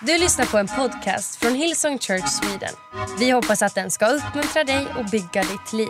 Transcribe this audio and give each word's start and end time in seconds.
Du 0.00 0.18
lyssnar 0.18 0.46
på 0.46 0.58
en 0.58 0.66
podcast 0.68 1.36
från 1.36 1.54
Hillsong 1.54 1.98
Church 1.98 2.28
Sweden. 2.28 2.74
Vi 3.18 3.30
hoppas 3.30 3.62
att 3.62 3.74
den 3.74 3.90
ska 3.90 4.06
uppmuntra 4.06 4.64
dig 4.64 4.86
och 4.98 5.04
bygga 5.04 5.42
ditt 5.42 5.72
liv. 5.72 5.88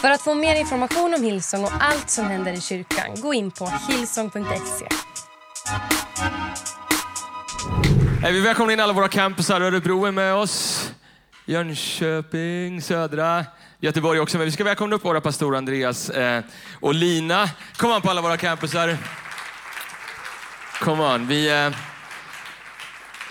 För 0.00 0.10
att 0.10 0.22
få 0.22 0.34
mer 0.34 0.54
information 0.56 1.14
om 1.14 1.22
Hillsong 1.22 1.64
och 1.64 1.72
allt 1.80 2.10
som 2.10 2.24
händer 2.24 2.52
i 2.52 2.60
kyrkan, 2.60 3.20
gå 3.20 3.34
in 3.34 3.50
på 3.50 3.72
hillsong.se. 3.88 4.86
Hey, 8.22 8.32
Vi 8.32 8.40
välkomnar 8.40 8.72
in 8.72 8.80
alla 8.80 8.92
våra 8.92 9.08
campusar. 9.08 9.60
Örebro 9.60 10.04
är 10.04 10.12
med 10.12 10.34
oss. 10.34 10.90
Jönköping, 11.44 12.82
Södra, 12.82 13.44
Göteborg 13.80 14.20
också. 14.20 14.38
Men 14.38 14.44
vi 14.44 14.52
ska 14.52 14.64
välkomna 14.64 14.96
upp 14.96 15.04
våra 15.04 15.20
pastorer 15.20 15.58
Andreas 15.58 16.10
eh, 16.10 16.44
och 16.80 16.94
Lina. 16.94 17.50
Kom 17.76 17.90
on 17.90 18.02
på 18.02 18.10
alla 18.10 18.20
våra 18.20 18.36
campusar. 18.36 18.96
Kom 20.80 21.00
an. 21.00 21.26
Vi, 21.26 21.50
eh, 21.50 21.93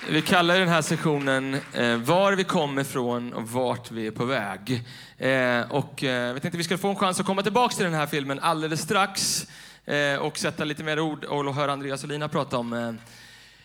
vi 0.09 0.21
kallar 0.21 0.59
den 0.59 0.67
här 0.69 0.81
sessionen 0.81 1.53
eh, 1.73 1.97
Var 1.97 2.33
vi 2.33 2.43
kommer 2.43 2.81
ifrån 2.81 3.33
och 3.33 3.49
vart 3.49 3.91
vi 3.91 4.07
är 4.07 4.11
på 4.11 4.25
väg. 4.25 4.83
Eh, 5.17 5.61
och, 5.71 6.03
eh, 6.03 6.33
vi 6.33 6.39
tänkte 6.39 6.57
vi 6.57 6.63
ska 6.63 6.77
få 6.77 6.89
en 6.89 6.95
chans 6.95 7.19
att 7.19 7.25
komma 7.25 7.43
tillbaka 7.43 7.75
till 7.75 7.85
den 7.85 7.93
här 7.93 8.07
filmen 8.07 8.39
alldeles 8.39 8.81
strax 8.81 9.47
eh, 9.85 10.15
och 10.15 10.37
sätta 10.37 10.63
lite 10.63 10.83
mer 10.83 10.99
ord 10.99 11.23
och 11.23 11.55
höra 11.55 11.71
Andreas 11.71 12.03
och 12.03 12.09
Lina 12.09 12.27
prata 12.27 12.57
om 12.57 12.73
eh, 12.73 12.93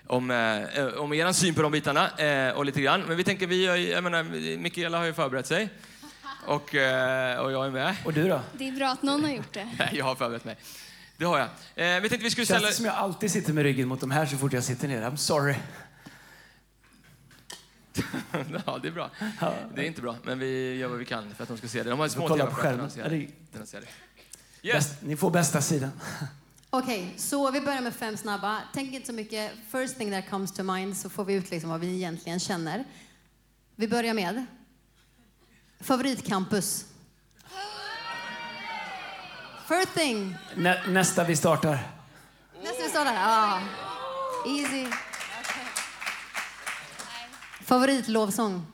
om, 0.06 0.30
eh, 0.30 0.86
om 0.86 1.12
er 1.12 1.32
syn 1.32 1.54
på 1.54 1.62
de 1.62 1.72
bitarna 1.72 2.10
eh, 2.18 2.50
och 2.56 2.64
lite 2.64 2.80
grann. 2.80 3.02
Men 3.08 3.16
vi 3.16 3.24
tänker, 3.24 3.46
vi, 3.46 3.66
har 3.66 3.76
ju- 3.76 3.88
jag 3.90 4.04
menar, 4.04 4.22
Mikaela 4.58 4.98
har 4.98 5.04
ju 5.04 5.12
förberett 5.14 5.46
sig 5.46 5.68
och, 6.46 6.74
eh, 6.74 7.38
och 7.38 7.52
jag 7.52 7.66
är 7.66 7.70
med. 7.70 7.94
Och 8.04 8.12
du 8.12 8.28
då? 8.28 8.40
Det 8.52 8.68
är 8.68 8.72
bra 8.72 8.88
att 8.88 9.02
någon 9.02 9.24
har 9.24 9.30
gjort 9.30 9.52
det. 9.52 9.68
Jag 9.92 10.04
har 10.04 10.14
förberett 10.14 10.44
mig. 10.44 10.56
Det 11.16 11.24
har 11.24 11.38
jag. 11.38 11.46
Eh, 11.96 12.00
vi 12.00 12.08
tänkte 12.08 12.24
vi 12.24 12.30
skulle 12.30 12.46
Känns 12.46 12.58
ställa... 12.58 12.68
det 12.68 12.74
som 12.74 12.84
jag 12.84 12.94
alltid 12.94 13.30
sitter 13.30 13.52
med 13.52 13.62
ryggen 13.64 13.88
mot 13.88 14.00
de 14.00 14.10
här 14.10 14.26
så 14.26 14.36
fort 14.36 14.52
jag 14.52 14.64
sitter 14.64 14.88
ner? 14.88 15.02
I'm 15.02 15.16
sorry. 15.16 15.54
ja, 18.66 18.78
det 18.82 18.88
är 18.88 18.92
bra. 18.92 19.10
Det 19.74 19.82
är 19.82 19.86
inte 19.86 20.02
bra, 20.02 20.16
men 20.22 20.38
vi 20.38 20.74
gör 20.76 20.88
vad 20.88 20.98
vi 20.98 21.04
kan 21.04 21.34
för 21.34 21.42
att 21.42 21.48
de 21.48 21.58
ska 21.58 21.68
se 21.68 21.82
det. 21.82 21.90
De 21.90 21.98
har 21.98 22.08
små 22.08 22.28
kolla 22.28 22.44
TV 22.44 22.50
på 22.54 22.60
för 22.60 22.68
att 22.68 22.72
skärmen. 22.72 22.84
de 22.88 22.90
ser 22.90 23.02
Ja, 23.02 23.08
det. 23.08 23.16
det- 23.16 23.58
Den 23.58 23.66
ser 23.66 23.80
det. 23.80 23.86
Yes. 24.68 24.74
Bäst, 24.74 25.02
ni 25.02 25.16
får 25.16 25.30
bästa 25.30 25.60
sidan. 25.60 25.90
Okej, 26.70 27.14
så 27.16 27.50
vi 27.50 27.60
börjar 27.60 27.80
med 27.80 27.94
fem 27.94 28.16
snabba. 28.16 28.58
Tänk 28.74 28.92
inte 28.94 29.06
så 29.06 29.12
mycket. 29.12 29.52
First 29.72 29.98
thing 29.98 30.10
that 30.12 30.30
comes 30.30 30.52
to 30.54 30.62
mind 30.62 30.96
så 30.96 31.10
får 31.10 31.24
vi 31.24 31.34
ut 31.34 31.50
liksom 31.50 31.70
vad 31.70 31.80
vi 31.80 31.94
egentligen 31.94 32.40
känner. 32.40 32.84
Vi 33.76 33.88
börjar 33.88 34.14
med 34.14 34.46
favoritcampus. 35.80 36.84
First 39.68 39.94
thing. 39.94 40.36
Nä, 40.56 40.82
nästa 40.88 41.24
vi 41.24 41.36
startar. 41.36 41.78
Nästa 42.62 42.82
vi 42.82 42.88
startar. 42.88 43.14
Ja. 43.14 43.60
Easy. 44.46 44.86
Favoritlovsång. 47.68 48.66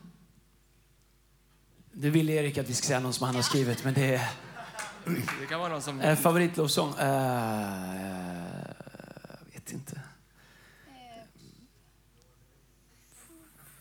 Du 1.93 2.11
vill 2.11 2.31
Erik 2.31 2.59
att 2.59 2.71
vi 2.71 2.75
ska 2.75 2.87
säga 2.87 3.01
någon 3.01 3.13
som 3.13 3.27
han 3.27 3.35
har 3.35 3.43
skrivit, 3.43 3.85
men 3.85 3.95
det 3.95 4.15
är 4.15 4.31
Det 5.41 5.47
kan 5.49 5.61
vara 5.61 5.69
någon 5.73 5.83
som... 5.83 6.01
eh, 6.01 6.17
favoritlovsång. 6.17 6.89
Uh, 6.89 6.97
vet 9.53 9.73
inte. 9.73 10.01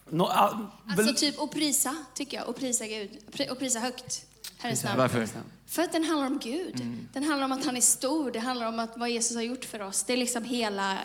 No, 0.09 0.23
ah, 0.23 0.71
Alltså 0.89 1.13
typ 1.13 1.39
och 1.39 1.51
prisa, 1.51 1.95
tycker 2.13 2.37
jag. 2.37 2.47
Och 2.49 2.55
prisa 2.55 2.87
Gud. 2.87 3.09
Och 3.51 3.59
prisa 3.59 3.79
högt. 3.79 4.25
Herrens 4.57 4.83
namn. 4.83 4.97
Varför? 4.97 5.27
För 5.65 5.81
att 5.81 5.91
den 5.91 6.03
handlar 6.03 6.27
om 6.27 6.39
Gud. 6.39 6.75
Mm. 6.75 7.07
Den 7.13 7.23
handlar 7.23 7.45
om 7.45 7.51
att 7.51 7.65
han 7.65 7.77
är 7.77 7.81
stor. 7.81 8.31
Det 8.31 8.39
handlar 8.39 8.67
om 8.67 8.79
att 8.79 8.97
vad 8.97 9.09
Jesus 9.09 9.35
har 9.35 9.43
gjort 9.43 9.65
för 9.65 9.79
oss. 9.79 10.03
Det 10.03 10.13
är 10.13 10.17
liksom 10.17 10.43
hela 10.43 10.99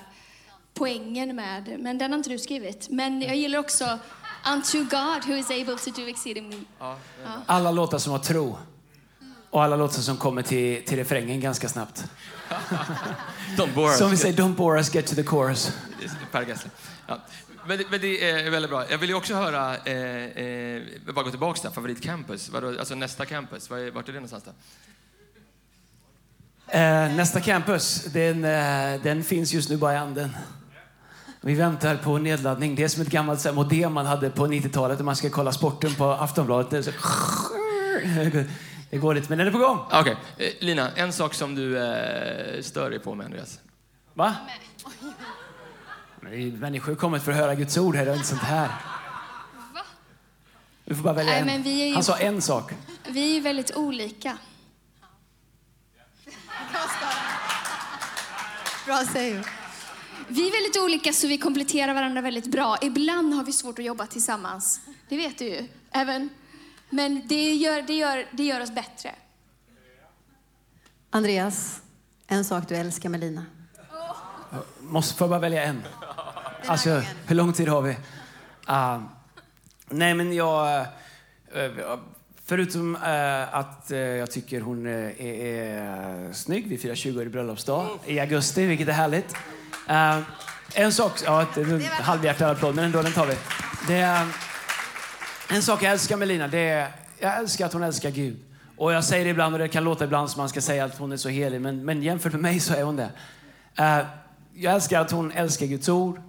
poängen 0.79 1.37
med 1.37 1.77
Men 1.81 1.98
den 1.98 2.11
har 2.12 2.19
inte 2.19 2.31
du 2.31 2.39
skrivit. 2.39 2.89
Men 2.91 3.23
jag 3.23 3.37
gillar 3.37 3.59
också 3.59 3.98
Unto 4.53 4.79
God 4.79 5.25
who 5.27 5.33
is 5.37 5.51
able 5.51 5.77
to 5.79 5.91
do 5.91 6.09
exceedingly. 6.09 6.61
alla 7.47 7.71
låtar 7.71 7.98
som 7.98 8.12
har 8.12 8.19
tro. 8.19 8.59
Och 9.50 9.62
alla 9.65 9.77
låtar 9.77 10.00
som 10.03 10.17
kommer 10.17 10.43
till, 10.43 10.84
till 10.84 10.97
refrängen 10.99 11.41
ganska 11.41 11.69
snabbt. 11.69 12.05
Don't 13.56 13.75
bore 13.75 13.88
us. 13.91 13.99
Som 13.99 14.11
vi 14.11 14.17
säger, 14.17 14.37
don't 14.37 14.55
bore 14.55 14.78
us, 14.78 14.94
get 14.94 15.06
to 15.06 15.15
the 15.15 15.25
chorus. 15.25 15.72
Per. 16.33 16.56
Ja. 17.06 17.19
Men, 17.67 17.78
det- 17.78 17.91
men 17.91 18.00
det 18.00 18.31
är 18.31 18.50
väldigt 18.50 18.71
bra. 18.71 18.91
Jag 18.91 18.99
vill 18.99 19.09
ju 19.09 19.15
också 19.15 19.34
höra, 19.34 19.77
eh, 19.77 19.94
eh, 20.44 20.83
bara 21.15 21.25
gå 21.25 21.31
tillbaka 21.31 21.61
där, 21.62 21.71
favoritcampus. 21.71 22.50
Alltså 22.55 22.94
nästa 22.94 23.27
campus, 23.27 23.71
Var 23.71 23.78
är- 23.78 23.91
vart 23.91 24.09
är 24.09 24.12
det 24.12 24.19
någonstans 24.21 24.44
då? 24.44 24.50
Eh, 26.78 27.15
nästa 27.17 27.41
campus, 27.41 28.05
den, 28.05 28.44
eh, 28.44 29.03
den 29.03 29.25
finns 29.25 29.53
just 29.53 29.71
nu 29.71 29.77
bara 29.77 29.94
i 29.94 29.97
anden. 29.97 30.37
Vi 31.48 31.54
väntar 31.54 31.97
på 31.97 32.19
nedladdning. 32.19 32.75
Det 32.75 32.84
är 32.84 32.88
som 32.88 33.03
ett 33.03 33.09
gammalt 33.09 33.41
så 33.41 33.48
här, 33.48 33.54
modem 33.54 33.92
man 33.92 34.06
hade 34.06 34.31
på 34.31 34.47
90-talet 34.47 34.98
när 34.98 35.04
man 35.04 35.16
ska 35.16 35.31
kolla 35.31 35.53
sporten 35.53 35.94
på 35.94 36.04
Aftonbladet. 36.10 36.70
Det, 36.70 36.82
så, 36.82 36.91
det 38.91 38.97
går 38.98 39.14
lite, 39.14 39.26
men 39.28 39.38
den 39.38 39.47
är 39.47 39.50
på 39.50 39.58
gång. 39.58 39.78
Okej, 39.92 40.16
eh, 40.37 40.48
Lina, 40.60 40.91
en 40.91 41.12
sak 41.12 41.34
som 41.34 41.54
du 41.54 41.78
eh, 41.78 42.62
stör 42.62 42.91
dig 42.91 42.98
på 42.98 43.14
med 43.14 43.25
Andreas. 43.26 43.60
Va? 44.14 44.34
Men 46.20 46.31
det 46.32 46.37
är- 46.38 46.53
Människor 46.53 46.92
har 46.92 46.97
kommit 46.97 47.22
för 47.22 47.32
att 47.32 47.38
höra 47.38 47.54
Guds 47.54 47.76
ord 47.78 47.97
här, 47.97 48.04
det 48.04 48.10
är 48.10 48.14
inte 48.14 48.28
sånt 48.28 48.42
här. 48.42 48.69
Du 50.84 50.94
får 50.94 51.03
bara 51.03 51.14
välja 51.14 51.32
Nej, 51.32 51.41
en. 51.41 51.47
men 51.47 51.62
vi 51.62 51.82
är 51.82 51.87
ju- 51.88 51.94
Han 51.94 52.04
sa 52.04 52.16
en 52.16 52.42
sak. 52.42 52.72
Vi 53.08 53.31
är 53.31 53.34
ju 53.34 53.41
väldigt 53.41 53.76
olika. 53.76 54.38
Bra 58.87 58.97
save. 59.12 59.44
Vi 60.31 60.49
är 60.49 60.53
väldigt 60.53 60.83
olika 60.83 61.12
så 61.12 61.27
vi 61.27 61.39
kompletterar 61.39 61.94
varandra 61.94 62.21
väldigt 62.21 62.47
bra. 62.47 62.77
Ibland 62.83 63.34
har 63.34 63.44
vi 63.44 63.53
svårt 63.53 63.78
att 63.78 63.84
jobba 63.84 64.06
tillsammans. 64.06 64.81
Det 65.09 65.16
vet 65.16 65.39
du 65.39 65.44
ju. 65.44 65.69
Även. 65.91 66.28
Men 66.91 67.22
det 67.28 67.55
gör, 67.55 67.83
det, 67.83 67.94
gör, 67.94 68.27
det 68.33 68.44
gör 68.44 68.61
oss 68.61 68.71
bättre. 68.71 69.15
Andreas, 71.11 71.83
en 72.27 72.44
sak 72.44 72.69
du 72.69 72.77
älskar 72.77 73.09
med 73.09 73.21
Lina. 73.21 73.44
Måste, 74.81 75.15
får 75.15 75.25
jag 75.25 75.31
bara 75.31 75.41
välja 75.41 75.62
en? 75.62 75.83
Alltså, 76.67 77.03
hur 77.27 77.34
lång 77.34 77.53
tid 77.53 77.69
har 77.69 77.83
vi? 77.83 77.97
Ah, 78.65 78.99
nej, 79.88 80.15
men 80.15 80.33
jag... 80.33 80.81
eh, 81.53 81.99
förutom 82.44 82.97
eh, 82.97 83.55
att 83.55 83.91
eh, 83.91 83.99
jag 83.99 84.31
tycker 84.31 84.61
hon 84.61 84.87
eh, 84.87 84.93
är, 84.93 85.44
är 85.44 86.33
snygg. 86.33 86.69
Vi 86.69 86.78
firar 86.78 86.94
20-årig 86.94 87.31
bröllopsdag 87.31 87.88
i 88.06 88.21
augusti, 88.21 88.67
vilket 88.67 88.88
är 88.88 88.93
härligt. 88.93 89.34
Eh, 89.89 90.19
en 90.75 90.93
sak... 90.93 91.12
Ja, 91.25 91.47
det 91.55 91.61
är 91.61 91.75
en 91.75 91.83
halvhjärtad 91.83 92.51
applåd, 92.51 92.75
men 92.75 92.84
ändå, 92.84 93.03
den 93.03 93.12
tar 93.12 93.27
vi. 93.27 93.34
Det 93.87 93.97
är, 93.97 94.27
en 95.49 95.62
sak 95.62 95.83
jag 95.83 95.93
älskar 95.93 96.17
med 96.17 96.29
Lina, 96.29 96.49
det 96.49 96.69
är... 96.69 96.89
Jag 97.19 97.37
älskar 97.39 97.67
att 97.67 97.73
hon 97.73 97.83
älskar 97.83 98.11
Gud. 98.11 98.37
Och 98.77 98.93
jag 98.93 99.05
säger 99.05 99.25
det 99.25 99.31
ibland, 99.31 99.55
och 99.55 99.59
det 99.59 99.69
kan 99.69 99.84
låta 99.84 100.05
ibland 100.05 100.31
som 100.31 100.41
man 100.41 100.49
ska 100.49 100.61
säga 100.61 100.84
att 100.84 100.99
hon 100.99 101.12
är 101.12 101.17
så 101.17 101.29
helig, 101.29 101.61
men, 101.61 101.84
men 101.84 102.03
jämfört 102.03 102.33
med 102.33 102.43
mig 102.43 102.61
så 102.61 102.75
är 102.75 102.83
hon 102.83 102.97
det. 102.97 103.11
Uh, 103.81 104.06
jag 104.55 104.75
älskar 104.75 105.01
att 105.01 105.11
hon 105.11 105.33
älskar 105.33 105.67
Guds 105.67 105.89
ord. 105.89 106.21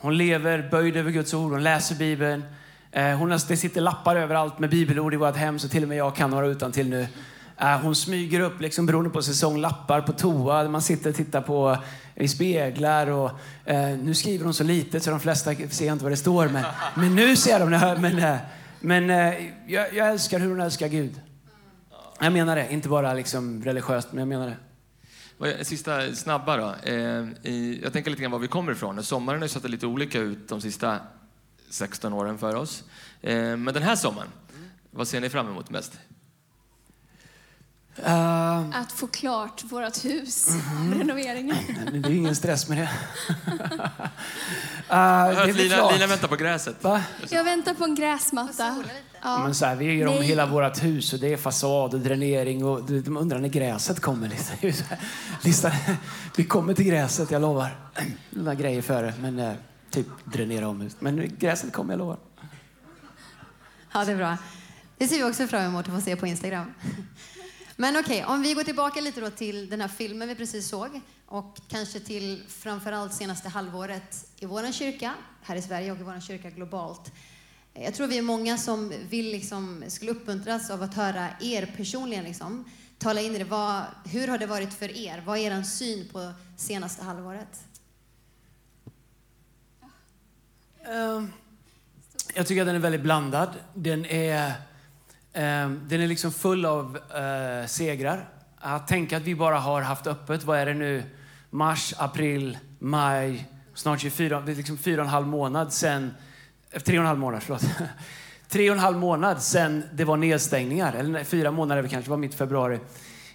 Hon 0.00 0.16
lever 0.16 0.68
böjd 0.70 0.96
över 0.96 1.10
Guds 1.10 1.34
ord, 1.34 1.52
hon 1.52 1.62
läser 1.62 1.94
Bibeln. 1.94 2.44
Eh, 2.92 3.16
hon 3.16 3.30
har, 3.30 3.48
det 3.48 3.56
sitter 3.56 3.80
lappar 3.80 4.16
överallt 4.16 4.58
med 4.58 4.70
bibelord 4.70 5.14
i 5.14 5.16
vårt 5.16 5.36
hem, 5.36 5.58
så 5.58 5.68
till 5.68 5.82
och 5.82 5.88
med 5.88 5.98
jag 5.98 6.16
kan 6.16 6.30
några 6.30 6.46
utan 6.46 6.72
till 6.72 6.88
nu. 6.88 7.06
Eh, 7.60 7.80
hon 7.80 7.94
smyger 7.94 8.40
upp, 8.40 8.60
liksom, 8.60 8.86
beroende 8.86 9.10
på 9.10 9.22
säsong, 9.22 9.60
lappar 9.60 10.00
på 10.00 10.12
toa. 10.12 10.68
Man 10.68 10.82
sitter 10.82 11.10
och 11.10 11.16
tittar 11.16 11.40
på 11.40 11.76
i 12.14 12.28
speglar. 12.28 13.06
Och, 13.06 13.30
eh, 13.64 13.98
nu 13.98 14.14
skriver 14.14 14.44
hon 14.44 14.54
så 14.54 14.64
lite 14.64 15.00
så 15.00 15.10
de 15.10 15.20
flesta 15.20 15.54
ser 15.54 15.92
inte 15.92 16.04
vad 16.04 16.12
det 16.12 16.16
står. 16.16 16.48
Men, 16.48 16.64
men 16.94 17.14
nu 17.14 17.36
ser 17.36 17.60
de 17.60 17.70
det. 17.70 17.98
Men, 18.00 18.18
eh, 18.18 18.36
men 18.80 19.10
eh, 19.10 19.34
jag, 19.66 19.94
jag 19.94 20.08
älskar 20.08 20.38
hur 20.38 20.50
hon 20.50 20.60
älskar 20.60 20.88
Gud. 20.88 21.20
Jag 22.20 22.32
menar 22.32 22.56
det, 22.56 22.72
inte 22.72 22.88
bara 22.88 23.14
liksom 23.14 23.64
religiöst, 23.64 24.08
men 24.12 24.18
jag 24.18 24.28
menar 24.28 24.56
det. 25.38 25.50
Eh, 25.50 25.64
sista 25.64 26.14
snabba 26.14 26.56
då. 26.56 26.74
Jag 27.82 27.92
tänker 27.92 28.10
lite 28.10 28.22
grann 28.22 28.30
var 28.30 28.38
vi 28.38 28.48
kommer 28.48 28.72
ifrån. 28.72 29.04
Sommaren 29.04 29.40
har 29.40 29.44
ju 29.44 29.48
sett 29.48 29.70
lite 29.70 29.86
olika 29.86 30.18
ut 30.18 30.48
de 30.48 30.60
sista 30.60 30.98
16 31.70 32.12
åren 32.12 32.38
för 32.38 32.54
oss. 32.54 32.84
Men 33.20 33.64
den 33.64 33.82
här 33.82 33.96
sommaren, 33.96 34.28
vad 34.90 35.08
ser 35.08 35.20
ni 35.20 35.28
fram 35.28 35.48
emot 35.48 35.70
mest? 35.70 35.98
Eh, 38.04 38.80
Att 38.80 38.92
få 38.92 39.06
klart 39.06 39.64
vårt 39.64 40.04
hus, 40.04 40.48
Mhm. 40.48 40.94
renoveringen. 40.98 41.56
Det 41.92 42.08
är 42.08 42.10
ingen 42.10 42.36
stress 42.36 42.68
med 42.68 42.78
det. 42.78 42.82
uh, 44.90 45.46
det 45.46 45.52
Lina. 45.52 45.90
Lina 45.90 46.06
väntar 46.06 46.28
på 46.28 46.36
gräset. 46.36 46.84
Va? 46.84 47.02
Jag 47.30 47.44
väntar 47.44 47.74
på 47.74 47.84
en 47.84 47.94
gräsmatta. 47.94 48.84
Ja. 49.22 49.38
Men 49.42 49.54
så 49.54 49.66
här, 49.66 49.76
vi 49.76 49.92
gör 49.92 50.06
om 50.08 50.14
Nej. 50.14 50.22
hela 50.26 50.46
vårt 50.46 50.82
hus 50.84 51.12
och 51.12 51.18
det 51.18 51.32
är 51.32 51.36
fasad 51.36 51.94
och 51.94 52.00
dränering 52.00 52.64
och 52.64 52.82
de 52.84 53.16
undrar 53.16 53.38
när 53.38 53.48
gräset 53.48 54.00
kommer. 54.00 54.28
Liksom. 54.28 54.56
Listan, 55.42 55.72
vi 56.36 56.44
kommer 56.44 56.74
till 56.74 56.84
gräset, 56.84 57.30
jag 57.30 57.42
lovar. 57.42 57.76
Några 58.30 58.54
grejer 58.54 58.82
före, 58.82 59.14
men 59.20 59.38
eh, 59.38 59.52
typ 59.90 60.06
dränera 60.24 60.68
om 60.68 60.80
huset. 60.80 61.00
Men 61.00 61.36
gräset 61.38 61.72
kommer, 61.72 61.92
jag 61.92 61.98
lovar. 61.98 62.16
Ja, 63.92 64.04
det 64.04 64.12
är 64.12 64.16
bra. 64.16 64.36
Det 64.98 65.08
ser 65.08 65.16
vi 65.16 65.24
också 65.24 65.46
fram 65.46 65.62
emot 65.64 65.88
att 65.88 65.94
få 65.94 66.00
se 66.00 66.16
på 66.16 66.26
Instagram. 66.26 66.74
Men 67.80 67.96
okej, 67.96 68.24
om 68.24 68.42
vi 68.42 68.54
går 68.54 68.64
tillbaka 68.64 69.00
lite 69.00 69.20
då 69.20 69.30
till 69.30 69.70
den 69.70 69.80
här 69.80 69.88
filmen 69.88 70.28
vi 70.28 70.34
precis 70.34 70.68
såg. 70.68 71.00
och 71.26 71.58
kanske 71.68 72.00
till 72.00 72.42
framförallt 72.48 73.14
senaste 73.14 73.48
halvåret 73.48 74.28
i 74.36 74.46
vår 74.46 74.72
kyrka 74.72 75.14
här 75.42 75.56
i 75.56 75.62
Sverige 75.62 75.92
och 75.92 75.98
i 75.98 76.02
vår 76.02 76.20
kyrka 76.20 76.50
globalt. 76.50 77.12
Jag 77.74 77.94
tror 77.94 78.06
vi 78.06 78.18
är 78.18 78.22
många 78.22 78.58
som 78.58 78.92
vill 79.08 79.30
liksom, 79.30 79.84
skulle 79.88 80.10
uppmuntras 80.10 80.70
av 80.70 80.82
att 80.82 80.94
höra 80.94 81.28
er 81.40 81.74
personligen 81.76 82.24
liksom, 82.24 82.64
tala 82.98 83.20
in 83.20 83.34
i 83.34 83.38
det. 83.38 83.44
Vad, 83.44 83.82
hur 84.04 84.28
har 84.28 84.38
det 84.38 84.46
varit 84.46 84.74
för 84.74 84.96
er? 84.96 85.22
Vad 85.26 85.38
är 85.38 85.58
er 85.58 85.62
syn 85.62 86.08
på 86.08 86.32
senaste 86.56 87.04
halvåret? 87.04 87.64
Ehm, 90.86 91.32
jag 92.34 92.46
tycker 92.46 92.62
att 92.62 92.68
den 92.68 92.76
är 92.76 92.80
väldigt 92.80 93.02
blandad. 93.02 93.50
Den 93.74 94.04
är, 94.04 94.52
Ehm, 95.32 95.80
den 95.88 96.00
är 96.00 96.06
liksom 96.06 96.32
full 96.32 96.64
av 96.64 96.98
eh, 97.16 97.66
segrar. 97.66 98.28
Att 98.56 98.88
tänka 98.88 99.16
att 99.16 99.22
vi 99.22 99.34
bara 99.34 99.58
har 99.58 99.82
haft 99.82 100.06
öppet, 100.06 100.44
vad 100.44 100.58
är 100.58 100.66
det 100.66 100.74
nu, 100.74 101.02
mars, 101.50 101.94
april, 101.98 102.58
maj, 102.78 103.48
snart 103.74 104.00
24, 104.00 104.40
det 104.40 104.52
är 104.52 104.56
liksom 104.56 104.78
fyra 104.78 105.00
och 105.00 105.06
en 105.06 105.12
halv 105.12 105.26
månad 105.26 105.72
sen, 105.72 106.14
eh, 106.70 106.80
tre 106.80 106.98
och 106.98 107.02
en 107.02 107.06
halv 107.06 107.18
månad, 107.18 107.42
förlåt. 107.42 107.62
Tre 108.48 108.70
och 108.70 108.76
en 108.76 108.82
halv 108.82 108.98
månad 108.98 109.42
sen 109.42 109.82
det 109.92 110.04
var 110.04 110.16
nedstängningar, 110.16 110.92
eller 110.92 111.24
fyra 111.24 111.50
månader 111.50 111.88
kanske, 111.88 112.10
var 112.10 112.16
mitt 112.16 112.34
februari. 112.34 112.78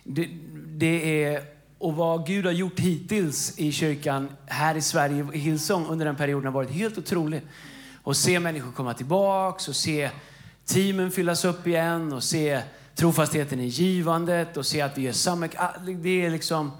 Det, 0.03 0.29
det 0.65 1.23
är, 1.25 1.43
och 1.77 1.95
vad 1.95 2.27
Gud 2.27 2.45
har 2.45 2.51
gjort 2.51 2.79
hittills 2.79 3.59
i 3.59 3.71
kyrkan 3.71 4.29
här 4.45 4.75
i 4.75 4.81
Sverige, 4.81 5.27
i 5.33 5.37
Hillsong, 5.37 5.85
under 5.87 6.05
den 6.05 6.15
perioden 6.15 6.45
har 6.45 6.51
varit 6.51 6.69
helt 6.69 6.97
otroligt. 6.97 7.43
Och 8.03 8.17
se 8.17 8.39
människor 8.39 8.71
komma 8.71 8.93
tillbaks 8.93 9.67
och 9.67 9.75
se 9.75 10.09
teamen 10.65 11.11
fyllas 11.11 11.45
upp 11.45 11.67
igen 11.67 12.13
och 12.13 12.23
se 12.23 12.61
trofastheten 12.95 13.59
i 13.59 13.65
givandet 13.65 14.57
och 14.57 14.65
se 14.65 14.81
att 14.81 14.97
vi 14.97 15.07
är 15.07 15.13
samma... 15.13 15.49
Ah, 15.57 15.69
det 16.03 16.25
är 16.25 16.29
liksom, 16.29 16.71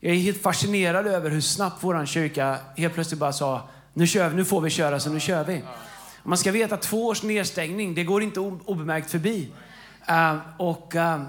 jag 0.00 0.14
är 0.14 0.18
helt 0.18 0.42
fascinerad 0.42 1.06
över 1.06 1.30
hur 1.30 1.40
snabbt 1.40 1.76
vår 1.80 2.06
kyrka 2.06 2.58
helt 2.76 2.94
plötsligt 2.94 3.20
bara 3.20 3.32
sa 3.32 3.68
nu 3.94 4.06
kör 4.06 4.28
vi, 4.28 4.36
nu 4.36 4.44
får 4.44 4.60
vi 4.60 4.70
köra 4.70 5.00
så 5.00 5.10
nu 5.10 5.20
kör 5.20 5.44
vi. 5.44 5.62
Man 6.22 6.38
ska 6.38 6.52
veta 6.52 6.74
att 6.74 6.82
två 6.82 7.06
års 7.06 7.22
nedstängning, 7.22 7.94
det 7.94 8.04
går 8.04 8.22
inte 8.22 8.40
obemärkt 8.40 9.10
förbi. 9.10 9.48
Uh, 10.10 10.38
och, 10.58 10.94
uh, 10.94 11.22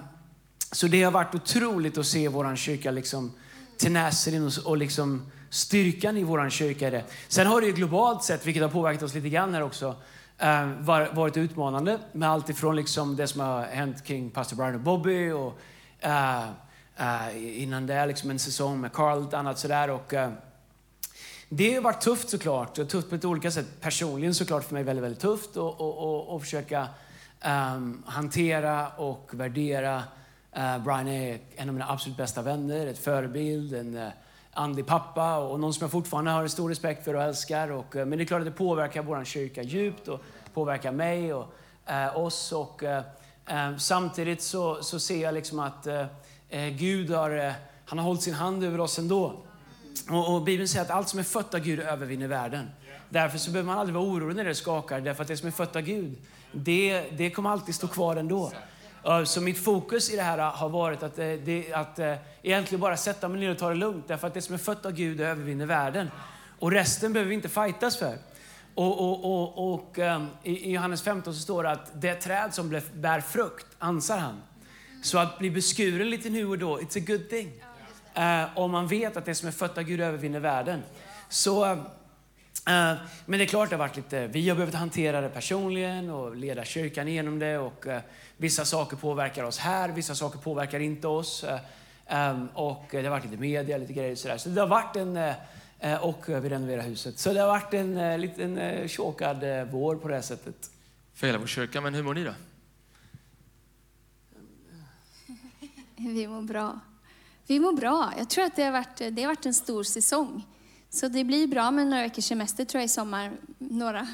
så 0.72 0.88
det 0.88 1.04
har 1.04 1.12
varit 1.12 1.36
otroligt 1.36 1.98
att 1.98 2.06
se 2.06 2.28
vår 2.28 2.56
kyrka 2.56 2.92
liksom 2.92 3.31
tenacityn 3.78 4.46
och, 4.46 4.54
och 4.66 4.78
liksom 4.78 5.31
styrkan 5.50 6.18
i 6.18 6.24
vår 6.24 6.50
kyrka. 6.50 6.90
Det. 6.90 7.04
Sen 7.28 7.48
har 7.48 7.62
det 7.62 7.68
ju 7.68 7.74
globalt 7.74 8.24
sett, 8.24 8.48
vilket 8.48 8.64
har 8.64 8.69
påverkat 8.69 9.04
oss 9.04 9.14
lite 9.14 9.30
grann 9.30 9.54
här 9.54 9.64
också, 9.64 9.96
eh, 10.42 10.68
varit 11.14 11.38
utmanande 11.38 12.00
med 12.12 12.30
allt 12.30 12.50
ifrån 12.50 12.76
liksom 12.76 13.16
det 13.16 13.28
som 13.28 13.42
har 13.42 13.62
hänt 13.62 14.04
kring 14.04 14.30
pastor 14.30 14.56
Brian 14.56 14.76
och 14.76 14.82
Bobby 14.82 15.32
och 15.32 15.60
eh, 16.00 16.44
eh, 16.96 17.62
innan 17.62 17.88
det 17.88 18.06
liksom 18.06 18.30
en 18.30 18.40
säsong 18.40 18.82
med 18.82 18.94
Carl 18.94 19.18
och 19.18 19.34
annat 19.34 19.60
sådär. 19.60 19.90
Och, 19.90 20.14
eh, 20.14 20.32
det 21.50 21.74
har 21.74 21.82
varit 21.82 22.02
tufft 22.02 22.30
såklart, 22.30 22.78
och 22.78 22.90
tufft 22.90 23.10
på 23.10 23.16
ett 23.16 23.26
olika 23.26 23.52
sätt. 23.52 23.82
Personligen 23.82 24.36
såklart 24.36 24.64
för 24.64 24.74
mig 24.74 24.84
väldigt, 24.84 25.04
väldigt 25.04 25.22
tufft 25.22 25.58
och, 25.58 25.82
och, 25.82 25.98
och, 25.98 26.36
och 26.36 26.42
försöka 26.42 26.88
um, 27.46 28.04
hantera 28.06 28.88
och 28.90 29.30
värdera. 29.32 30.04
Uh, 30.58 30.84
Brian 30.84 31.08
är 31.08 31.40
en 31.56 31.70
av 31.70 31.74
mina 31.74 31.90
absolut 31.90 32.18
bästa 32.18 32.42
vänner, 32.42 32.88
ett 32.88 33.00
förebild, 33.00 33.74
en 33.74 33.96
uh, 33.96 34.10
andlig 34.53 34.86
pappa 34.86 35.38
och 35.38 35.59
någon 35.59 35.74
som 35.74 35.83
jag 35.83 35.92
fortfarande 35.92 36.31
har 36.31 36.48
stor 36.48 36.69
respekt 36.69 37.06
för 37.06 37.13
och 37.13 37.21
älskar. 37.21 37.71
Och, 37.71 37.95
eh, 37.95 38.06
men 38.06 38.18
det 38.18 38.24
är 38.24 38.25
klart 38.25 38.39
att 38.39 38.45
det 38.45 38.51
påverkar 38.51 39.03
vår 39.03 39.24
kyrka 39.24 39.63
djupt 39.63 40.07
och 40.07 40.19
påverkar 40.53 40.92
mig 40.92 41.33
och 41.33 41.53
eh, 41.86 42.18
oss. 42.18 42.51
Och, 42.51 42.83
eh, 42.83 43.03
eh 43.48 43.77
samtidigt 43.77 44.42
så, 44.42 44.83
så 44.83 45.00
ser 45.00 45.21
jag 45.21 45.33
liksom 45.33 45.59
att 45.59 45.88
eh, 45.88 46.06
eh 46.50 46.69
Gud 46.69 47.09
har, 47.09 47.53
han 47.86 47.98
har 47.98 48.06
hållit 48.06 48.21
sin 48.21 48.33
hand 48.33 48.63
över 48.63 48.80
oss 48.80 49.00
ändå. 49.00 49.33
Och, 50.09 50.36
och 50.36 50.44
Bibeln 50.44 50.68
säger 50.68 50.86
att 50.86 50.92
allt 50.92 51.09
som 51.09 51.19
är 51.19 51.24
fött 51.24 51.54
av 51.54 51.59
Gud 51.59 51.80
övervinner 51.80 52.27
världen. 52.27 52.69
Därför 53.09 53.38
så 53.38 53.51
behöver 53.51 53.68
man 53.68 53.77
aldrig 53.77 53.95
vara 53.95 54.06
orolig 54.06 54.36
när 54.36 54.45
det 54.45 54.56
skakar, 54.56 55.01
därför 55.01 55.21
att 55.21 55.27
det 55.27 55.38
som 55.38 55.47
är 55.47 55.51
fött 55.51 55.75
av 55.75 55.81
Gud, 55.81 56.18
det, 56.51 57.01
det 57.18 57.30
kommer 57.30 57.50
alltid 57.50 57.75
stå 57.75 57.88
kvar 57.88 58.15
ändå. 58.15 58.51
Så 59.25 59.42
mitt 59.42 59.63
fokus 59.63 60.09
i 60.09 60.15
det 60.15 60.21
här 60.21 60.38
har 60.38 60.69
varit 60.69 61.03
att, 61.03 61.19
eh, 61.19 61.25
det, 61.25 61.74
att 61.74 62.00
eh, 62.00 62.15
egentligen 62.42 62.81
bara 62.81 62.98
sätta 62.98 63.27
mig 63.27 63.39
ner 63.39 63.51
och 63.51 63.57
ta 63.57 63.69
det 63.69 63.75
lugnt, 63.75 64.07
därför 64.07 64.27
att 64.27 64.33
det 64.33 64.42
som 64.42 64.53
är 64.53 64.59
fött 64.59 64.86
av 64.86 64.92
Gud 64.92 65.21
övervinner 65.21 65.65
världen. 65.65 66.12
Och 66.59 66.71
resten 66.71 67.13
behöver 67.13 67.30
vi 67.30 67.36
inte 67.36 67.50
fightas 67.50 67.98
för. 67.98 68.18
Och, 68.75 69.00
och, 69.00 69.25
och, 69.25 69.74
och 69.74 69.98
um, 69.98 70.27
i 70.44 70.71
Johannes 70.71 71.01
15 71.01 71.33
så 71.33 71.39
står 71.39 71.63
det 71.63 71.71
att 71.71 72.01
det 72.01 72.15
träd 72.15 72.53
som 72.53 72.81
bär 72.94 73.21
frukt 73.21 73.68
ansar 73.80 74.18
han. 74.18 74.42
Så 75.04 75.18
att 75.18 75.39
bli 75.39 75.51
beskuren 75.51 76.09
lite 76.09 76.30
nu 76.30 76.45
och 76.45 76.57
då, 76.57 76.80
it's 76.80 76.97
a 76.97 77.04
good 77.07 77.30
thing. 77.30 77.51
Om 78.56 78.71
man 78.71 78.88
vet 78.88 79.18
att 79.18 79.25
det 79.25 79.36
som 79.36 79.47
är 79.47 79.51
fött 79.51 79.77
av 79.77 79.83
Gud 79.83 80.01
övervinner 80.01 80.39
världen. 80.39 80.83
Så, 81.30 81.77
men 82.66 83.40
det 83.40 83.44
är 83.44 83.46
klart 83.46 83.69
det 83.69 83.75
har 83.75 83.88
varit 83.88 83.96
lite, 83.96 84.28
vi 84.28 84.50
har 84.50 84.56
behövt 84.56 84.74
hantera 84.74 85.22
det 85.22 85.30
personligen 85.30 86.10
och 86.10 86.36
leda 86.36 86.66
kyrkan 86.66 87.08
igenom 87.08 87.40
det. 87.40 87.58
Och, 87.58 87.88
uh, 87.88 87.98
vissa 88.38 88.66
saker 88.66 88.98
påverkar 88.98 89.44
oss 89.44 89.58
här, 89.58 89.90
vissa 89.90 90.16
saker 90.16 90.40
påverkar 90.40 90.80
inte 90.80 91.08
oss. 91.08 91.46
Um, 92.10 92.48
och 92.54 92.86
det 92.92 93.04
har 93.04 93.10
varit 93.10 93.25
lite 93.25 93.38
media, 93.38 93.78
lite 93.78 93.94
grejer 93.94 94.16
sådär. 94.16 94.38
Så 94.38 94.50
det 94.50 94.62
har 94.62 94.68
varit 94.68 94.96
en, 94.96 95.34
och 96.02 96.24
vi 96.28 96.50
renoverar 96.50 96.81
huset. 96.81 97.19
Så 97.19 97.34
det 97.34 97.40
har 97.40 97.48
varit 97.48 97.74
en 97.74 98.22
liten 98.22 98.90
chokad 98.90 99.68
vår 99.72 99.96
på 99.96 100.07
det 100.07 100.14
här 100.14 100.22
sättet. 100.22 100.72
För 101.14 101.28
hela 101.28 101.40
vår 101.40 101.48
kyrka, 101.48 101.81
men 101.81 101.94
hur 101.94 102.04
mår 102.04 102.14
ni 102.14 102.24
då? 102.24 102.34
Vi 105.96 106.28
mår 106.28 106.42
bra. 106.42 106.80
Vi 107.48 107.60
mår 107.60 107.74
bra. 107.74 108.14
Jag 108.18 108.30
tror 108.30 108.44
att 108.46 108.56
det 108.56 108.64
har 108.64 108.72
varit, 108.72 108.98
det 108.98 109.22
har 109.22 109.28
varit 109.28 109.46
en 109.46 109.54
stor 109.54 109.84
säsong. 109.84 110.44
Så 110.94 111.08
det 111.08 111.24
blir 111.24 111.48
bra 111.48 111.72
med 111.72 111.88
några 111.88 112.04
veckors 112.04 112.26
semester 112.26 112.66
tror 112.66 112.80
jag 112.80 112.86
i 112.86 112.90
sommar. 112.90 113.32
Några. 113.58 114.08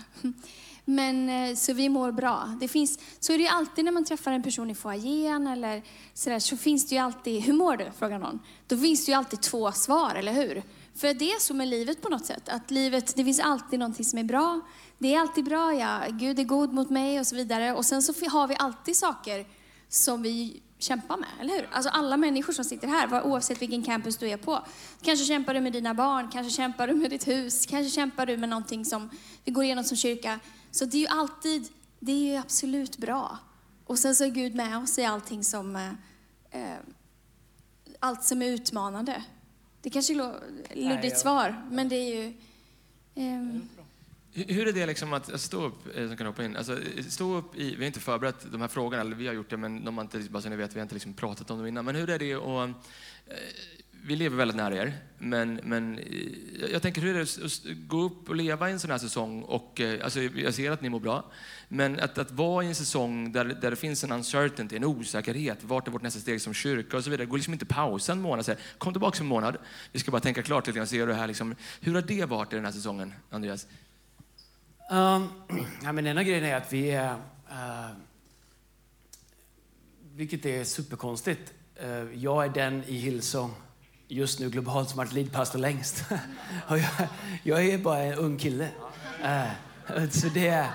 Men, 0.86 1.30
eh, 1.30 1.56
så 1.56 1.74
vi 1.74 1.90
mår 1.90 2.12
bra. 2.12 2.58
Det 2.60 2.68
finns, 2.68 3.00
så 3.20 3.34
är 3.34 3.38
det 3.38 3.44
ju 3.44 3.50
alltid 3.50 3.86
när 3.86 3.92
man 3.92 4.06
träffar 4.06 4.32
en 4.32 4.44
person 4.44 4.70
i 4.70 4.76
foajén 4.76 5.48
eller 5.48 5.84
sådär, 6.14 6.40
så 6.40 6.58
finns 6.58 6.88
det 6.88 6.96
ju 6.96 7.02
alltid, 7.02 7.42
hur 7.42 7.54
mår 7.54 7.78
du? 7.78 7.92
frågar 7.98 8.20
någon. 8.20 8.40
Då 8.68 8.78
finns 8.78 9.06
det 9.06 9.12
ju 9.12 9.18
alltid 9.18 9.42
två 9.42 9.72
svar, 9.72 10.16
eller 10.16 10.34
hur? 10.34 10.64
För 10.96 11.14
det 11.14 11.32
är 11.32 11.40
så 11.40 11.54
med 11.54 11.68
livet 11.68 12.02
på 12.02 12.10
något 12.10 12.26
sätt. 12.26 12.50
Att 12.50 12.72
livet, 12.72 13.16
det 13.16 13.24
finns 13.24 13.40
alltid 13.40 13.80
någonting 13.80 14.06
som 14.06 14.20
är 14.20 14.24
bra. 14.24 14.62
Det 14.98 15.14
är 15.14 15.20
alltid 15.20 15.46
bra, 15.46 15.74
ja. 15.74 16.00
Gud 16.10 16.40
är 16.40 16.44
god 16.44 16.74
mot 16.74 16.90
mig 16.90 17.20
och 17.20 17.28
så 17.28 17.36
vidare. 17.36 17.74
Och 17.74 17.86
sen 17.86 18.02
så 18.02 18.14
har 18.30 18.48
vi 18.48 18.56
alltid 18.60 18.98
saker 18.98 19.46
som 19.90 20.22
vi 20.22 20.62
kämpa 20.80 21.18
med, 21.18 21.30
eller 21.42 21.54
hur? 21.56 21.70
Alltså 21.72 21.90
alla 21.90 22.18
människor 22.18 22.54
som 22.54 22.66
sitter 22.66 22.88
här, 22.88 23.26
oavsett 23.26 23.62
vilken 23.62 23.84
campus 23.84 24.18
du 24.18 24.30
är 24.30 24.38
på. 24.38 24.62
Kanske 25.02 25.26
kämpar 25.26 25.54
du 25.54 25.62
med 25.62 25.74
dina 25.74 25.94
barn, 25.94 26.30
kanske 26.32 26.52
kämpar 26.52 26.88
du 26.88 26.94
med 26.94 27.10
ditt 27.10 27.28
hus, 27.28 27.66
kanske 27.66 27.90
kämpar 27.90 28.26
du 28.26 28.38
med 28.38 28.50
någonting 28.50 28.86
som 28.86 29.10
vi 29.44 29.52
går 29.52 29.64
igenom 29.64 29.84
som 29.84 29.98
kyrka. 29.98 30.40
Så 30.72 30.86
det 30.86 30.98
är 30.98 31.02
ju 31.02 31.08
alltid, 31.08 31.68
det 32.00 32.12
är 32.12 32.32
ju 32.32 32.36
absolut 32.36 32.98
bra. 32.98 33.38
Och 33.86 34.00
sen 34.00 34.16
så 34.16 34.24
är 34.24 34.30
Gud 34.30 34.56
med 34.56 34.78
oss 34.78 35.00
i 35.00 35.06
allting 35.06 35.44
som, 35.44 35.76
eh, 35.76 35.90
eh 36.52 36.78
allt 38.00 38.24
som 38.24 38.42
är 38.42 38.46
utmanande. 38.46 39.24
Det 39.82 39.90
kanske 39.90 40.14
är 40.14 40.34
luddigt 40.76 41.20
svar, 41.20 41.68
men 41.72 41.90
det 41.90 41.96
är 41.96 42.16
ju... 42.16 42.34
Eh, 43.16 43.62
hur 44.38 44.68
är 44.68 44.74
det 44.74 44.86
liksom 44.86 45.14
att 45.14 45.32
alltså, 45.32 45.48
stå 45.48 45.66
upp, 45.66 45.98
eh, 45.98 46.08
som 46.08 46.18
kan 46.18 46.28
hoppa 46.28 46.46
in, 46.46 46.58
alltså, 46.58 46.74
eh, 46.74 47.04
stå 47.10 47.38
upp 47.38 47.56
i, 47.56 47.76
vi 47.76 47.78
har 47.78 47.88
inte 47.88 48.00
förberett 48.00 48.52
de 48.52 48.62
här 48.62 48.68
frågorna, 48.68 49.02
eller 49.02 49.16
vi 49.16 49.28
har 49.28 49.34
gjort 49.34 49.50
det, 49.50 49.58
men 49.58 49.86
de 49.86 49.98
har 49.98 50.04
inte, 50.04 50.20
bara 50.20 50.42
så 50.42 50.50
ni 50.50 50.56
vet, 50.56 50.76
vi 50.76 50.80
har 50.80 50.84
inte 50.84 50.96
liksom 50.96 51.14
pratat 51.14 51.52
om 51.52 51.58
dem 51.58 51.68
innan. 51.68 51.86
Men 51.86 51.96
hur 51.96 52.10
är 52.10 52.20
det 52.20 52.34
att, 52.34 52.70
eh, 53.28 53.36
vi 54.04 54.16
lever 54.16 54.38
väldigt 54.38 54.58
nära 54.58 54.76
er, 54.76 54.94
men, 55.18 55.60
men 55.64 56.00
jag 56.72 56.82
tänker 56.82 57.02
hur 57.02 57.16
är 57.16 57.20
det 57.20 57.46
att 57.46 57.88
gå 57.88 58.02
upp 58.02 58.30
och 58.30 58.36
leva 58.36 58.70
i 58.70 58.72
en 58.72 58.80
sån 58.80 58.92
här 58.92 58.98
säsong 58.98 59.42
och, 59.42 59.82
alltså, 60.04 60.22
jag 60.22 60.54
ser 60.54 60.72
att 60.72 60.82
ni 60.82 60.90
mår 60.90 61.00
bra, 61.00 61.32
men 61.68 62.00
att, 62.00 62.18
att 62.18 62.32
vara 62.32 62.64
i 62.64 62.68
en 62.68 62.76
säsong 62.76 63.32
där, 63.32 63.46
där 63.46 63.70
det 63.70 63.76
finns 63.76 64.04
en 64.04 64.12
uncertainty, 64.12 64.76
en 64.76 64.84
osäkerhet, 64.84 65.64
vart 65.64 65.88
är 65.88 65.92
vårt 65.92 66.02
nästa 66.02 66.20
steg 66.20 66.42
som 66.42 66.54
kyrka 66.54 66.98
och 66.98 67.04
så 67.04 67.10
vidare. 67.10 67.26
Det 67.26 67.30
går 67.30 67.38
liksom 67.38 67.54
inte 67.54 67.66
pausa 67.66 68.12
en 68.12 68.22
månad 68.22 68.40
och 68.40 68.46
säga, 68.46 68.58
kom 68.78 68.94
tillbaka 68.94 69.20
en 69.20 69.28
månad, 69.28 69.58
vi 69.92 70.00
ska 70.00 70.12
bara 70.12 70.22
tänka 70.22 70.44
klart 70.44 70.68
lite 70.68 70.78
grann, 70.78 70.88
se 70.88 71.00
hur 71.00 71.08
det 71.08 71.14
här 71.14 71.28
liksom, 71.28 71.56
hur 71.82 71.94
har 71.94 72.02
det 72.02 72.26
varit 72.26 72.54
i 72.54 72.56
den 72.56 72.66
här 72.66 72.72
säsongen, 72.72 73.14
Andreas? 73.30 73.68
Um, 74.90 75.30
ja, 75.84 75.92
men 75.92 76.08
en 76.08 76.18
av 76.18 76.24
grejerna 76.24 76.48
är 76.48 76.56
att 76.56 76.74
vi 76.74 76.92
är, 76.92 77.12
uh, 77.52 77.90
vilket 80.16 80.46
är 80.46 80.64
superkonstigt, 80.64 81.54
uh, 81.84 82.14
jag 82.24 82.46
är 82.46 82.50
den 82.50 82.84
i 82.84 82.98
Hillsong 82.98 83.54
just 84.08 84.40
nu 84.40 84.50
globalt 84.50 84.90
som 84.90 85.00
har 85.00 85.06
varit 85.06 85.14
leadpastor 85.14 85.60
längst. 85.60 86.04
och 86.68 86.78
jag, 86.78 87.08
jag, 87.44 87.66
är 87.66 87.78
bara 87.78 88.00
en 88.00 88.14
ung 88.14 88.38
kille. 88.38 88.70
Uh, 89.24 90.10
så 90.10 90.28
det, 90.28 90.68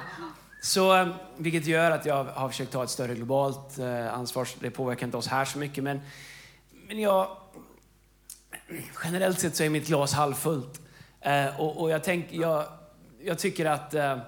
så, 0.63 1.15
vilket 1.37 1.67
gör 1.67 1.91
att 1.91 2.07
jag 2.07 2.25
har 2.25 2.49
försökt 2.49 2.73
ta 2.73 2.85
ett 2.85 2.91
större 2.91 3.15
globalt 3.15 3.79
ansvar. 4.11 4.49
Det 4.61 4.71
påverkar 4.71 5.07
inte 5.07 5.17
oss 5.17 5.27
här 5.27 5.45
så 5.45 5.59
mycket, 5.59 5.85
men, 5.85 6.01
men 6.89 6.99
jag, 6.99 7.37
generellt 9.05 9.41
sett 9.41 9.57
så 9.57 9.65
är 9.65 9.71
mitt 9.71 9.87
glas 9.87 10.13
halvfullt. 10.13 10.81
och, 11.59 11.81
och 11.81 11.91
jag 11.91 12.05
tänker, 12.05 12.37
jag, 12.37 12.67
jag 13.25 13.39
tycker 13.39 13.65
att 13.65 13.95
eh, 13.95 14.19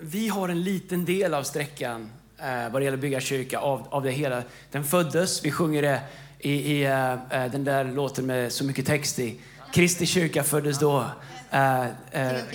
vi 0.00 0.28
har 0.28 0.48
en 0.48 0.62
liten 0.62 1.04
del 1.04 1.34
av 1.34 1.42
sträckan 1.42 2.10
eh, 2.38 2.72
vad 2.72 2.80
det 2.80 2.84
gäller 2.84 2.96
att 2.96 3.02
bygga 3.02 3.20
kyrka 3.20 3.58
av, 3.58 3.88
av 3.90 4.02
det 4.02 4.10
hela. 4.10 4.42
Den 4.70 4.84
föddes, 4.84 5.44
vi 5.44 5.50
sjunger 5.50 5.82
det 5.82 6.00
i, 6.38 6.72
i 6.72 6.86
uh, 6.86 7.50
den 7.52 7.64
där 7.64 7.84
låten 7.84 8.26
med 8.26 8.52
så 8.52 8.64
mycket 8.64 8.86
text 8.86 9.18
i. 9.18 9.40
Kristi 9.72 10.06
kyrka 10.06 10.44
föddes 10.44 10.78
då. 10.78 11.06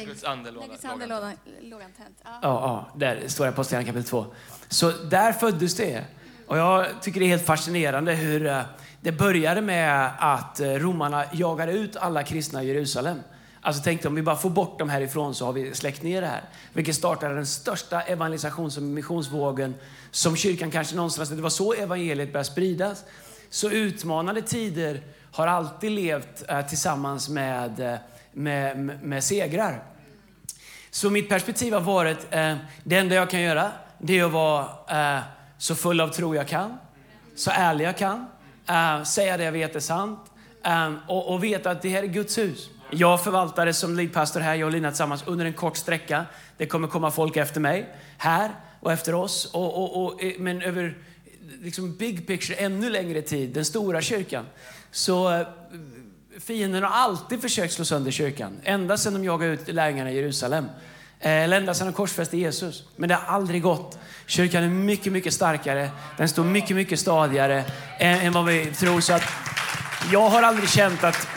Guds 0.06 0.24
ande 0.24 0.52
lågantänt. 0.52 2.18
Ja, 2.24 2.40
ja, 2.42 2.88
där 2.96 3.28
står 3.28 3.46
det 3.46 3.52
på 3.52 3.64
kapitel 3.64 4.04
2. 4.04 4.26
Så 4.68 4.92
där 4.92 5.34
föddes 5.34 5.76
det. 5.76 6.06
Och 6.48 6.58
jag 6.58 6.88
tycker 7.02 7.20
det 7.20 7.26
är 7.26 7.28
helt 7.28 7.46
fascinerande 7.46 8.14
hur 8.14 8.64
det 9.02 9.12
började 9.12 9.62
med 9.62 10.12
att 10.20 10.60
romarna 10.60 11.26
jagade 11.34 11.72
ut 11.72 11.96
alla 11.96 12.24
kristna 12.24 12.64
i 12.64 12.68
Jerusalem. 12.68 13.20
Alltså 13.66 13.84
tänkte 13.84 14.08
om 14.08 14.16
vi 14.16 14.22
bara 14.22 14.36
får 14.36 14.50
bort 14.50 14.80
dem 14.80 14.90
härifrån 14.90 15.36
så 15.36 15.46
har 15.46 15.54
vi 15.54 15.74
släckt 15.74 16.04
ner 16.04 16.22
det 16.22 16.28
här. 16.28 16.44
Vilket 16.74 16.96
startade 16.96 17.36
den 17.36 17.46
största 17.46 18.02
evangelisations 18.02 18.78
och 18.78 18.84
missionsvågen 18.84 19.76
som 20.12 20.36
kyrkan 20.36 20.72
kanske 20.72 20.96
någonstans, 20.96 21.20
alltså 21.20 21.36
det 21.36 21.42
var 21.42 21.50
så 21.50 21.74
evangeliet 21.74 22.34
började 22.34 22.50
spridas. 22.50 23.04
Så 23.50 23.70
utmanande 23.70 24.42
tider 24.42 25.02
har 25.32 25.48
alltid 25.48 25.92
levt 25.92 26.50
eh, 26.50 26.62
tillsammans 26.62 27.30
med, 27.30 27.80
eh, 27.80 28.00
med, 28.32 28.80
med, 28.80 29.04
med, 29.04 29.24
segrar. 29.24 29.84
Så 30.92 31.10
mitt 31.10 31.30
perspektiv 31.30 31.74
har 31.74 31.82
varit, 31.82 32.28
eh, 32.30 32.56
det 32.84 32.98
enda 32.98 33.16
jag 33.16 33.30
kan 33.30 33.42
göra, 33.42 33.72
det 33.98 34.20
är 34.20 34.26
att 34.26 34.32
vara 34.32 34.68
eh, 35.16 35.24
så 35.58 35.76
full 35.76 36.02
av 36.02 36.08
tro 36.08 36.36
jag 36.36 36.48
kan, 36.48 36.78
så 37.36 37.52
ärlig 37.52 37.86
jag 37.86 37.98
kan, 37.98 38.26
eh, 38.70 39.04
säga 39.04 39.38
det 39.38 39.44
jag 39.44 39.52
vet 39.52 39.76
är 39.76 39.80
sant 39.80 40.20
eh, 40.66 40.94
och, 41.08 41.34
och 41.34 41.44
veta 41.44 41.72
att 41.72 41.82
det 41.82 41.90
här 41.90 42.04
är 42.04 42.08
Guds 42.08 42.38
hus. 42.38 42.70
Jag 42.96 43.24
förvaltar 43.24 43.66
det 43.66 43.74
som 43.74 43.96
leadpastor 43.96 44.40
här, 44.40 44.56
jag 44.56 44.66
och 44.66 44.72
Lina 44.72 44.90
tillsammans, 44.92 45.24
under 45.26 45.46
en 45.46 45.54
kort 45.54 45.78
sträcka. 45.78 46.26
Det 46.58 46.66
kommer 46.66 46.88
komma 46.88 47.12
folk 47.12 47.38
efter 47.38 47.60
mig, 47.60 47.96
här 48.18 48.52
och 48.80 48.92
efter 48.92 49.16
oss. 49.16 49.46
Och, 49.54 49.84
och, 49.84 50.06
och, 50.06 50.24
eh, 50.24 50.34
men 50.40 50.62
över 50.62 50.98
liksom 51.62 51.96
big 51.96 52.28
picture, 52.28 52.56
ännu 52.58 52.90
längre 52.90 53.22
tid, 53.22 53.50
den 53.50 53.66
stora 53.66 54.02
kyrkan. 54.02 54.46
Så 54.92 55.34
eh, 55.34 55.48
fienden 56.40 56.84
har 56.84 56.90
alltid 56.90 57.42
försökt 57.42 57.74
slå 57.74 57.86
sönder 57.86 58.12
kyrkan. 58.12 58.60
Ända 58.64 58.98
sedan 58.98 59.14
de 59.14 59.24
jagade 59.24 59.52
ut 59.52 59.68
lärjungarna 59.68 60.12
i 60.12 60.16
Jerusalem. 60.16 60.66
Eh, 61.20 61.32
eller 61.32 61.58
ända 61.58 61.74
sedan 61.74 61.88
de 61.88 61.94
korsfäste 61.94 62.38
Jesus. 62.38 62.84
Men 62.96 63.10
det 63.10 63.16
har 63.16 63.36
aldrig 63.36 63.62
gått. 63.62 64.00
Kyrkan 64.26 64.64
är 64.64 64.70
mycket, 64.70 65.14
mycket 65.14 65.34
starkare. 65.34 65.90
Den 66.18 66.30
står 66.30 66.44
mycket, 66.44 66.76
mycket 66.76 67.00
stadigare 67.00 67.64
än, 68.00 68.20
än 68.20 68.34
vad 68.34 68.46
vi 68.46 68.66
tror. 68.66 69.02
Så 69.02 69.14
att 69.14 69.24
jag 70.12 70.30
har 70.30 70.44
aldrig 70.44 70.70
känt 70.70 71.04
att 71.04 71.28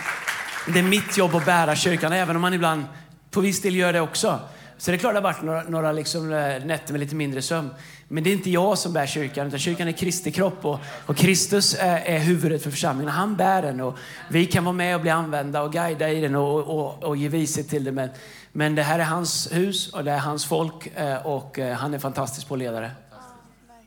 det 0.72 0.78
är 0.78 0.82
mitt 0.82 1.16
jobb 1.16 1.34
att 1.34 1.44
bära 1.44 1.76
kyrkan, 1.76 2.12
även 2.12 2.36
om 2.36 2.42
man 2.42 2.54
ibland 2.54 2.84
på 3.30 3.40
viss 3.40 3.62
del 3.62 3.76
gör 3.76 3.92
det 3.92 4.00
också. 4.00 4.40
Så 4.78 4.90
det 4.90 4.96
är 4.96 4.98
klart 4.98 5.12
det 5.14 5.18
har 5.18 5.22
varit 5.22 5.42
några, 5.42 5.62
några 5.62 5.92
liksom 5.92 6.32
eh, 6.32 6.64
nätter 6.64 6.92
med 6.92 7.00
lite 7.00 7.14
mindre 7.14 7.42
sömn. 7.42 7.70
Men 8.08 8.24
det 8.24 8.30
är 8.30 8.32
inte 8.32 8.50
jag 8.50 8.78
som 8.78 8.92
bär 8.92 9.06
kyrkan, 9.06 9.46
utan 9.46 9.58
kyrkan 9.58 9.88
är 9.88 9.92
Kristi 9.92 10.32
kropp 10.32 10.64
och, 10.64 10.80
och 11.06 11.16
Kristus 11.16 11.76
är, 11.80 11.98
är, 11.98 12.18
huvudet 12.18 12.62
för 12.62 12.70
församlingen. 12.70 13.12
Han 13.12 13.36
bär 13.36 13.62
den 13.62 13.80
och 13.80 13.98
vi 14.30 14.46
kan 14.46 14.64
vara 14.64 14.72
med 14.72 14.94
och 14.94 15.00
bli 15.00 15.10
använda 15.10 15.62
och 15.62 15.72
guida 15.72 16.10
i 16.10 16.20
den 16.20 16.34
och, 16.34 16.60
och, 16.60 17.04
och 17.04 17.16
ge 17.16 17.28
vishet 17.28 17.68
till 17.68 17.84
den. 17.84 17.94
Men, 17.94 18.08
men 18.52 18.74
det 18.74 18.82
här 18.82 18.98
är 18.98 19.04
hans 19.04 19.48
hus 19.52 19.92
och 19.92 20.04
det 20.04 20.10
är 20.10 20.18
hans 20.18 20.46
folk 20.46 20.86
eh, 20.86 21.26
och 21.26 21.58
han 21.58 21.94
är 21.94 21.98
fantastisk 21.98 22.48
på 22.48 22.56
ledare. 22.56 22.90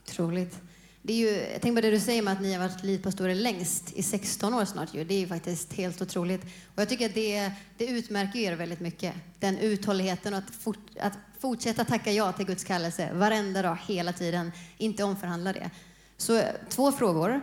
Otroligt. 0.08 0.69
Det 1.02 1.14
är 1.14 1.18
ju, 1.18 1.52
jag 1.52 1.62
tänker 1.62 1.76
på 1.76 1.82
det 1.82 1.92
du 1.92 2.00
säger 2.00 2.22
med 2.22 2.34
att 2.34 2.42
ni 2.42 2.54
har 2.54 2.60
varit 2.68 2.84
livpastorer 2.84 3.36
längst, 3.36 3.94
i 3.94 4.04
16 4.04 4.54
år 4.54 4.66
snart. 4.66 4.94
Ju. 4.94 5.04
Det 5.04 5.14
är 5.14 5.20
ju 5.20 5.28
faktiskt 5.28 5.74
helt 5.74 6.02
otroligt. 6.02 6.44
Och 6.44 6.82
jag 6.82 6.90
tycker 6.90 7.06
att 7.06 7.14
det, 7.14 7.52
det 7.78 7.86
utmärker 7.86 8.40
er 8.40 8.56
väldigt 8.56 8.80
mycket. 8.80 9.14
Den 9.40 9.58
uthålligheten 9.58 10.34
och 10.34 10.40
att, 10.40 10.56
fort, 10.56 10.98
att 11.00 11.14
fortsätta 11.40 11.86
tacka 11.86 12.12
ja 12.12 12.32
till 12.32 12.46
Guds 12.46 12.64
kallelse 12.64 13.14
varenda 13.14 13.62
dag, 13.62 13.78
hela 13.88 14.14
tiden. 14.14 14.52
Inte 14.78 15.04
omförhandla 15.04 15.54
det. 15.54 15.70
Så 16.18 16.42
två 16.70 16.92
frågor. 16.92 17.42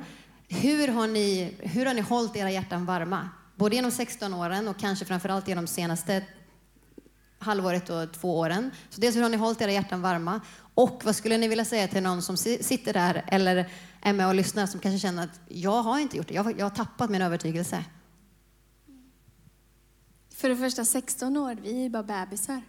Hur 0.48 0.88
har 0.88 1.06
ni, 1.06 1.54
hur 1.58 1.86
har 1.86 1.94
ni 1.94 2.00
hållit 2.00 2.36
era 2.36 2.50
hjärtan 2.50 2.86
varma? 2.86 3.30
Både 3.54 3.76
genom 3.76 3.90
16 3.90 4.34
åren 4.34 4.68
och 4.68 4.78
kanske 4.78 5.04
framförallt 5.04 5.48
genom 5.48 5.66
senaste 5.66 6.22
halvåret 7.38 7.90
och 7.90 8.12
två 8.12 8.38
åren. 8.38 8.70
Så 8.90 9.00
dels 9.00 9.16
hur 9.16 9.22
har 9.22 9.28
ni 9.28 9.36
hållit 9.36 9.60
era 9.60 9.72
hjärtan 9.72 10.02
varma? 10.02 10.40
Och 10.76 11.02
vad 11.04 11.16
skulle 11.16 11.38
ni 11.38 11.48
vilja 11.48 11.64
säga 11.64 11.88
till 11.88 12.02
någon 12.02 12.22
som 12.22 12.36
sitter 12.36 12.92
där 12.92 13.24
eller 13.26 13.70
är 14.00 14.12
med 14.12 14.28
och 14.28 14.34
lyssnar 14.34 14.66
som 14.66 14.80
kanske 14.80 14.98
känner 14.98 15.24
att 15.24 15.40
jag 15.48 15.82
har 15.82 15.98
inte 15.98 16.16
gjort 16.16 16.28
det, 16.28 16.34
jag 16.34 16.44
har, 16.44 16.54
jag 16.58 16.64
har 16.64 16.70
tappat 16.70 17.10
min 17.10 17.22
övertygelse? 17.22 17.84
För 20.34 20.48
det 20.48 20.56
första 20.56 20.84
16 20.84 21.36
år, 21.36 21.58
vi 21.62 21.70
är 21.70 21.82
ju 21.82 21.88
bara 21.88 22.02
bebisar. 22.02 22.62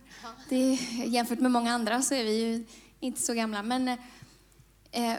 Det 0.50 0.80
jämfört 1.06 1.40
med 1.40 1.52
många 1.52 1.72
andra 1.72 2.02
så 2.02 2.14
är 2.14 2.24
vi 2.24 2.40
ju 2.40 2.66
inte 3.00 3.22
så 3.22 3.34
gamla. 3.34 3.64
Men 3.64 3.88
eh, 4.92 5.14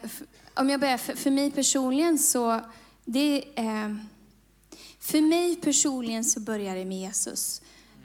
om 0.54 0.70
jag 0.70 0.80
börjar, 0.80 0.98
för, 0.98 1.14
för, 1.14 1.30
mig 1.30 1.50
personligen 1.50 2.18
så, 2.18 2.60
det, 3.04 3.44
eh, 3.54 3.96
för 5.00 5.20
mig 5.20 5.56
personligen 5.56 6.24
så 6.24 6.40
börjar 6.40 6.76
det 6.76 6.84
med 6.84 6.98
Jesus. 6.98 7.62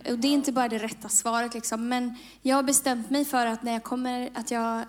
Och 0.09 0.19
det 0.19 0.27
är 0.27 0.31
inte 0.31 0.51
bara 0.51 0.69
det 0.69 0.77
rätta 0.77 1.09
svaret, 1.09 1.53
liksom. 1.53 1.87
men 1.87 2.17
jag 2.41 2.55
har 2.55 2.63
bestämt 2.63 3.09
mig 3.09 3.25
för 3.25 3.45
att 3.45 3.63
när 3.63 3.73
jag 3.73 3.83
kommer, 3.83 4.29
att 4.33 4.51
jag 4.51 4.85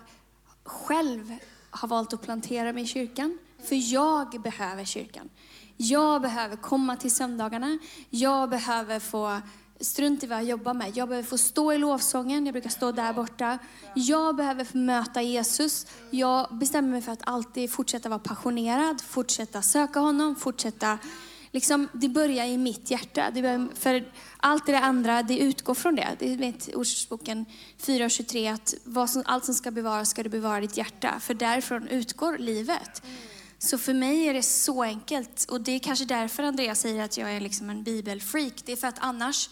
själv 0.63 1.35
har 1.69 1.87
valt 1.87 2.13
att 2.13 2.21
plantera 2.21 2.73
mig 2.73 2.83
i 2.83 2.87
kyrkan. 2.87 3.37
För 3.63 3.93
jag 3.93 4.41
behöver 4.41 4.85
kyrkan. 4.85 5.29
Jag 5.77 6.21
behöver 6.21 6.55
komma 6.55 6.95
till 6.95 7.11
söndagarna. 7.11 7.79
Jag 8.09 8.49
behöver 8.49 8.99
få, 8.99 9.41
strunt 9.79 10.23
i 10.23 10.27
vad 10.27 10.37
jag 10.37 10.45
jobbar 10.45 10.73
med, 10.73 10.97
jag 10.97 11.09
behöver 11.09 11.27
få 11.27 11.37
stå 11.37 11.73
i 11.73 11.77
lovsången. 11.77 12.45
Jag 12.45 12.53
brukar 12.53 12.69
stå 12.69 12.91
där 12.91 13.13
borta. 13.13 13.59
Jag 13.93 14.35
behöver 14.35 14.63
få 14.63 14.77
möta 14.77 15.21
Jesus. 15.21 15.87
Jag 16.11 16.57
bestämmer 16.57 16.89
mig 16.89 17.01
för 17.01 17.11
att 17.11 17.23
alltid 17.23 17.71
fortsätta 17.71 18.09
vara 18.09 18.19
passionerad, 18.19 19.01
fortsätta 19.01 19.61
söka 19.61 19.99
honom, 19.99 20.35
fortsätta 20.35 20.99
liksom, 21.55 21.89
det 21.93 22.09
börjar 22.09 22.45
i 22.45 22.57
mitt 22.57 22.91
hjärta. 22.91 23.31
Det 23.31 23.67
för 23.75 24.11
allt 24.37 24.65
det 24.65 24.79
andra, 24.79 25.23
det 25.23 25.37
utgår 25.37 25.73
från 25.73 25.95
det. 25.95 26.15
Det 26.19 26.35
vet 26.35 26.67
Ordspråksboken 26.75 27.45
4.23 27.81 28.53
att 28.53 28.73
vad 28.83 29.09
som, 29.09 29.23
allt 29.25 29.45
som 29.45 29.55
ska 29.55 29.71
bevaras 29.71 30.09
ska 30.09 30.23
du 30.23 30.29
bevara 30.29 30.61
ditt 30.61 30.77
hjärta. 30.77 31.19
För 31.19 31.33
därifrån 31.33 31.87
utgår 31.87 32.37
livet. 32.37 33.01
Så 33.59 33.77
för 33.77 33.93
mig 33.93 34.27
är 34.27 34.33
det 34.33 34.43
så 34.43 34.83
enkelt. 34.83 35.45
Och 35.49 35.61
det 35.61 35.71
är 35.71 35.79
kanske 35.79 36.05
därför 36.05 36.43
Andreas 36.43 36.79
säger 36.79 37.03
att 37.03 37.17
jag 37.17 37.31
är 37.31 37.39
liksom 37.39 37.69
en 37.69 37.83
bibelfreak. 37.83 38.53
Det 38.65 38.71
är 38.71 38.75
för 38.75 38.87
att 38.87 38.99
annars 38.99 39.49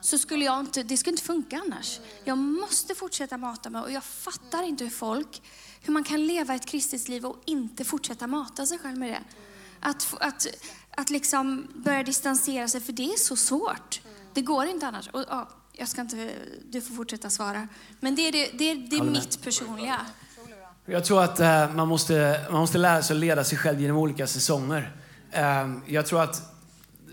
så 0.00 0.18
skulle 0.18 0.44
jag 0.44 0.60
inte, 0.60 0.82
det 0.82 0.96
skulle 0.96 1.12
inte 1.12 1.24
funka 1.24 1.60
annars. 1.66 2.00
Jag 2.24 2.38
måste 2.38 2.94
fortsätta 2.94 3.36
mata 3.36 3.70
mig 3.70 3.82
och 3.82 3.92
jag 3.92 4.04
fattar 4.04 4.62
inte 4.62 4.84
hur 4.84 4.90
folk, 4.90 5.42
hur 5.82 5.92
man 5.92 6.04
kan 6.04 6.26
leva 6.26 6.54
ett 6.54 6.66
kristet 6.66 7.08
liv 7.08 7.26
och 7.26 7.42
inte 7.44 7.84
fortsätta 7.84 8.26
mata 8.26 8.66
sig 8.66 8.78
själv 8.78 8.98
med 8.98 9.12
det. 9.12 9.22
Att, 9.80 10.14
att 10.20 10.46
att 10.96 11.10
liksom 11.10 11.68
börja 11.74 12.02
distansera 12.02 12.68
sig, 12.68 12.80
för 12.80 12.92
det 12.92 13.02
är 13.02 13.16
så 13.16 13.36
svårt. 13.36 14.00
Det 14.34 14.42
går 14.42 14.66
inte 14.66 14.86
annars. 14.86 15.08
Och, 15.08 15.24
ja, 15.28 15.48
jag 15.72 15.88
ska 15.88 16.00
inte, 16.00 16.30
du 16.70 16.80
får 16.80 16.94
fortsätta 16.94 17.30
svara. 17.30 17.68
Men 18.00 18.14
det 18.14 18.28
är, 18.28 18.32
det, 18.32 18.50
det, 18.52 18.74
det 18.74 18.96
är 18.96 19.02
mitt 19.02 19.42
personliga. 19.42 20.00
Jag 20.86 21.04
tror 21.04 21.22
att 21.22 21.40
uh, 21.40 21.74
man, 21.74 21.88
måste, 21.88 22.40
man 22.50 22.60
måste 22.60 22.78
lära 22.78 23.02
sig 23.02 23.14
att 23.14 23.20
leda 23.20 23.44
sig 23.44 23.58
själv 23.58 23.80
genom 23.80 23.96
olika 23.96 24.26
säsonger. 24.26 24.96
Uh, 25.38 25.78
jag 25.86 26.06
tror 26.06 26.22
att 26.22 26.42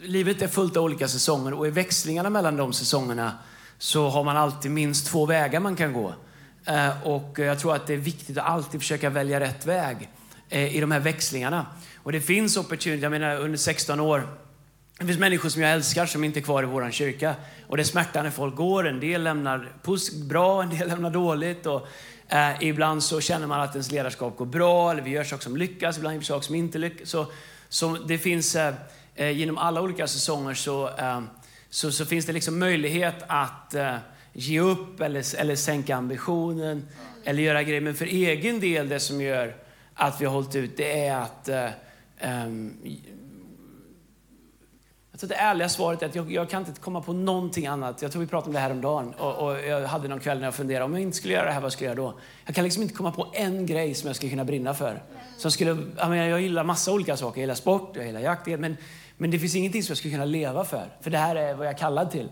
livet 0.02 0.42
är 0.42 0.48
fullt 0.48 0.78
av 0.78 0.84
olika 0.84 1.08
säsonger 1.08 1.54
och 1.54 1.68
i 1.68 1.70
växlingarna 1.70 2.30
mellan 2.30 2.58
de 2.58 2.74
säsongerna 2.74 3.38
så 3.78 4.10
har 4.10 4.24
man 4.24 4.38
alltid 4.38 4.72
minst 4.72 5.08
två 5.08 5.26
vägar 5.26 5.60
man 5.60 5.76
kan 5.76 5.94
gå. 5.94 6.16
Uh, 6.70 7.08
och 7.08 7.40
jag 7.40 7.60
tror 7.60 7.76
att 7.76 7.88
det 7.88 7.94
är 7.94 7.98
viktigt 7.98 8.38
att 8.38 8.46
alltid 8.46 8.82
försöka 8.82 9.10
välja 9.10 9.40
rätt 9.40 9.66
väg 9.66 10.10
Eh, 10.50 10.76
i 10.76 10.80
de 10.80 10.92
här 10.92 11.00
växlingarna. 11.00 11.66
Och 11.98 12.12
det 12.12 12.22
finns 12.22 12.58
opportunity, 12.58 13.04
jag 13.04 13.12
menar 13.12 13.36
under 13.36 13.58
16 13.58 14.00
år, 14.00 14.28
det 15.00 15.06
finns 15.06 15.20
människor 15.20 15.50
som 15.50 15.62
jag 15.62 15.72
älskar 15.72 16.06
som 16.06 16.24
inte 16.24 16.40
är 16.40 16.42
kvar 16.42 16.64
i 16.64 16.66
vår 16.66 16.92
kyrka. 16.92 17.36
Och 17.68 17.78
det 17.78 17.86
smärtar 17.86 18.24
när 18.24 18.30
folk 18.30 18.56
går. 18.56 18.88
En 18.88 19.00
del 19.00 19.24
lämnar 19.24 19.72
bra, 20.30 20.64
en 20.64 20.70
del 20.70 20.88
lämnar 20.88 21.10
dåligt. 21.10 21.66
Och, 21.66 21.88
eh, 22.30 22.64
ibland 22.64 23.04
så 23.04 23.22
känner 23.22 23.48
man 23.48 23.62
att 23.62 23.76
ens 23.76 23.92
ledarskap 23.92 24.38
går 24.38 24.46
bra, 24.46 24.92
eller 24.92 25.02
vi 25.02 25.10
gör 25.10 25.24
saker 25.24 25.44
som 25.44 25.58
lyckas, 25.58 25.98
ibland 25.98 26.14
gör 26.14 26.20
vi 26.20 26.26
saker 26.26 26.46
som 26.46 26.56
inte 26.56 26.78
lyckas. 26.78 27.10
Så, 27.10 27.26
så 27.70 27.94
det 27.94 28.18
finns, 28.18 28.56
eh, 28.56 28.74
eh 29.16 29.32
genom 29.32 29.58
alla 29.58 29.82
olika 29.82 30.08
säsonger 30.08 30.54
så, 30.54 30.90
eh, 30.98 31.22
så, 31.70 31.92
så, 31.92 32.06
finns 32.06 32.26
det 32.26 32.34
liksom 32.34 32.60
möjlighet 32.60 33.24
att 33.28 33.74
eh, 33.74 33.96
ge 34.34 34.60
upp 34.60 35.02
eller, 35.02 35.36
eller 35.36 35.56
sänka 35.56 35.96
ambitionen, 35.96 36.88
eller 37.24 37.44
göra 37.44 37.64
grejer. 37.64 37.82
Men 37.82 37.96
för 37.96 38.06
egen 38.06 38.60
del, 38.60 38.90
det 38.90 39.00
som 39.00 39.22
gör 39.22 39.63
att 39.96 40.22
vi 40.22 40.26
har 40.26 40.34
hållit 40.34 40.56
ut, 40.56 40.78
det 40.78 41.08
är 41.08 41.18
att 41.18 41.50
eh, 41.50 41.70
Um, 42.24 42.78
jag 45.12 45.20
tror 45.20 45.28
det 45.28 45.36
ärliga 45.36 45.70
svaret 45.70 46.02
är 46.02 46.06
att 46.06 46.16
jag, 46.16 46.32
jag, 46.32 46.50
kan 46.50 46.66
inte 46.66 46.82
komma 46.82 47.02
på 47.02 47.14
någonting 47.14 47.68
annat. 47.68 48.02
Jag 48.02 48.12
tror 48.12 48.22
vi 48.22 48.28
pratade 48.28 48.48
om 48.50 48.54
det 48.54 48.60
här 48.60 48.72
om 48.72 48.82
dagen 48.82 49.14
och, 49.14 49.48
och 49.48 49.60
jag 49.60 49.88
hade 49.88 50.08
någon 50.08 50.20
kväll 50.20 50.40
när 50.40 50.48
jag 50.48 50.56
funderade, 50.56 50.86
om 50.86 50.94
jag 50.94 51.02
inte 51.02 51.18
skulle 51.18 51.34
göra 51.34 51.46
det 51.46 51.52
här, 51.52 51.62
vad 51.62 51.74
skulle 51.74 51.90
jag 51.90 51.98
göra 51.98 52.12
då? 52.12 52.20
Jag 52.46 52.56
kan 52.56 52.64
liksom 52.64 52.84
inte 52.84 52.96
komma 52.96 53.12
på 53.12 53.28
en 53.34 53.66
grej 53.66 53.94
som 53.94 54.08
jag 54.08 54.16
skulle 54.16 54.30
kunna 54.30 54.46
brinna 54.46 54.74
för. 54.74 55.04
Som 55.38 55.52
skulle, 55.52 55.70
jag, 55.98 56.10
menar, 56.10 56.26
jag 56.26 56.42
gillar 56.42 56.64
massa 56.64 56.92
olika 56.92 57.18
saker, 57.18 57.38
jag 57.38 57.44
gillar 57.44 57.56
sport, 57.56 57.92
jag 57.96 58.06
gillar 58.06 58.20
jakt, 58.20 58.48
men, 58.48 58.78
men 59.18 59.32
det 59.32 59.40
finns 59.40 59.56
ingenting 59.56 59.84
som 59.84 59.92
jag 59.92 59.98
skulle 59.98 60.14
kunna 60.14 60.26
leva 60.26 60.66
för. 60.66 60.86
För 61.02 61.12
det 61.12 61.18
här 61.18 61.36
är 61.36 61.54
vad 61.54 61.66
jag 61.66 61.74
är 61.74 61.78
kallad 61.78 62.12
till. 62.12 62.30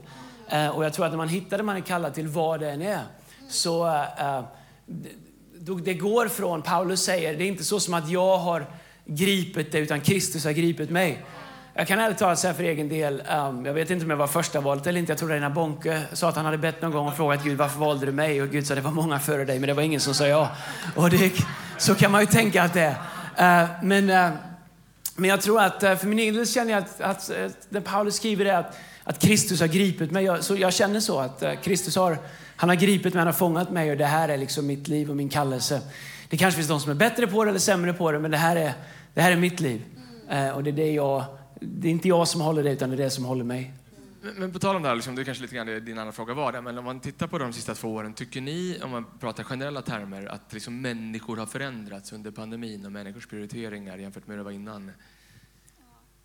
Eh, 0.50 0.70
och 0.70 0.86
jag 0.86 0.94
tror 0.94 1.06
att 1.06 1.12
när 1.12 1.18
man 1.18 1.30
hittar 1.30 1.58
det 1.58 1.64
man 1.64 1.76
är 1.76 1.82
kallad 1.82 2.14
till, 2.14 2.28
vad 2.28 2.60
det 2.60 2.72
än 2.72 2.82
är, 2.82 3.02
så 3.50 3.88
eh, 3.88 4.38
eh 4.38 4.44
det, 5.66 5.94
går 5.94 6.28
från, 6.28 6.62
Paulus 6.62 7.04
säger, 7.04 7.38
det 7.38 7.44
är 7.44 7.48
inte 7.48 7.64
så 7.64 7.80
som 7.80 7.94
att 7.94 8.10
jag 8.10 8.38
har 8.38 8.66
gripit 9.06 9.72
dig 9.72 9.82
utan 9.82 10.02
Kristus 10.02 10.46
har 10.46 10.52
gripit 10.52 10.90
mig. 10.90 11.26
Jag 11.74 11.88
kan 11.88 12.00
ärligt 12.00 12.18
talat 12.18 12.40
säga 12.40 12.54
för 12.54 12.64
egen 12.64 12.90
del, 12.90 13.24
um, 13.50 13.66
jag 13.66 13.74
vet 13.74 13.90
inte 13.90 14.06
om 14.06 14.10
jag 14.10 14.18
var 14.18 14.28
första 14.28 14.62
valet 14.62 14.88
eller 14.88 15.00
inte. 15.00 15.12
Jag 15.12 15.20
tror 15.20 15.30
Reina 15.30 15.50
Bonke 15.50 16.02
sa 16.14 16.30
att 16.30 16.36
han 16.36 16.46
hade 16.46 16.58
bett 16.58 16.82
någon 16.82 16.92
gång 16.92 17.08
och 17.08 17.16
frågat 17.16 17.44
Gud 17.44 17.58
varför 17.58 17.80
valde 17.80 18.06
du 18.06 18.12
mig? 18.12 18.42
Och 18.42 18.50
Gud 18.50 18.68
sa 18.68 18.76
det 18.76 18.82
var 18.82 18.92
många 18.92 19.20
före 19.20 19.46
dig 19.46 19.60
men 19.60 19.68
det 19.68 19.74
var 19.74 19.84
ingen 19.84 20.00
som 20.00 20.14
sa 20.14 20.28
ja. 20.28 20.50
Och 20.96 21.10
det, 21.10 21.32
så 21.78 21.96
kan 21.96 22.12
man 22.12 22.22
ju 22.22 22.28
tänka 22.28 22.64
att 22.64 22.74
det 22.74 22.96
är. 23.38 23.64
Uh, 23.64 23.70
men, 23.84 24.10
uh, 24.10 24.38
men 25.16 25.30
jag 25.30 25.42
tror 25.42 25.62
att 25.62 25.84
uh, 25.84 25.96
för 25.96 26.08
min 26.08 26.20
egen 26.20 26.36
del 26.36 26.48
känner 26.48 26.72
jag 26.72 26.84
att, 26.84 27.02
att, 27.02 27.30
att 27.30 27.68
när 27.70 27.82
Paulus 27.82 28.16
skriver 28.16 28.46
det 28.46 28.58
att, 28.58 28.78
att 29.04 29.20
Kristus 29.20 29.60
har 29.60 29.68
gripit 29.68 30.12
mig. 30.12 30.26
Jag, 30.26 30.44
så 30.44 30.56
jag 30.56 30.74
känner 30.74 31.00
så 31.00 31.20
att 31.20 31.44
uh, 31.44 31.54
Kristus 31.64 31.96
har, 31.96 32.18
han 32.62 32.70
har 32.70 32.76
gripit 32.76 33.14
mig, 33.14 33.20
han 33.20 33.28
har 33.28 33.34
fångat 33.34 33.72
mig 33.72 33.92
och 33.92 33.98
det 33.98 34.06
här 34.06 34.30
är 34.30 34.38
liksom 34.38 34.68
mitt 34.68 34.88
liv 34.88 35.10
och 35.10 35.16
min 35.16 35.30
kallelse. 35.30 35.82
Det 36.30 36.38
kanske 36.38 36.56
finns 36.56 36.68
de 36.68 36.80
som 36.80 36.92
är 36.92 36.96
bättre 36.96 37.28
på 37.28 37.44
det 37.44 37.50
eller 37.50 37.60
sämre 37.60 37.94
på 37.94 38.12
det 38.12 38.20
men 38.20 38.32
det 38.32 38.38
här 38.38 38.56
är, 38.56 38.74
det 39.14 39.22
här 39.22 39.32
är 39.32 39.36
mitt 39.36 39.60
liv. 39.60 39.82
Eh, 40.30 40.50
och 40.50 40.64
det 40.64 40.70
är 40.70 40.74
det 40.74 40.92
jag 40.92 41.26
det 41.62 41.88
är 41.88 41.92
inte 41.92 42.08
jag 42.08 42.28
som 42.28 42.42
håller 42.42 42.64
det, 42.64 42.72
utan 42.72 42.90
det 42.90 42.96
är 42.96 43.04
det 43.04 43.10
som 43.10 43.26
håller 43.26 43.44
mig. 43.44 43.74
Men, 44.22 44.34
men 44.34 44.52
på 44.52 44.60
tal 44.60 44.76
om 44.76 44.82
det 44.82 44.88
här, 44.88 44.96
liksom, 44.96 45.16
det 45.16 45.22
är 45.22 45.24
kanske 45.24 45.42
lite 45.42 45.56
grann 45.56 45.68
det 45.68 45.80
din 45.80 45.98
andra 45.98 46.12
fråga 46.12 46.34
var, 46.34 46.52
där, 46.52 46.62
men 46.62 46.78
om 46.78 46.86
man 46.86 47.00
tittar 47.00 47.28
på 47.28 47.38
de 47.38 47.54
sista 47.54 47.76
två 47.76 47.88
åren, 47.88 48.14
tycker 48.14 48.42
ni, 48.42 48.80
om 48.84 48.92
man 48.92 49.06
pratar 49.20 49.44
generella 49.44 49.82
termer, 49.82 50.26
att 50.26 50.54
liksom 50.54 50.82
människor 50.82 51.38
har 51.38 51.46
förändrats 51.46 52.14
under 52.14 52.32
pandemin 52.32 52.86
och 52.86 52.92
människors 52.92 53.28
prioriteringar 53.28 53.98
jämfört 53.98 54.28
med 54.28 54.34
hur 54.34 54.38
det 54.38 54.44
var 54.44 54.52
innan? 54.52 54.92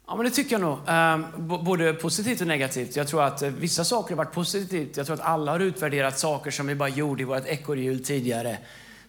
Ja, 0.09 0.17
men 0.17 0.25
det 0.25 0.31
tycker 0.31 0.53
jag 0.53 0.61
nog. 0.61 0.79
Um, 0.89 1.65
både 1.65 1.95
positivt 1.95 2.41
och 2.41 2.47
negativt. 2.47 2.97
Jag 2.97 3.09
tror 3.09 3.23
att 3.23 3.43
eh, 3.43 3.51
vissa 3.51 3.85
saker 3.85 4.11
har 4.11 4.25
varit 4.25 4.35
positivt. 4.35 4.97
Jag 4.97 5.07
tror 5.07 5.15
att 5.15 5.27
alla 5.27 5.53
har 5.53 5.61
utvärderat 5.61 6.19
saker 6.19 6.51
som 6.51 6.67
vi 6.67 6.75
bara 6.75 6.89
gjorde 6.89 7.23
i 7.23 7.25
vårt 7.25 7.47
ekorrhjul 7.47 8.05
tidigare, 8.05 8.59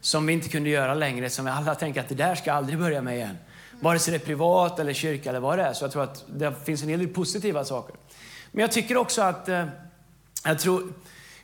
som 0.01 0.25
vi 0.25 0.33
inte 0.33 0.49
kunde 0.49 0.69
göra 0.69 0.93
längre, 0.93 1.29
som 1.29 1.45
vi 1.45 1.51
alla 1.51 1.75
tänker 1.75 2.01
att 2.01 2.09
det 2.09 2.15
där 2.15 2.35
ska 2.35 2.53
aldrig 2.53 2.79
börja 2.79 3.01
med 3.01 3.15
igen. 3.15 3.37
Vare 3.79 3.99
sig 3.99 4.11
det 4.11 4.17
är 4.17 4.25
privat 4.25 4.79
eller 4.79 4.93
kyrka 4.93 5.29
eller 5.29 5.39
vad 5.39 5.57
det 5.57 5.63
är. 5.63 5.73
Så 5.73 5.83
jag 5.83 5.91
tror 5.91 6.03
att 6.03 6.25
det 6.35 6.53
finns 6.65 6.83
en 6.83 6.89
hel 6.89 6.99
del 6.99 7.07
positiva 7.07 7.65
saker. 7.65 7.95
Men 8.51 8.61
jag 8.61 8.71
tycker 8.71 8.97
också 8.97 9.21
att 9.21 9.49
eh, 9.49 9.65
jag, 10.43 10.59
tror, 10.59 10.93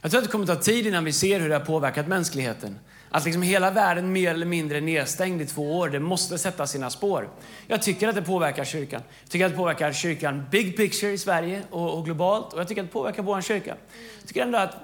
jag 0.01 0.11
tror 0.11 0.21
att 0.21 0.25
det 0.25 0.31
kommer 0.31 0.51
att 0.51 0.57
ta 0.57 0.63
tid 0.63 0.87
innan 0.87 1.03
vi 1.03 1.13
ser 1.13 1.39
hur 1.39 1.49
det 1.49 1.55
har 1.55 1.65
påverkat 1.65 2.07
mänskligheten. 2.07 2.79
Att 3.15 3.25
liksom 3.25 3.41
hela 3.41 3.71
världen 3.71 4.11
mer 4.11 4.31
eller 4.31 4.45
mindre 4.45 4.77
är 4.77 4.81
nedstängd 4.81 5.41
i 5.41 5.45
två 5.45 5.77
år, 5.77 5.89
det 5.89 5.99
måste 5.99 6.37
sätta 6.37 6.67
sina 6.67 6.89
spår. 6.89 7.29
Jag 7.67 7.81
tycker 7.81 8.07
att 8.07 8.15
det 8.15 8.21
påverkar 8.21 8.65
kyrkan. 8.65 9.01
Jag 9.21 9.29
tycker 9.29 9.45
att 9.45 9.51
det 9.51 9.57
påverkar 9.57 9.93
kyrkan 9.93 10.45
big 10.51 10.77
picture 10.77 11.11
i 11.11 11.17
Sverige 11.17 11.61
och, 11.69 11.97
och 11.97 12.05
globalt. 12.05 12.53
Och 12.53 12.59
jag 12.59 12.67
tycker 12.67 12.81
att 12.81 12.87
det 12.87 12.93
påverkar 12.93 13.23
vår 13.23 13.41
kyrka. 13.41 13.75
Jag 14.19 14.27
tycker 14.27 14.41
ändå 14.41 14.57
att 14.57 14.75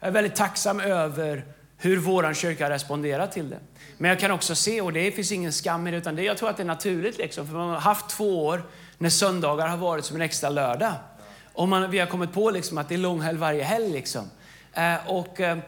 jag 0.00 0.08
är 0.08 0.12
väldigt 0.12 0.34
tacksam 0.34 0.80
över 0.80 1.44
hur 1.76 1.96
vår 1.96 2.34
kyrka 2.34 2.64
har 2.64 2.70
responderat 2.70 3.32
till 3.32 3.50
det. 3.50 3.58
Men 3.98 4.08
jag 4.08 4.20
kan 4.20 4.30
också 4.30 4.54
se, 4.54 4.80
och 4.80 4.92
det 4.92 5.12
finns 5.12 5.32
ingen 5.32 5.52
skam 5.52 5.86
i 5.86 5.90
det, 5.90 5.96
utan 5.96 6.16
det, 6.16 6.22
jag 6.22 6.38
tror 6.38 6.50
att 6.50 6.56
det 6.56 6.62
är 6.62 6.64
naturligt. 6.64 7.18
Liksom, 7.18 7.46
för 7.46 7.54
man 7.54 7.68
har 7.68 7.80
haft 7.80 8.08
två 8.08 8.46
år 8.46 8.62
när 8.98 9.10
söndagar 9.10 9.66
har 9.66 9.76
varit 9.76 10.04
som 10.04 10.16
en 10.16 10.22
extra 10.22 10.50
lördag. 10.50 10.92
Och 11.52 11.68
man, 11.68 11.90
vi 11.90 11.98
har 11.98 12.06
kommit 12.06 12.32
på 12.32 12.50
liksom 12.50 12.78
att 12.78 12.88
det 12.88 12.94
är 12.94 12.98
långhelg 12.98 13.38
varje 13.38 13.62
helg. 13.62 13.92
Liksom. 13.92 14.30
Eh, 14.74 14.94
och, 15.06 15.40
eh 15.40 15.58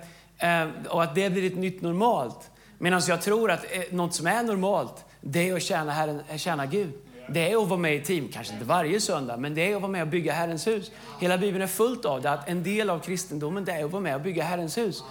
och 0.89 1.03
att 1.03 1.15
det 1.15 1.31
blir 1.31 1.47
ett 1.47 1.57
nytt 1.57 1.83
normalt. 1.83 2.51
Medan 2.79 3.03
jag 3.09 3.23
tror 3.23 3.51
att 3.51 3.65
eh, 3.71 3.83
något 3.91 4.15
som 4.15 4.27
är 4.27 4.43
normalt, 4.43 5.05
det 5.21 5.49
är 5.49 5.57
att 5.57 5.63
tjäna, 5.63 5.93
Herren, 5.93 6.23
eh, 6.29 6.37
tjäna 6.37 6.67
Gud. 6.67 6.93
Det 7.29 7.53
är 7.53 7.63
att 7.63 7.69
vara 7.69 7.81
med 7.81 7.95
i 7.95 8.01
team, 8.01 8.29
kanske 8.33 8.53
inte 8.53 8.65
varje 8.65 9.01
söndag, 9.01 9.37
men 9.37 9.55
det 9.55 9.73
är 9.73 9.77
att 9.77 9.83
vara 9.83 9.93
med 9.93 10.03
och 10.03 10.09
bygga 10.09 10.33
Herrens 10.33 10.67
hus. 10.67 10.91
Hela 11.21 11.39
Bibeln 11.39 11.63
är 11.63 11.67
fullt 11.67 12.05
av 12.05 12.23
det, 12.23 12.31
att 12.31 12.49
en 12.49 12.63
del 12.63 12.91
av 12.91 12.99
kristendomen 12.99 13.65
det 13.65 13.73
är 13.73 13.85
att 13.85 13.91
vara 13.91 14.03
med 14.03 14.15
och 14.15 14.21
bygga 14.21 14.45
Herrens 14.45 14.79
hus. 14.79 15.05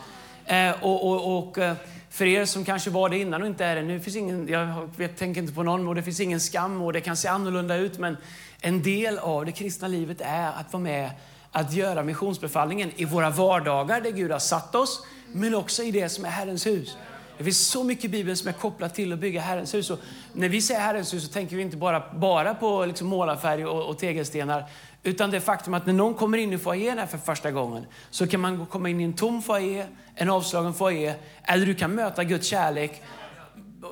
Eh, 0.46 0.84
och, 0.84 1.12
och, 1.12 1.38
och 1.38 1.58
eh, 1.58 1.74
för 2.10 2.26
er 2.26 2.46
som 2.46 2.66
kanske 2.66 2.90
var 2.90 3.10
det 3.10 3.18
innan 3.18 3.42
och 3.42 3.48
inte 3.48 3.66
är 3.66 3.76
det 3.76 3.82
nu, 3.82 4.00
finns 4.00 4.16
ingen, 4.16 4.48
jag 4.48 4.90
vet, 4.98 5.18
tänker 5.18 5.42
inte 5.42 5.54
på 5.54 5.64
någon 5.64 5.88
och 5.88 5.96
det 5.96 6.04
finns 6.04 6.20
ingen 6.20 6.40
skam 6.40 6.82
och 6.82 6.94
det 6.94 7.02
kan 7.02 7.18
se 7.18 7.28
annorlunda 7.28 7.76
ut, 7.76 7.98
men 7.98 8.18
en 8.62 8.84
del 8.84 9.18
av 9.18 9.46
det 9.46 9.52
kristna 9.52 9.88
livet 9.88 10.22
är 10.22 10.48
att 10.48 10.74
vara 10.74 10.84
med 10.84 11.10
att 11.52 11.74
göra 11.74 12.04
missionsbefallningen 12.04 12.92
i 12.96 13.06
våra 13.06 13.30
vardagar 13.30 14.02
där 14.02 14.12
Gud 14.12 14.32
har 14.32 14.40
satt 14.40 14.76
oss, 14.76 15.06
men 15.34 15.56
också 15.56 15.84
i 15.84 15.92
det 15.92 16.10
som 16.10 16.26
är 16.26 16.30
Herrens 16.30 16.66
hus. 16.66 16.98
Det 17.38 17.44
finns 17.44 17.68
så 17.68 17.84
mycket 17.84 18.06
i 18.06 18.10
Bibeln 18.10 18.38
som 18.38 18.48
är 18.48 18.54
kopplat 18.54 18.96
till 18.96 19.14
att 19.14 19.20
bygga 19.20 19.42
Herrens 19.42 19.74
hus. 19.74 19.90
Och 19.90 20.00
när 20.34 20.50
vi 20.50 20.62
säger 20.62 20.80
Herrens 20.80 21.14
hus 21.14 21.26
så 21.26 21.34
tänker 21.34 21.56
vi 21.56 21.62
inte 21.62 21.78
bara, 21.78 22.04
bara 22.14 22.54
på 22.54 22.86
liksom 22.86 23.08
målarfärg 23.08 23.66
och, 23.66 23.90
och 23.90 23.98
tegelstenar, 23.98 24.66
utan 25.04 25.32
det 25.32 25.42
faktum 25.42 25.74
att 25.74 25.86
när 25.86 25.94
någon 25.94 26.14
kommer 26.14 26.38
in 26.38 26.54
i 26.54 26.58
foajén 26.58 26.98
här 26.98 27.06
för 27.06 27.18
första 27.18 27.52
gången 27.52 27.86
så 28.10 28.28
kan 28.28 28.40
man 28.40 28.66
komma 28.66 28.90
in 28.90 29.02
i 29.02 29.04
en 29.04 29.14
tom 29.14 29.42
foajé, 29.42 29.86
en 30.16 30.30
avslagen 30.30 30.74
foajé, 30.74 31.14
eller 31.44 31.66
du 31.66 31.76
kan 31.76 31.96
möta 31.96 32.24
Guds 32.24 32.48
kärlek 32.48 33.02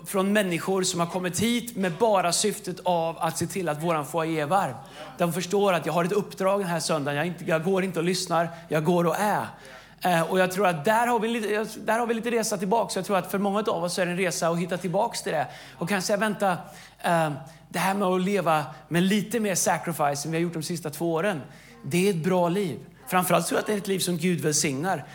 från 0.06 0.34
människor 0.34 0.84
som 0.84 0.99
har 0.99 1.08
kommit 1.08 1.39
hit 1.39 1.75
med 1.75 1.91
bara 1.91 2.32
syftet 2.32 2.80
av 2.84 3.17
att 3.19 3.38
se 3.38 3.47
till 3.47 3.69
att 3.69 3.84
våran 3.84 4.06
foajé 4.06 4.39
är 4.39 4.45
varm. 4.45 4.75
De 5.17 5.34
förstår 5.34 5.73
att 5.73 5.86
jag 5.86 5.93
har 5.93 6.04
ett 6.04 6.12
uppdrag 6.12 6.60
den 6.60 6.69
här 6.69 6.80
söndagen. 6.80 7.17
Jag, 7.17 7.28
inte, 7.28 7.45
jag 7.45 7.63
går 7.63 7.84
inte 7.84 7.99
och 7.99 8.06
lyssnar, 8.06 8.49
jag 8.67 8.84
går 8.84 9.08
och 9.08 9.15
är. 9.19 9.45
Eh, 10.02 10.21
och 10.21 10.39
jag 10.39 10.52
tror 10.52 10.67
att 10.67 10.86
där 10.86 11.08
har 11.08 11.19
vi 11.19 11.28
lite, 11.28 11.65
där 11.86 11.99
har 11.99 12.08
vi 12.08 12.13
lite 12.13 12.32
resa 12.32 12.58
tillbaka. 12.58 12.89
Så 12.89 12.99
jag 12.99 13.06
tror 13.06 13.17
att 13.17 13.32
för 13.32 13.38
många 13.38 13.60
av 13.60 13.84
oss 13.84 13.99
är 13.99 14.06
det 14.06 14.12
en 14.12 14.17
resa 14.17 14.49
att 14.49 14.60
hitta 14.60 14.78
tillbaka 14.78 15.17
till 15.23 15.32
det. 15.32 15.47
Och 15.78 15.89
kanske 15.89 16.17
vänta, 16.17 16.52
eh, 16.99 17.32
det 17.69 17.80
här 17.80 17.93
med 17.93 18.08
att 18.08 18.21
leva 18.21 18.65
med 18.88 19.04
lite 19.04 19.39
mer 19.39 19.56
sacrifice 19.56 20.28
än 20.28 20.32
vi 20.32 20.38
har 20.38 20.43
gjort 20.43 20.54
de 20.54 20.63
sista 20.63 20.89
två 20.89 21.13
åren. 21.13 21.41
Det 21.84 22.08
är 22.08 22.10
ett 22.10 22.23
bra 22.23 22.49
liv. 22.49 22.80
Framförallt 23.08 23.47
tror 23.47 23.58
jag 23.58 23.62
att 23.62 23.67
det 23.67 23.73
är 23.73 23.78
ett 23.78 23.88
liv 23.88 23.99
som 23.99 24.17
Gud 24.17 24.41
välsignar. 24.41 25.06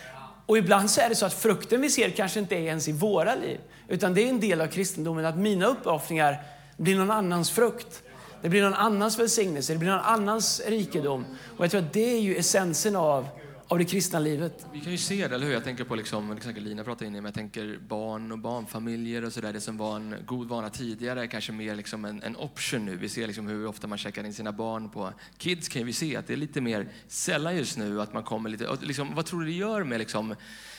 Och 0.46 0.58
ibland 0.58 0.90
så 0.90 1.00
är 1.00 1.08
det 1.08 1.14
så 1.14 1.26
att 1.26 1.34
frukten 1.34 1.80
vi 1.80 1.90
ser 1.90 2.10
kanske 2.10 2.40
inte 2.40 2.54
är 2.54 2.60
ens 2.60 2.88
i 2.88 2.92
våra 2.92 3.34
liv. 3.34 3.60
Utan 3.88 4.14
det 4.14 4.22
är 4.22 4.28
en 4.28 4.40
del 4.40 4.60
av 4.60 4.66
kristendomen 4.66 5.24
att 5.24 5.38
mina 5.38 5.66
uppoffringar 5.66 6.42
blir 6.76 6.96
någon 6.96 7.10
annans 7.10 7.50
frukt. 7.50 8.02
Det 8.42 8.48
blir 8.48 8.62
någon 8.62 8.74
annans 8.74 9.18
välsignelse, 9.18 9.72
det 9.72 9.78
blir 9.78 9.90
någon 9.90 10.00
annans 10.00 10.62
rikedom. 10.66 11.24
Och 11.56 11.64
jag 11.64 11.70
tror 11.70 11.80
att 11.80 11.92
det 11.92 12.14
är 12.16 12.20
ju 12.20 12.36
essensen 12.36 12.96
av 12.96 13.28
av 13.74 13.78
det 13.78 13.84
kristna 13.84 14.18
livet. 14.18 14.66
Vi 14.72 14.80
kan 14.80 14.92
ju 14.92 14.98
se 14.98 15.28
det, 15.28 15.34
eller 15.34 15.46
hur? 15.46 15.52
Jag 15.52 15.64
tänker 15.64 15.84
på, 15.84 15.94
liksom, 15.94 16.32
exempel 16.32 16.62
Lina 16.62 16.84
pratade 16.84 17.06
in 17.06 17.14
i, 17.14 17.16
men 17.16 17.24
jag 17.24 17.34
tänker 17.34 17.78
barn 17.88 18.32
och 18.32 18.38
barnfamiljer 18.38 19.24
och 19.24 19.32
sådär. 19.32 19.52
Det 19.52 19.60
som 19.60 19.76
var 19.76 19.96
en 19.96 20.14
god 20.26 20.48
vana 20.48 20.70
tidigare 20.70 21.22
är 21.22 21.26
kanske 21.26 21.52
mer 21.52 21.74
liksom 21.74 22.04
en, 22.04 22.22
en 22.22 22.36
option 22.36 22.84
nu. 22.84 22.96
Vi 22.96 23.08
ser 23.08 23.26
liksom 23.26 23.46
hur 23.46 23.66
ofta 23.66 23.86
man 23.86 23.98
checkar 23.98 24.24
in 24.24 24.34
sina 24.34 24.52
barn 24.52 24.90
på 24.90 25.12
Kids 25.38 25.68
kan 25.68 25.86
vi 25.86 25.92
se 25.92 26.16
att 26.16 26.26
det 26.26 26.32
är 26.32 26.36
lite 26.36 26.60
mer 26.60 26.88
sällan 27.08 27.56
just 27.56 27.78
nu 27.78 28.00
att 28.00 28.12
man 28.12 28.22
kommer 28.22 28.50
lite, 28.50 28.76
liksom, 28.80 29.14
vad 29.14 29.26
tror 29.26 29.40
du 29.40 29.46
det 29.46 29.52
gör 29.52 29.84
med 29.84 29.98
liksom, 29.98 30.34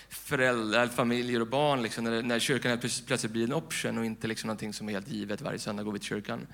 föräldrar, 0.10 0.88
familjer 0.88 1.40
och 1.40 1.48
barn 1.48 1.82
liksom, 1.82 2.04
när, 2.04 2.24
när 2.24 2.40
kyrkan 2.40 2.70
helt 2.70 3.06
plötsligt 3.08 3.32
blir 3.32 3.44
en 3.44 3.54
option 3.54 3.98
och 3.98 4.06
inte 4.06 4.28
liksom 4.28 4.48
någonting 4.48 4.74
som 4.74 4.90
är 4.90 4.94
helt 4.94 5.12
givet 5.12 5.42
varje 5.42 5.60
söndag 5.60 5.84
går 5.84 5.92
vi 5.92 6.00
till 6.00 6.08
kyrkan? 6.08 6.48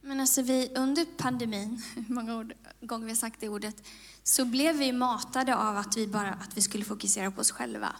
Men 0.00 0.20
alltså 0.20 0.42
vi, 0.42 0.70
under 0.76 1.04
pandemin, 1.04 1.82
hur 2.08 2.14
många 2.14 2.36
ord, 2.36 2.52
gånger 2.80 3.04
vi 3.04 3.10
har 3.10 3.16
sagt 3.16 3.40
det 3.40 3.48
ordet, 3.48 3.76
så 4.28 4.44
blev 4.44 4.76
vi 4.76 4.92
matade 4.92 5.56
av 5.56 5.76
att 5.76 5.96
vi 5.96 6.06
bara 6.06 6.30
att 6.30 6.56
vi 6.56 6.60
skulle 6.60 6.84
fokusera 6.84 7.30
på 7.30 7.40
oss 7.40 7.50
själva. 7.50 7.92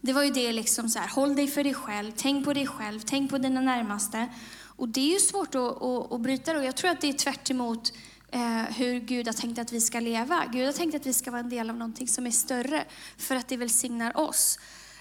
Det 0.00 0.12
var 0.12 0.22
ju 0.22 0.30
det 0.30 0.52
liksom 0.52 0.88
så 0.88 0.98
här, 0.98 1.08
håll 1.08 1.36
dig 1.36 1.48
för 1.48 1.64
dig 1.64 1.74
själv, 1.74 2.12
tänk 2.16 2.44
på 2.44 2.52
dig 2.52 2.66
själv, 2.66 3.00
tänk 3.00 3.30
på 3.30 3.38
dina 3.38 3.60
närmaste. 3.60 4.28
Och 4.76 4.88
det 4.88 5.00
är 5.00 5.12
ju 5.12 5.18
svårt 5.18 5.54
att, 5.54 5.82
att, 5.82 6.12
att 6.12 6.20
bryta 6.20 6.52
det. 6.52 6.58
Och 6.58 6.64
jag 6.64 6.76
tror 6.76 6.90
att 6.90 7.00
det 7.00 7.08
är 7.08 7.12
tvärt 7.12 7.50
emot, 7.50 7.92
eh, 8.30 8.62
hur 8.62 9.00
Gud 9.00 9.26
har 9.26 9.32
tänkt 9.32 9.58
att 9.58 9.72
vi 9.72 9.80
ska 9.80 10.00
leva. 10.00 10.44
Gud 10.52 10.66
har 10.66 10.72
tänkt 10.72 10.94
att 10.94 11.06
vi 11.06 11.12
ska 11.12 11.30
vara 11.30 11.40
en 11.40 11.48
del 11.48 11.70
av 11.70 11.76
någonting 11.76 12.08
som 12.08 12.26
är 12.26 12.30
större, 12.30 12.84
för 13.16 13.36
att 13.36 13.48
det 13.48 13.56
välsignar 13.56 14.16
oss. 14.16 14.58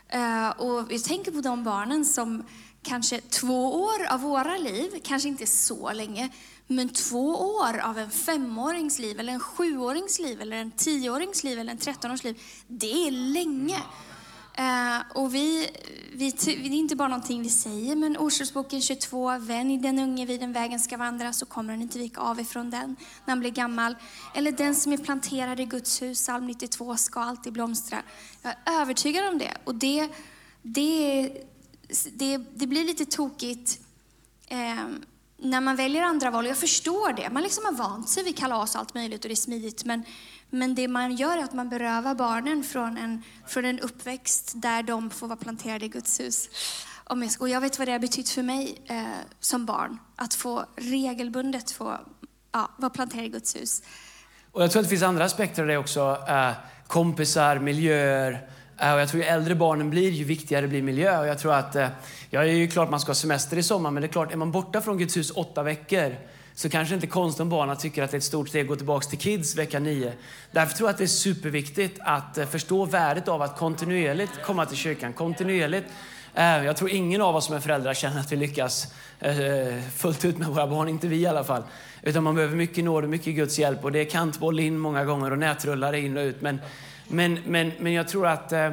Eh, 0.10 0.50
och 0.50 0.92
vi 0.92 1.00
tänker 1.00 1.32
på 1.32 1.42
de 1.42 1.64
barnen 1.64 2.06
som 2.06 2.44
kanske 2.82 3.22
två 3.22 3.84
år 3.84 4.06
av 4.10 4.22
våra 4.22 4.58
liv, 4.58 4.90
kanske 5.04 5.30
inte 5.30 5.48
så 5.48 5.92
länge, 5.92 6.30
men 6.76 6.90
två 6.90 7.30
år 7.30 7.78
av 7.80 8.00
en 8.00 8.12
femårings 8.12 9.00
liv, 9.00 9.20
eller 9.20 9.34
en 9.34 9.40
sjuårings 9.40 10.20
liv, 10.20 10.42
eller 10.42 10.58
en 10.58 10.72
tioårings 10.72 11.44
liv, 11.44 11.60
eller 11.60 11.72
en 11.72 11.78
trettonårings 11.78 12.24
liv, 12.24 12.42
det 12.68 13.08
är 13.08 13.12
länge. 13.12 13.78
Uh, 14.60 15.18
och 15.18 15.36
vi, 15.36 15.70
vi, 16.14 16.32
det 16.32 16.52
är 16.52 16.72
inte 16.72 16.96
bara 16.96 17.08
någonting 17.08 17.42
vi 17.42 17.50
säger, 17.50 17.96
men 17.96 18.18
Ordspråksboken 18.18 18.82
22, 18.82 19.38
vän 19.38 19.82
den 19.82 20.00
unge 20.00 20.26
vid 20.26 20.40
den 20.40 20.54
vägen 20.54 20.80
ska 20.80 20.98
vandra, 20.98 21.34
så 21.34 21.46
kommer 21.46 21.74
han 21.74 21.82
inte 21.82 22.00
vika 22.00 22.22
av 22.22 22.40
ifrån 22.40 22.70
den 22.70 22.96
när 23.26 23.32
han 23.32 23.40
blir 23.40 23.52
gammal. 23.52 23.96
Eller 24.36 24.52
den 24.52 24.76
som 24.76 24.94
är 24.94 24.98
planterad 24.98 25.60
i 25.60 25.66
Guds 25.66 26.02
hus, 26.02 26.18
psalm 26.18 26.48
92, 26.48 26.98
ska 26.98 27.20
alltid 27.20 27.54
blomstra. 27.54 28.04
Jag 28.42 28.52
är 28.66 28.82
övertygad 28.82 29.28
om 29.28 29.38
det. 29.38 29.58
Och 29.64 29.76
det, 29.76 30.10
det, 30.62 31.32
det, 32.14 32.38
det 32.38 32.68
blir 32.68 32.84
lite 32.84 33.06
tokigt 33.06 33.80
eh, 34.48 34.86
när 35.44 35.62
man 35.62 35.76
väljer 35.76 36.04
andra 36.04 36.32
val, 36.32 36.46
jag 36.46 36.58
förstår 36.58 37.14
det, 37.14 37.30
man 37.30 37.44
liksom 37.44 37.66
har 37.66 37.72
vant 37.72 38.10
sig 38.10 38.24
vid 38.24 38.38
kalas 38.38 38.76
och 38.76 38.80
allt 38.82 38.94
möjligt 38.94 39.26
och 39.26 39.30
det 39.30 39.34
är 39.34 39.36
smidigt, 39.36 39.86
men, 39.86 40.04
men 40.50 40.76
det 40.76 40.88
man 40.88 41.16
gör 41.16 41.38
är 41.38 41.44
att 41.44 41.54
man 41.54 41.70
berövar 41.70 42.16
barnen 42.16 42.64
från 42.64 42.98
en, 42.98 43.24
från 43.48 43.66
en 43.66 43.80
uppväxt 43.80 44.52
där 44.56 44.84
de 44.84 45.10
får 45.10 45.28
vara 45.28 45.38
planterade 45.38 45.86
i 45.86 45.90
Guds 45.90 46.20
hus. 46.20 46.50
Och 47.40 47.50
jag 47.50 47.62
vet 47.62 47.80
vad 47.80 47.88
det 47.88 47.92
har 47.92 48.00
betytt 48.00 48.30
för 48.30 48.44
mig 48.44 48.82
eh, 48.86 49.04
som 49.40 49.66
barn, 49.66 50.00
att 50.16 50.34
få 50.34 50.66
regelbundet 50.76 51.72
få 51.72 52.00
ja, 52.52 52.72
vara 52.78 52.90
planterad 52.90 53.26
i 53.26 53.30
Guds 53.30 53.56
hus. 53.56 53.84
Och 54.52 54.64
jag 54.64 54.72
tror 54.72 54.80
att 54.80 54.86
det 54.86 54.90
finns 54.90 55.04
andra 55.04 55.26
aspekter 55.26 55.62
av 55.62 55.68
det 55.68 55.78
också. 55.78 56.18
Eh, 56.30 56.52
kompisar, 56.88 57.60
miljöer, 57.60 58.50
Eh, 58.78 58.94
och 58.94 59.02
jag 59.02 59.10
tror 59.10 59.24
ju 59.24 59.30
äldre 59.30 59.56
barnen 59.56 59.90
blir, 59.90 60.12
ju 60.12 60.24
viktigare 60.24 60.68
blir 60.68 60.82
miljö. 60.82 61.20
Och 61.20 61.28
jag 61.28 61.40
tror 61.40 61.54
att, 61.54 61.76
eh, 61.76 61.88
ja, 62.30 62.42
det 62.42 62.50
är 62.50 62.56
ju 62.56 62.68
klart 62.68 62.90
man 62.90 63.00
ska 63.00 63.10
ha 63.10 63.16
semester 63.16 63.58
i 63.58 63.64
sommar, 63.64 63.92
men 63.92 64.02
det 64.02 64.08
är 64.08 64.12
klart, 64.12 64.34
är 64.34 64.38
man 64.38 64.52
borta 64.52 64.82
från 64.82 64.98
Guds 64.98 65.18
hus 65.18 65.32
åtta 65.36 65.64
veckor 65.64 66.16
så 66.56 66.70
kanske 66.70 66.96
inte 66.96 67.08
konst 67.08 67.40
om 67.40 67.50
barnen 67.50 67.78
tycker 67.78 68.04
att 68.04 68.12
det 68.12 68.16
är 68.16 68.20
ett 68.20 68.24
stort 68.24 68.50
steg 68.50 68.62
att 68.62 68.68
gå 68.68 68.76
tillbaka 68.76 69.10
till 69.10 69.20
kids 69.20 69.56
vecka 69.56 69.80
nio. 69.80 70.14
Därför 70.52 70.78
tror 70.78 70.88
jag 70.88 70.94
att 70.94 70.98
det 70.98 71.04
är 71.04 71.08
superviktigt 71.08 72.00
att 72.02 72.38
eh, 72.38 72.46
förstå 72.46 72.86
värdet 72.86 73.28
av 73.28 73.42
att 73.42 73.58
kontinuerligt 73.58 74.32
komma 74.46 74.66
till 74.66 74.78
kyrkan. 74.78 75.14
Kontinuerligt. 75.14 75.88
Jag 76.36 76.78
tror 76.78 76.90
ingen 76.90 77.22
av 77.22 77.36
oss 77.36 77.46
som 77.46 77.56
är 77.56 77.60
föräldrar 77.60 77.94
känner 77.94 78.20
att 78.20 78.32
vi 78.32 78.36
lyckas 78.36 78.94
fullt 79.96 80.26
ut 80.26 80.38
med 80.38 80.48
våra 80.48 80.68
barn, 80.68 80.90
inte 80.90 81.08
vi 81.08 81.18
i 81.18 81.28
alla 81.28 81.44
fall. 81.44 81.64
Utan 82.02 82.24
man 82.24 82.36
behöver 82.36 82.56
mycket 82.56 82.84
nåd 82.84 83.04
och 83.04 83.10
mycket 83.10 83.36
Guds 83.36 83.60
hjälp 83.60 83.84
och 83.84 83.92
det 83.92 84.00
är 84.00 84.06
kantboll 84.06 84.60
in 84.60 84.78
många 84.78 85.06
gånger 85.06 85.32
och 85.32 85.38
nätrullar 85.38 85.94
in 85.94 86.18
och 86.18 86.22
ut. 86.22 86.42
Men 86.42 86.60
men, 87.08 87.40
men, 87.46 87.72
men 87.80 87.94
jag 87.94 88.08
tror 88.08 88.28
att, 88.28 88.52
eh, 88.52 88.72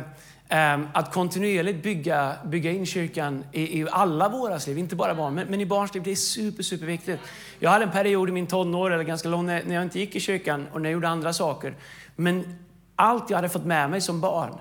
ehm, 0.49 0.89
att 0.95 1.13
kontinuerligt 1.13 1.83
bygga, 1.83 2.37
bygga 2.45 2.71
in 2.71 2.87
kyrkan 2.87 3.45
i, 3.53 3.81
i 3.81 3.87
alla 3.91 4.29
våra 4.29 4.59
liv, 4.67 4.79
inte 4.79 4.97
bara 4.97 5.15
barn, 5.15 5.35
men, 5.35 5.47
men 5.47 5.61
i 5.61 5.67
barns 5.67 5.95
liv, 5.95 6.03
det 6.03 6.11
är 6.11 6.17
super, 6.17 6.63
superviktigt. 6.63 7.23
Jag 7.59 7.71
hade 7.71 7.85
en 7.85 7.91
period 7.91 8.29
i 8.29 8.33
min 8.33 8.47
tonår, 8.47 8.91
eller 8.91 9.05
ganska 9.05 9.29
lång, 9.29 9.47
när 9.47 9.75
jag 9.75 9.83
inte 9.83 9.99
gick 9.99 10.17
i 10.17 10.21
kyrkan 10.21 10.67
och 10.73 10.81
när 10.81 10.91
jag 10.91 10.95
gjorde 10.95 11.09
andra 11.09 11.33
saker. 11.33 11.75
Men 12.17 12.59
allt 12.97 13.31
jag 13.31 13.37
hade 13.37 13.49
fått 13.49 13.65
med 13.65 13.91
mig 13.91 14.01
som 14.01 14.21
barn 14.21 14.59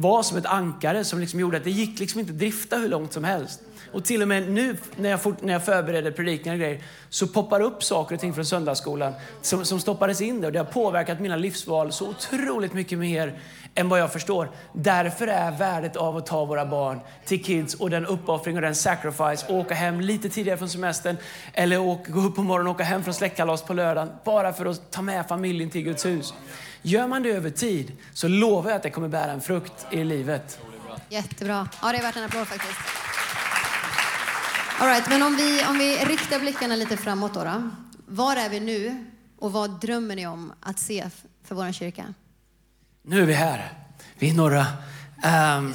var 0.00 0.22
som 0.22 0.38
ett 0.38 0.46
ankare 0.46 1.04
som 1.04 1.18
liksom 1.18 1.40
gjorde 1.40 1.56
att 1.56 1.64
det 1.64 1.70
gick 1.70 2.00
liksom 2.00 2.20
inte 2.20 2.32
drifta 2.32 2.76
hur 2.76 2.88
långt 2.88 3.12
som 3.12 3.24
helst. 3.24 3.60
Och 3.92 4.04
till 4.04 4.22
och 4.22 4.28
med 4.28 4.50
nu 4.50 4.76
när 4.96 5.10
jag, 5.10 5.22
fort, 5.22 5.42
när 5.42 5.52
jag 5.52 5.64
förbereder 5.64 6.10
predikningar 6.10 6.54
och 6.54 6.60
grejer 6.60 6.82
så 7.08 7.26
poppar 7.26 7.60
upp 7.60 7.84
saker 7.84 8.14
och 8.14 8.20
ting 8.20 8.34
från 8.34 8.44
söndagsskolan 8.44 9.12
som, 9.42 9.64
som 9.64 9.80
stoppades 9.80 10.20
in 10.20 10.40
där. 10.40 10.46
Och 10.46 10.52
det 10.52 10.58
har 10.58 10.66
påverkat 10.66 11.20
mina 11.20 11.36
livsval 11.36 11.92
så 11.92 12.08
otroligt 12.08 12.72
mycket 12.72 12.98
mer 12.98 13.38
än 13.74 13.88
vad 13.88 14.00
jag 14.00 14.12
förstår. 14.12 14.50
Därför 14.72 15.26
är 15.26 15.50
värdet 15.50 15.96
av 15.96 16.16
att 16.16 16.26
ta 16.26 16.44
våra 16.44 16.66
barn 16.66 17.00
till 17.24 17.44
kids 17.44 17.74
och 17.74 17.90
den 17.90 18.06
uppoffring 18.06 18.56
och 18.56 18.62
den 18.62 18.74
sacrifice 18.74 19.46
och 19.48 19.54
åka 19.54 19.74
hem 19.74 20.00
lite 20.00 20.28
tidigare 20.28 20.58
från 20.58 20.68
semestern 20.68 21.16
eller 21.52 21.80
åka, 21.80 22.12
gå 22.12 22.20
upp 22.20 22.36
på 22.36 22.42
morgonen 22.42 22.66
och 22.66 22.74
åka 22.74 22.84
hem 22.84 23.04
från 23.04 23.14
släktkalas 23.14 23.62
på 23.62 23.74
lördagen 23.74 24.10
bara 24.24 24.52
för 24.52 24.66
att 24.66 24.90
ta 24.90 25.02
med 25.02 25.28
familjen 25.28 25.70
till 25.70 25.82
Guds 25.82 26.06
hus. 26.06 26.34
Gör 26.82 27.06
man 27.06 27.22
det 27.22 27.30
över 27.30 27.50
tid 27.50 27.92
så 28.14 28.28
lovar 28.28 28.70
jag 28.70 28.76
att 28.76 28.82
det 28.82 28.90
kommer 28.90 29.08
bära 29.08 29.32
en 29.32 29.40
frukt 29.40 29.86
i 29.90 30.04
livet. 30.04 30.58
Jättebra. 31.08 31.68
Ja, 31.82 31.92
det 31.92 31.98
är 31.98 32.02
värt 32.02 32.16
en 32.16 32.24
applåd 32.24 32.46
faktiskt. 32.46 33.07
All 34.80 34.86
right, 34.86 35.08
men 35.08 35.22
om 35.22 35.36
vi, 35.36 35.64
om 35.68 35.78
vi 35.78 35.96
riktar 35.96 36.38
blickarna 36.38 36.76
lite 36.76 36.96
framåt 36.96 37.34
då, 37.34 37.44
då. 37.44 37.70
Var 38.06 38.36
är 38.36 38.48
vi 38.48 38.60
nu 38.60 39.04
och 39.38 39.52
vad 39.52 39.80
drömmer 39.80 40.16
ni 40.16 40.26
om 40.26 40.52
att 40.60 40.78
se 40.78 41.10
för 41.44 41.54
vår 41.54 41.72
kyrka? 41.72 42.14
Nu 43.02 43.22
är 43.22 43.26
vi 43.26 43.32
här. 43.32 43.72
Vi 44.18 44.30
är 44.30 44.34
några. 44.34 44.60
Um, 45.58 45.74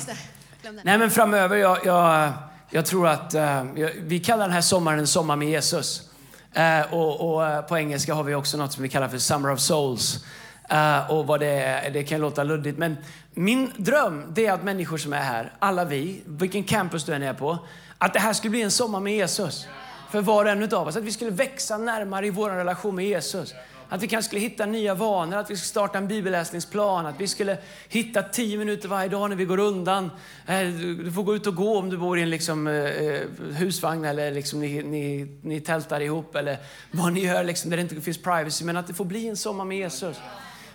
nej, 0.84 0.98
men 0.98 1.12
framöver, 1.12 1.56
jag, 1.58 1.86
jag, 1.86 2.34
jag 2.70 2.86
tror 2.86 3.08
att 3.08 3.36
uh, 3.36 3.64
vi 3.98 4.20
kallar 4.20 4.46
den 4.46 4.54
här 4.54 4.62
sommaren 4.62 5.00
en 5.00 5.08
sommar 5.08 5.36
med 5.36 5.50
Jesus. 5.50 6.10
Uh, 6.58 6.94
och, 6.94 7.34
och 7.34 7.42
uh, 7.42 7.62
på 7.62 7.78
engelska 7.78 8.14
har 8.14 8.24
vi 8.24 8.36
också 8.36 8.58
något 8.58 8.74
som 8.74 8.84
vi 8.84 8.90
kallar 8.90 9.08
för 9.08 9.18
Summer 9.18 9.52
of 9.52 9.60
Souls. 9.60 10.26
Uh, 10.74 11.12
och 11.12 11.28
vad 11.28 11.40
det 11.40 11.48
är, 11.48 11.92
det 11.92 12.04
kan 12.04 12.22
låta 12.22 12.44
luddigt, 12.44 12.78
men 12.78 12.98
min 13.34 13.72
dröm 13.78 14.26
det 14.36 14.46
är 14.46 14.54
att 14.54 14.64
människor 14.64 14.98
som 14.98 15.14
är 15.14 15.22
här, 15.22 15.54
alla 15.60 15.86
vi, 15.86 16.22
vilken 16.26 16.64
campus 16.64 17.04
du 17.04 17.14
än 17.14 17.24
är 17.24 17.34
på, 17.34 17.58
att 17.98 18.14
det 18.14 18.20
här 18.20 18.34
skulle 18.34 18.52
bli 18.52 18.62
en 18.62 18.72
sommar 18.72 19.00
med 19.00 19.14
Jesus. 19.14 19.68
För 20.12 20.22
var 20.22 20.46
och 20.46 20.52
en 20.52 20.64
av 20.64 20.88
oss. 20.88 20.96
Att 20.96 21.04
vi 21.04 21.12
skulle 21.12 21.32
växa 21.32 21.78
närmare 21.78 22.28
i 22.28 22.30
vår 22.30 22.50
relation 22.50 22.96
med 22.96 23.06
Jesus. 23.06 23.54
Att 23.90 24.04
vi 24.04 24.08
kanske 24.08 24.28
skulle 24.28 24.42
hitta 24.42 24.66
nya 24.66 24.94
vanor, 24.94 25.38
att 25.38 25.52
vi 25.52 25.56
skulle 25.56 25.68
starta 25.68 25.98
en 25.98 26.08
bibelläsningsplan, 26.08 27.06
att 27.06 27.16
vi 27.22 27.28
skulle 27.28 27.58
hitta 27.90 28.24
tio 28.24 28.58
minuter 28.58 28.90
varje 28.90 29.10
dag 29.10 29.30
när 29.30 29.36
vi 29.36 29.46
går 29.46 29.60
undan. 29.60 30.12
Eh, 30.48 30.68
du 31.04 31.12
får 31.12 31.24
gå 31.24 31.36
ut 31.36 31.48
och 31.48 31.56
gå 31.56 31.78
om 31.78 31.90
du 31.90 31.98
bor 31.98 32.20
i 32.20 32.22
en 32.22 32.30
liksom, 32.30 32.68
eh, 32.68 33.20
husvagn 33.58 34.06
eller 34.06 34.32
liksom 34.32 34.60
ni, 34.60 34.84
ni, 34.84 35.28
ni 35.42 35.62
tältar 35.62 36.00
ihop 36.00 36.36
eller 36.36 36.58
vad 36.92 37.14
ni 37.14 37.20
gör 37.26 37.44
liksom, 37.44 37.70
där 37.70 37.78
det 37.78 37.84
inte 37.84 38.02
finns 38.02 38.22
privacy. 38.22 38.66
Men 38.66 38.78
att 38.78 38.88
det 38.88 38.94
får 38.94 39.06
bli 39.06 39.28
en 39.28 39.38
sommar 39.38 39.66
med 39.66 39.78
Jesus. 39.78 40.18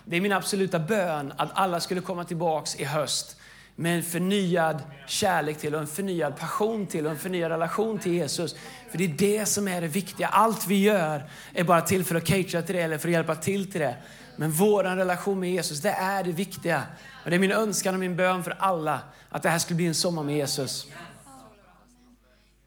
Det 0.09 0.17
är 0.17 0.21
min 0.21 0.31
absoluta 0.31 0.79
bön 0.79 1.33
att 1.37 1.49
alla 1.53 1.79
skulle 1.79 2.01
komma 2.01 2.23
tillbaks 2.23 2.75
i 2.75 2.83
höst 2.83 3.35
med 3.75 3.97
en 3.97 4.03
förnyad 4.03 4.81
kärlek 5.07 5.57
till 5.57 5.75
och 5.75 5.81
en 5.81 5.87
förnyad 5.87 6.37
passion 6.37 6.87
till 6.87 7.05
och 7.05 7.11
en 7.11 7.17
förnyad 7.17 7.51
relation 7.51 7.99
till 7.99 8.13
Jesus. 8.13 8.55
För 8.91 8.97
det 8.97 9.03
är 9.03 9.07
det 9.07 9.45
som 9.45 9.67
är 9.67 9.81
det 9.81 9.87
viktiga. 9.87 10.27
Allt 10.27 10.67
vi 10.67 10.81
gör 10.81 11.23
är 11.53 11.63
bara 11.63 11.81
till 11.81 12.05
för 12.05 12.15
att 12.15 12.25
catera 12.25 12.61
till 12.61 12.75
det 12.75 12.81
eller 12.81 12.97
för 12.97 13.07
att 13.07 13.13
hjälpa 13.13 13.35
till 13.35 13.71
till 13.71 13.81
det. 13.81 13.95
Men 14.35 14.51
vår 14.51 14.83
relation 14.83 15.39
med 15.39 15.51
Jesus, 15.51 15.81
det 15.81 15.91
är 15.91 16.23
det 16.23 16.31
viktiga. 16.31 16.83
Och 17.23 17.29
det 17.29 17.35
är 17.35 17.39
min 17.39 17.51
önskan 17.51 17.93
och 17.93 17.99
min 17.99 18.15
bön 18.15 18.43
för 18.43 18.55
alla 18.59 18.99
att 19.29 19.43
det 19.43 19.49
här 19.49 19.59
skulle 19.59 19.77
bli 19.77 19.87
en 19.87 19.95
sommar 19.95 20.23
med 20.23 20.35
Jesus. 20.35 20.87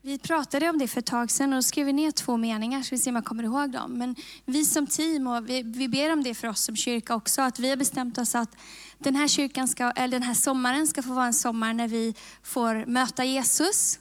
Vi 0.05 0.19
pratade 0.19 0.71
om 0.71 0.79
det 0.79 0.89
för 0.89 0.99
ett 0.99 1.07
tag 1.07 1.31
sedan 1.31 1.53
och 1.53 1.65
skrev 1.65 1.95
ner 1.95 2.11
två 2.11 2.37
meningar 2.37 2.83
så 2.83 2.89
vi 2.91 2.99
ser 2.99 3.11
om 3.11 3.15
jag 3.15 3.25
kommer 3.25 3.45
ihåg 3.45 3.71
dem. 3.71 3.93
Men 3.93 4.17
vi 4.45 4.65
som 4.65 4.87
team, 4.87 5.27
och 5.27 5.49
vi, 5.49 5.63
vi 5.63 5.89
ber 5.89 6.13
om 6.13 6.23
det 6.23 6.35
för 6.35 6.49
oss 6.49 6.61
som 6.61 6.77
kyrka 6.77 7.15
också, 7.15 7.43
att 7.43 7.59
vi 7.59 7.71
har 7.71 7.77
bestämt 7.77 8.19
oss 8.19 8.35
att 8.35 8.57
den 8.99 9.17
här, 9.17 9.29
kyrkan 9.29 9.69
ska, 9.69 9.91
eller 9.91 10.13
den 10.19 10.23
här 10.23 10.35
sommaren 10.35 10.87
ska 10.87 11.03
få 11.03 11.13
vara 11.13 11.27
en 11.27 11.35
sommar 11.35 11.75
när 11.75 11.89
vi 11.89 12.15
får 12.43 12.87
möta 12.87 13.25
Jesus 13.25 13.99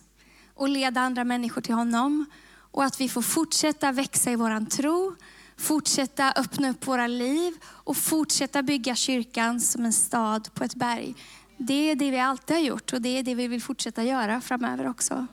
och 0.55 0.69
leda 0.69 1.01
andra 1.01 1.23
människor 1.23 1.61
till 1.61 1.75
honom. 1.75 2.25
Och 2.71 2.83
att 2.83 3.01
vi 3.01 3.09
får 3.09 3.21
fortsätta 3.21 3.91
växa 3.91 4.31
i 4.31 4.35
våran 4.35 4.65
tro, 4.65 5.15
fortsätta 5.57 6.31
öppna 6.31 6.69
upp 6.69 6.87
våra 6.87 7.07
liv 7.07 7.53
och 7.65 7.97
fortsätta 7.97 8.63
bygga 8.63 8.95
kyrkan 8.95 9.61
som 9.61 9.85
en 9.85 9.93
stad 9.93 10.53
på 10.53 10.63
ett 10.63 10.75
berg. 10.75 11.15
Det 11.57 11.91
är 11.91 11.95
det 11.95 12.11
vi 12.11 12.19
alltid 12.19 12.55
har 12.55 12.63
gjort 12.63 12.93
och 12.93 13.01
det 13.01 13.09
är 13.09 13.23
det 13.23 13.35
vi 13.35 13.47
vill 13.47 13.61
fortsätta 13.61 14.03
göra 14.03 14.41
framöver 14.41 14.87
också. 14.87 15.27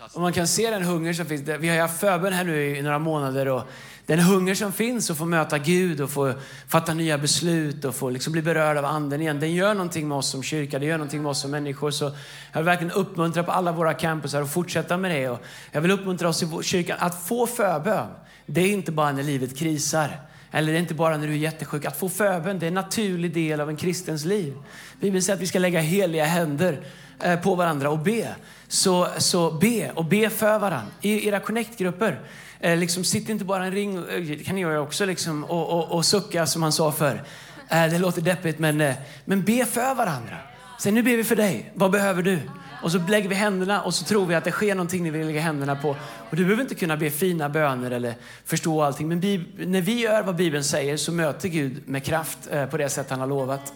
Och 0.00 0.20
man 0.20 0.32
kan 0.32 0.48
se 0.48 0.70
den 0.70 0.82
hunger 0.82 1.12
som 1.12 1.26
finns. 1.26 1.42
Vi 1.42 1.68
har 1.68 1.78
haft 1.78 2.00
förbön 2.00 2.32
här 2.32 2.44
nu 2.44 2.76
i 2.76 2.82
några 2.82 2.98
månader 2.98 3.48
och 3.48 3.62
den 4.06 4.18
hunger 4.18 4.54
som 4.54 4.72
finns 4.72 5.10
att 5.10 5.18
få 5.18 5.24
möta 5.24 5.58
Gud 5.58 6.00
och 6.00 6.10
få 6.10 6.32
fatta 6.68 6.94
nya 6.94 7.18
beslut 7.18 7.84
och 7.84 7.94
få 7.94 8.10
liksom 8.10 8.32
bli 8.32 8.42
berörd 8.42 8.76
av 8.76 8.84
anden 8.84 9.20
igen. 9.20 9.40
Den 9.40 9.54
gör 9.54 9.74
någonting 9.74 10.08
med 10.08 10.18
oss 10.18 10.28
som 10.28 10.42
kyrka, 10.42 10.78
det 10.78 10.86
gör 10.86 10.98
någonting 10.98 11.22
med 11.22 11.30
oss 11.30 11.40
som 11.40 11.50
människor. 11.50 11.90
Så 11.90 12.04
jag 12.52 12.60
vill 12.60 12.64
verkligen 12.64 12.92
uppmuntra 12.92 13.42
på 13.42 13.52
alla 13.52 13.72
våra 13.72 13.94
campusar 13.94 14.42
att 14.42 14.52
fortsätta 14.52 14.96
med 14.96 15.10
det. 15.10 15.28
Och 15.28 15.40
jag 15.72 15.80
vill 15.80 15.90
uppmuntra 15.90 16.28
oss 16.28 16.42
i 16.42 16.48
kyrkan 16.62 16.96
att 17.00 17.26
få 17.26 17.46
förbön. 17.46 18.08
Det 18.46 18.60
är 18.60 18.72
inte 18.72 18.92
bara 18.92 19.12
när 19.12 19.22
livet 19.22 19.58
krisar. 19.58 20.20
Eller 20.50 20.72
det 20.72 20.78
är 20.78 20.80
inte 20.80 20.94
bara 20.94 21.16
när 21.16 21.26
du 21.26 21.32
är 21.32 21.36
jättesjuk. 21.36 21.84
Att 21.84 21.98
få 21.98 22.08
förbön 22.08 22.58
det 22.58 22.66
är 22.66 22.68
en 22.68 22.74
naturlig 22.74 23.34
del 23.34 23.60
av 23.60 23.68
en 23.68 23.76
kristens 23.76 24.24
liv. 24.24 24.54
Bibeln 25.00 25.22
säger 25.22 25.36
att 25.36 25.42
vi 25.42 25.46
ska 25.46 25.58
lägga 25.58 25.80
heliga 25.80 26.24
händer 26.24 26.86
eh, 27.20 27.40
på 27.40 27.54
varandra 27.54 27.90
och 27.90 27.98
be. 27.98 28.34
Så, 28.74 29.08
så 29.18 29.50
be 29.50 29.90
och 29.94 30.04
be 30.04 30.30
för 30.30 30.58
varandra 30.58 30.92
i 31.00 31.28
era 31.28 31.40
connect-grupper. 31.40 32.20
Eh, 32.60 32.76
liksom, 32.76 33.04
sitt 33.04 33.28
inte 33.28 33.44
bara 33.44 33.64
i 33.64 33.66
en 33.66 33.74
ring, 33.74 34.04
det 34.06 34.44
kan 34.44 34.54
ni 34.54 34.60
göra 34.60 34.80
också, 34.80 35.04
liksom, 35.04 35.44
och, 35.44 35.70
och, 35.70 35.92
och 35.92 36.04
sucka 36.04 36.46
som 36.46 36.62
han 36.62 36.72
sa 36.72 36.92
förr. 36.92 37.22
Eh, 37.68 37.86
det 37.86 37.98
låter 37.98 38.22
deppigt, 38.22 38.58
men, 38.58 38.80
eh, 38.80 38.94
men 39.24 39.44
be 39.44 39.64
för 39.66 39.94
varandra. 39.94 40.36
Säg 40.80 40.92
nu 40.92 41.02
ber 41.02 41.16
vi 41.16 41.24
för 41.24 41.36
dig. 41.36 41.72
Vad 41.74 41.90
behöver 41.90 42.22
du? 42.22 42.38
Och 42.82 42.92
så 42.92 42.98
lägger 42.98 43.28
vi 43.28 43.34
händerna 43.34 43.82
och 43.82 43.94
så 43.94 44.04
tror 44.04 44.26
vi 44.26 44.34
att 44.34 44.44
det 44.44 44.50
sker 44.50 44.74
någonting 44.74 45.04
när 45.04 45.10
vi 45.10 45.24
lägger 45.24 45.40
händerna 45.40 45.76
på. 45.76 45.90
Och 46.30 46.36
du 46.36 46.44
behöver 46.44 46.62
inte 46.62 46.74
kunna 46.74 46.96
be 46.96 47.10
fina 47.10 47.48
böner 47.48 47.90
eller 47.90 48.14
förstå 48.44 48.82
allting. 48.82 49.08
Men 49.08 49.20
när 49.56 49.80
vi 49.80 50.00
gör 50.00 50.22
vad 50.22 50.36
Bibeln 50.36 50.64
säger 50.64 50.96
så 50.96 51.12
möter 51.12 51.48
Gud 51.48 51.88
med 51.88 52.04
kraft 52.04 52.38
eh, 52.50 52.66
på 52.66 52.76
det 52.76 52.88
sätt 52.88 53.10
han 53.10 53.20
har 53.20 53.26
lovat. 53.26 53.72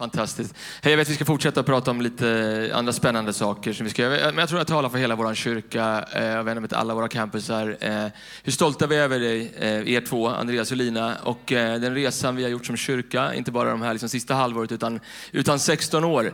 Fantastiskt. 0.00 0.54
Hej, 0.82 0.92
jag 0.92 0.96
vet 0.96 1.06
att 1.06 1.10
vi 1.10 1.14
ska 1.14 1.24
fortsätta 1.24 1.62
prata 1.62 1.90
om 1.90 2.00
lite 2.00 2.70
andra 2.74 2.92
spännande 2.92 3.32
saker. 3.32 3.72
Som 3.72 3.84
vi 3.84 3.90
ska, 3.90 4.02
men 4.02 4.38
jag 4.38 4.48
tror 4.48 4.60
jag 4.60 4.66
talar 4.66 4.88
för 4.88 4.98
hela 4.98 5.14
vår 5.14 5.34
kyrka. 5.34 6.04
Eh, 6.12 6.24
jag 6.24 6.44
vänder 6.44 6.60
mig 6.60 6.68
till 6.68 6.76
alla 6.76 6.94
våra 6.94 7.08
campusar. 7.08 7.76
Eh, 7.80 8.06
hur 8.42 8.52
stolta 8.52 8.86
vi 8.86 8.96
är 8.96 9.02
över 9.02 9.20
dig, 9.20 9.52
eh, 9.58 9.92
er 9.92 10.00
två, 10.00 10.28
Andreas 10.28 10.70
och 10.70 10.76
Lina. 10.76 11.16
Och 11.22 11.40
den 11.46 11.94
resan 11.94 12.36
vi 12.36 12.42
har 12.42 12.50
gjort 12.50 12.66
som 12.66 12.76
kyrka, 12.76 13.34
inte 13.34 13.50
bara 13.50 13.70
de 13.70 13.82
här 13.82 13.92
liksom 13.92 14.08
sista 14.08 14.34
halvåret, 14.34 14.72
utan, 14.72 15.00
utan 15.32 15.58
16 15.58 16.04
år. 16.04 16.32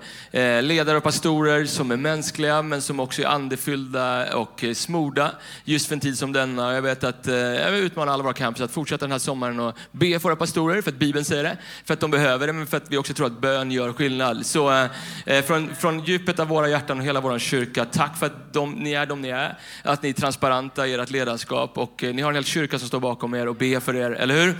Ledare 0.62 0.96
och 0.96 1.02
pastorer 1.02 1.64
som 1.64 1.90
är 1.90 1.96
mänskliga, 1.96 2.62
men 2.62 2.82
som 2.82 3.00
också 3.00 3.22
är 3.22 3.26
andefyllda 3.26 4.36
och 4.36 4.64
smorda 4.74 5.30
just 5.64 5.86
för 5.86 5.94
en 5.94 6.00
tid 6.00 6.18
som 6.18 6.32
denna. 6.32 6.74
Jag 6.74 6.82
vet 6.82 7.04
att 7.04 7.26
jag 7.26 7.70
vill 7.70 7.84
utmana 7.84 8.12
alla 8.12 8.22
våra 8.22 8.32
campus 8.32 8.62
att 8.62 8.70
fortsätta 8.70 9.04
den 9.04 9.12
här 9.12 9.18
sommaren 9.18 9.60
och 9.60 9.76
be 9.92 10.18
för 10.18 10.28
våra 10.28 10.36
pastorer, 10.36 10.82
för 10.82 10.90
att 10.90 10.98
Bibeln 10.98 11.24
säger 11.24 11.44
det, 11.44 11.58
för 11.84 11.94
att 11.94 12.00
de 12.00 12.10
behöver 12.10 12.46
det, 12.46 12.52
men 12.52 12.66
för 12.66 12.76
att 12.76 12.90
vi 12.90 12.96
också 12.96 13.14
tror 13.14 13.26
att 13.26 13.40
bön 13.56 13.70
gör 13.70 13.92
skillnad. 13.92 14.46
Så 14.46 14.72
eh, 14.72 14.86
eh, 15.26 15.44
från, 15.44 15.74
från 15.74 16.04
djupet 16.04 16.38
av 16.38 16.48
våra 16.48 16.68
hjärtan 16.68 16.98
och 16.98 17.04
hela 17.04 17.20
vår 17.20 17.38
kyrka, 17.38 17.84
tack 17.84 18.16
för 18.16 18.26
att 18.26 18.52
de, 18.52 18.72
ni 18.72 18.92
är 18.92 19.06
de 19.06 19.22
ni 19.22 19.28
är. 19.28 19.58
Att 19.82 20.02
ni 20.02 20.08
är 20.08 20.12
transparenta 20.12 20.86
i 20.86 20.94
ert 20.94 21.10
ledarskap 21.10 21.78
och 21.78 22.04
eh, 22.04 22.14
ni 22.14 22.22
har 22.22 22.28
en 22.28 22.34
hel 22.34 22.44
kyrka 22.44 22.78
som 22.78 22.88
står 22.88 23.00
bakom 23.00 23.34
er 23.34 23.48
och 23.48 23.56
ber 23.56 23.80
för 23.80 23.96
er, 23.96 24.10
eller 24.10 24.34
hur? 24.34 24.56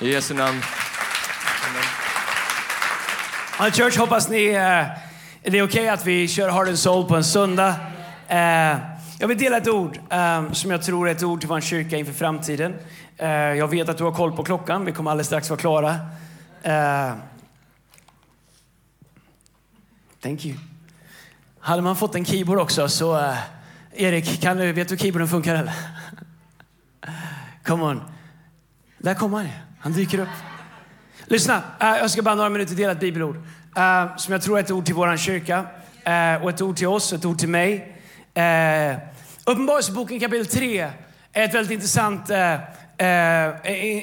I 0.00 0.12
Jesu 0.12 0.34
namn. 0.34 0.60
Ja, 3.58 3.70
Church, 3.70 3.98
hoppas 3.98 4.28
ni... 4.28 4.46
Eh, 4.46 4.84
det 5.42 5.58
är 5.58 5.62
okej 5.62 5.64
okay 5.64 5.88
att 5.88 6.06
vi 6.06 6.28
kör 6.28 6.50
Heart 6.50 6.68
and 6.68 6.78
Soul 6.78 7.08
på 7.08 7.16
en 7.16 7.24
söndag. 7.24 7.74
Eh, 8.28 8.76
jag 9.18 9.28
vill 9.28 9.38
dela 9.38 9.56
ett 9.56 9.68
ord 9.68 9.98
eh, 10.10 10.52
som 10.52 10.70
jag 10.70 10.82
tror 10.82 11.08
är 11.08 11.12
ett 11.12 11.22
ord 11.22 11.40
till 11.40 11.48
vår 11.48 11.60
kyrka 11.60 11.96
inför 11.96 12.12
framtiden. 12.12 12.74
Eh, 13.16 13.28
jag 13.30 13.68
vet 13.68 13.88
att 13.88 13.98
du 13.98 14.04
har 14.04 14.12
koll 14.12 14.32
på 14.32 14.44
klockan. 14.44 14.84
Vi 14.84 14.92
kommer 14.92 15.10
alldeles 15.10 15.26
strax 15.26 15.50
vara 15.50 15.60
klara. 15.60 15.94
Eh, 16.62 17.29
Thank 20.22 20.44
you. 20.44 20.56
Hade 21.60 21.82
man 21.82 21.96
fått 21.96 22.14
en 22.14 22.24
keyboard 22.24 22.58
också 22.58 22.88
så... 22.88 23.16
Uh, 23.16 23.38
Erik, 23.92 24.40
kan 24.40 24.56
du, 24.56 24.72
vet 24.72 24.88
du 24.88 24.94
hur 24.94 24.98
keyboarden 24.98 25.28
funkar 25.28 25.54
eller? 25.54 25.72
Come 27.64 27.84
on. 27.84 28.02
Där 28.98 29.14
kommer 29.14 29.38
han. 29.38 29.48
Han 29.80 29.92
dyker 29.92 30.18
upp. 30.18 30.28
Lyssna, 31.24 31.56
uh, 31.56 31.62
jag 31.98 32.10
ska 32.10 32.22
bara 32.22 32.34
några 32.34 32.48
minuter 32.48 32.74
dela 32.74 32.92
ett 32.92 33.00
bibelord. 33.00 33.36
Uh, 33.36 34.16
som 34.16 34.32
jag 34.32 34.42
tror 34.42 34.58
är 34.58 34.62
ett 34.62 34.70
ord 34.70 34.86
till 34.86 34.94
vår 34.94 35.16
kyrka. 35.16 35.58
Uh, 35.58 36.42
och 36.42 36.50
ett 36.50 36.60
ord 36.60 36.76
till 36.76 36.86
oss, 36.86 37.12
ett 37.12 37.24
ord 37.24 37.38
till 37.38 37.48
mig. 37.48 37.96
Uh, 38.38 38.98
Uppenbarelseboken 39.44 40.20
kapitel 40.20 40.46
3 40.46 40.80
är 41.32 41.44
ett 41.44 41.54
väldigt 41.54 41.72
intressant, 41.72 42.30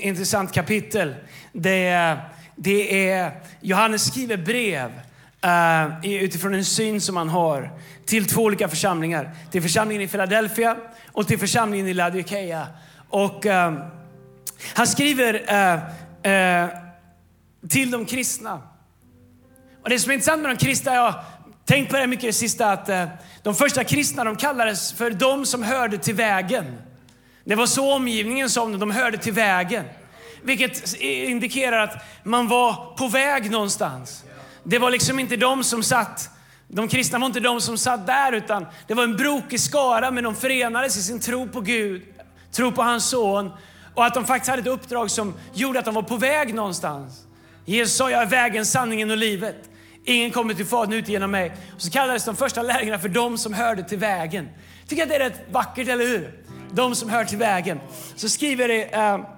intressant 0.01 0.53
kapitel. 0.53 1.15
Det, 1.53 2.17
det 2.56 3.10
är, 3.10 3.32
Johannes 3.62 4.08
skriver 4.08 4.38
brev 4.38 4.91
uh, 5.47 6.12
utifrån 6.23 6.53
en 6.53 6.65
syn 6.65 7.01
som 7.01 7.17
han 7.17 7.29
har 7.29 7.71
till 8.05 8.25
två 8.25 8.41
olika 8.41 8.67
församlingar. 8.67 9.31
Till 9.51 9.62
församlingen 9.62 10.03
i 10.03 10.07
Philadelphia 10.07 10.77
och 11.12 11.27
till 11.27 11.39
församlingen 11.39 11.88
i 11.88 11.93
Laodikeia. 11.93 12.67
Och 13.10 13.45
uh, 13.45 13.73
han 14.73 14.88
skriver 14.88 15.33
uh, 15.33 16.69
till 17.69 17.91
de 17.91 18.05
kristna. 18.05 18.62
Och 19.83 19.89
det 19.89 19.99
som 19.99 20.10
är 20.10 20.13
intressant 20.13 20.41
med 20.41 20.51
de 20.51 20.57
kristna, 20.57 20.93
jag 20.93 21.12
har 21.12 21.23
tänkt 21.65 21.91
på 21.91 21.97
det 21.97 22.07
mycket 22.07 22.25
det 22.25 22.33
sista, 22.33 22.71
att 22.71 22.89
de 23.43 23.55
första 23.55 23.83
kristna 23.83 24.23
de 24.23 24.36
kallades 24.36 24.93
för 24.93 25.12
de 25.12 25.45
som 25.45 25.63
hörde 25.63 25.97
till 25.97 26.15
vägen. 26.15 26.65
Det 27.43 27.55
var 27.55 27.65
så 27.65 27.93
omgivningen 27.93 28.49
sa 28.49 28.63
om 28.63 28.71
dem, 28.71 28.79
de 28.79 28.91
hörde 28.91 29.17
till 29.17 29.33
vägen. 29.33 29.86
Vilket 30.43 31.01
indikerar 31.01 31.83
att 31.83 32.03
man 32.23 32.47
var 32.47 32.95
på 32.97 33.07
väg 33.07 33.51
någonstans. 33.51 34.23
Det 34.69 34.80
var 34.80 34.91
liksom 34.91 35.19
inte 35.19 35.36
de 35.36 35.63
som 35.63 35.84
satt, 35.84 36.30
de 36.67 36.88
kristna 36.88 37.19
var 37.19 37.25
inte 37.25 37.39
de 37.39 37.62
som 37.62 37.77
satt 37.77 38.08
där, 38.08 38.32
utan 38.32 38.65
det 38.88 38.93
var 38.93 39.03
en 39.03 39.15
brokig 39.17 39.60
skara, 39.60 40.12
men 40.12 40.23
de 40.23 40.36
förenades 40.36 40.97
i 40.97 41.01
sin 41.01 41.19
tro 41.19 41.47
på 41.47 41.62
Gud, 41.62 42.01
tro 42.51 42.71
på 42.71 42.82
hans 42.82 43.10
son 43.10 43.51
och 43.95 44.06
att 44.06 44.13
de 44.13 44.25
faktiskt 44.25 44.49
hade 44.49 44.62
ett 44.62 44.67
uppdrag 44.67 45.12
som 45.12 45.34
gjorde 45.53 45.80
att 45.80 45.86
de 45.86 45.93
var 45.93 46.01
på 46.01 46.17
väg 46.17 46.56
någonstans. 46.56 47.23
Jesus 47.65 47.97
sa, 47.97 48.12
jag 48.12 48.21
är 48.21 48.25
vägen, 48.25 48.65
sanningen 48.65 49.12
och 49.12 49.17
livet. 49.17 49.69
Ingen 50.06 50.32
kommer 50.32 50.53
till 50.53 50.65
Fadern 50.65 50.93
ut 50.93 51.08
genom 51.08 51.32
mig. 51.32 51.51
Och 51.75 51.82
så 51.82 51.91
kallades 51.91 52.25
de 52.25 52.36
första 52.36 52.62
lärjungarna 52.62 52.99
för 52.99 53.10
de 53.10 53.38
som 53.38 53.53
hörde 53.53 53.84
till 53.84 53.97
vägen. 53.97 54.49
Tycker 54.88 55.03
att 55.03 55.10
det 55.10 55.15
är 55.15 55.19
rätt 55.19 55.41
vackert, 55.51 55.88
eller 55.88 56.08
hur? 56.08 56.39
De 56.71 56.95
som 56.95 57.10
hör 57.10 57.25
till 57.25 57.38
vägen. 57.38 57.80
Så 58.15 58.30
skriver 58.30 58.67
det, 58.67 58.86
uh, 58.86 59.37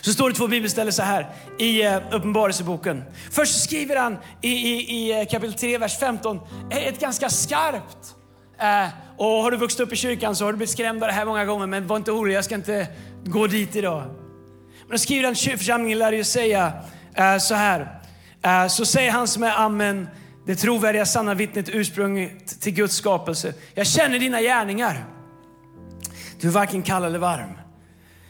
så 0.00 0.12
står 0.12 0.30
det 0.30 0.36
två 0.36 0.48
bibelställen 0.48 0.92
så 0.92 1.02
här 1.02 1.26
i 1.58 1.82
eh, 1.82 1.96
Uppenbarelseboken. 2.10 3.04
Först 3.30 3.64
skriver 3.64 3.96
han 3.96 4.18
i, 4.42 4.48
i, 4.48 4.96
i 4.96 5.20
eh, 5.20 5.26
kapitel 5.26 5.54
3, 5.54 5.78
vers 5.78 5.98
15, 5.98 6.40
ett 6.70 7.00
ganska 7.00 7.30
skarpt. 7.30 8.14
Uh, 8.62 8.88
och 9.16 9.26
har 9.26 9.50
du 9.50 9.56
vuxit 9.56 9.80
upp 9.80 9.92
i 9.92 9.96
kyrkan 9.96 10.36
så 10.36 10.44
har 10.44 10.52
du 10.52 10.56
blivit 10.56 10.72
skrämd 10.72 11.02
av 11.02 11.06
det 11.06 11.12
här 11.12 11.24
många 11.24 11.44
gånger, 11.44 11.66
men 11.66 11.86
var 11.86 11.96
inte 11.96 12.12
orolig, 12.12 12.34
jag 12.34 12.44
ska 12.44 12.54
inte 12.54 12.86
gå 13.24 13.46
dit 13.46 13.76
idag. 13.76 14.02
Men 14.80 14.90
då 14.90 14.98
skriver 14.98 15.72
han 15.72 15.98
lär 15.98 16.12
ju 16.12 16.24
säga 16.24 16.72
uh, 17.18 17.38
så 17.38 17.54
här. 17.54 17.80
Uh, 18.46 18.68
så 18.68 18.86
säger 18.86 19.10
han 19.10 19.28
som 19.28 19.42
är 19.42 19.52
Amen, 19.56 20.08
det 20.46 20.56
trovärdiga 20.56 21.06
sanna 21.06 21.34
vittnet 21.34 21.68
ursprunget 21.68 22.60
till 22.60 22.72
Guds 22.72 22.96
skapelse. 22.96 23.54
Jag 23.74 23.86
känner 23.86 24.18
dina 24.18 24.40
gärningar. 24.40 25.04
Du 26.40 26.48
är 26.48 26.52
varken 26.52 26.82
kall 26.82 27.04
eller 27.04 27.18
varm. 27.18 27.65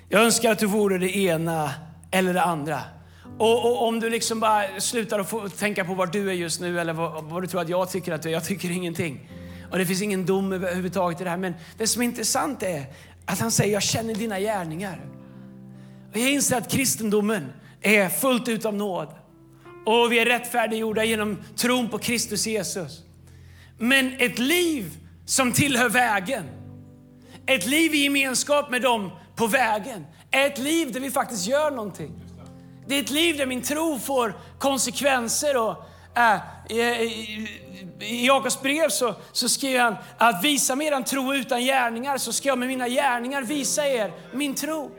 Jag 0.08 0.22
önskar 0.22 0.52
att 0.52 0.58
du 0.58 0.66
vore 0.66 0.98
det 0.98 1.16
ena 1.16 1.70
eller 2.10 2.34
det 2.34 2.42
andra. 2.42 2.80
Och, 3.38 3.64
och 3.66 3.88
om 3.88 4.00
du 4.00 4.10
liksom 4.10 4.40
bara 4.40 4.80
slutar 4.80 5.18
att 5.18 5.30
få 5.30 5.48
tänka 5.48 5.84
på 5.84 5.94
var 5.94 6.06
du 6.06 6.30
är 6.30 6.34
just 6.34 6.60
nu 6.60 6.80
eller 6.80 6.92
vad, 6.92 7.24
vad, 7.24 7.42
du 7.42 7.46
tror 7.46 7.60
att 7.60 7.68
jag 7.68 7.90
tycker 7.90 8.12
att 8.12 8.22
du 8.22 8.28
är. 8.28 8.32
Jag 8.32 8.44
tycker 8.44 8.70
ingenting. 8.70 9.30
Och 9.70 9.78
det 9.78 9.86
finns 9.86 10.02
ingen 10.02 10.26
dom 10.26 10.52
överhuvudtaget 10.52 11.20
i 11.20 11.24
det 11.24 11.30
här. 11.30 11.36
Men 11.36 11.54
det 11.78 11.86
som 11.86 12.02
är 12.02 12.06
intressant 12.06 12.62
är 12.62 12.86
att 13.24 13.40
han 13.40 13.50
säger, 13.50 13.72
jag 13.72 13.82
känner 13.82 14.14
dina 14.14 14.40
gärningar. 14.40 15.00
Och 16.10 16.16
jag 16.16 16.30
inser 16.30 16.56
att 16.56 16.70
kristendomen 16.70 17.52
är 17.82 18.08
fullt 18.08 18.48
ut 18.48 18.64
av 18.64 18.74
nåd. 18.74 19.08
Och 19.86 20.12
vi 20.12 20.18
är 20.18 20.26
rättfärdiggjorda 20.26 21.04
genom 21.04 21.38
tron 21.56 21.88
på 21.88 21.98
Kristus 21.98 22.46
Jesus. 22.46 23.02
Men 23.78 24.12
ett 24.18 24.38
liv 24.38 24.98
som 25.24 25.52
tillhör 25.52 25.88
vägen, 25.88 26.44
ett 27.46 27.66
liv 27.66 27.94
i 27.94 27.98
gemenskap 27.98 28.70
med 28.70 28.82
dem 28.82 29.10
på 29.36 29.46
vägen 29.46 30.06
är 30.30 30.46
ett 30.46 30.58
liv 30.58 30.92
där 30.92 31.00
vi 31.00 31.10
faktiskt 31.10 31.46
gör 31.46 31.70
någonting. 31.70 32.12
Det 32.86 32.94
är 32.94 33.02
ett 33.02 33.10
liv 33.10 33.36
där 33.36 33.46
min 33.46 33.62
tro 33.62 33.98
får 33.98 34.34
konsekvenser. 34.58 35.56
Och, 35.56 35.76
äh, 36.16 36.40
i, 36.68 36.80
i, 36.80 37.48
I 38.00 38.26
Jakobs 38.26 38.62
brev 38.62 38.88
så, 38.88 39.14
så 39.32 39.48
skriver 39.48 39.80
han 39.80 39.96
att 40.18 40.44
visa 40.44 40.76
mig 40.76 40.86
er 40.86 41.02
tro 41.02 41.34
utan 41.34 41.60
gärningar 41.60 42.18
så 42.18 42.32
ska 42.32 42.48
jag 42.48 42.58
med 42.58 42.68
mina 42.68 42.88
gärningar 42.88 43.42
visa 43.42 43.86
er 43.86 44.12
min 44.32 44.54
tro. 44.54 44.90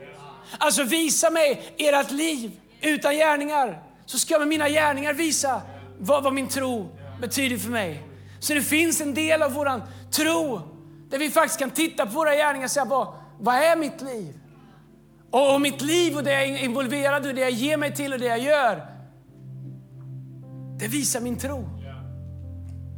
Alltså 0.58 0.82
visa 0.82 1.30
mig 1.30 1.74
ert 1.78 2.10
liv 2.10 2.60
utan 2.80 3.14
gärningar 3.14 3.82
så 4.06 4.18
ska 4.18 4.34
jag 4.34 4.40
med 4.40 4.48
mina 4.48 4.68
gärningar 4.68 5.12
visa 5.12 5.62
vad, 5.98 6.22
vad 6.22 6.32
min 6.32 6.48
tro 6.48 6.88
betyder 7.20 7.56
för 7.56 7.70
mig. 7.70 8.02
Så 8.40 8.54
det 8.54 8.62
finns 8.62 9.00
en 9.00 9.14
del 9.14 9.42
av 9.42 9.52
vår 9.52 9.82
tro 10.10 10.60
där 11.10 11.18
vi 11.18 11.30
faktiskt 11.30 11.58
kan 11.58 11.70
titta 11.70 12.06
på 12.06 12.12
våra 12.12 12.34
gärningar 12.34 12.64
och 12.64 12.70
säga, 12.70 12.84
bara, 12.84 13.08
vad 13.40 13.54
är 13.54 13.76
mitt 13.76 14.02
liv? 14.02 14.34
Och 15.30 15.60
mitt 15.60 15.80
liv 15.80 16.16
och 16.16 16.24
det 16.24 16.32
jag 16.32 16.42
är 16.42 16.64
involverad 16.64 17.26
i, 17.26 17.32
det 17.32 17.40
jag 17.40 17.50
ger 17.50 17.76
mig 17.76 17.94
till 17.94 18.12
och 18.12 18.18
det 18.18 18.26
jag 18.26 18.38
gör, 18.38 18.86
det 20.78 20.88
visar 20.88 21.20
min 21.20 21.36
tro. 21.36 21.78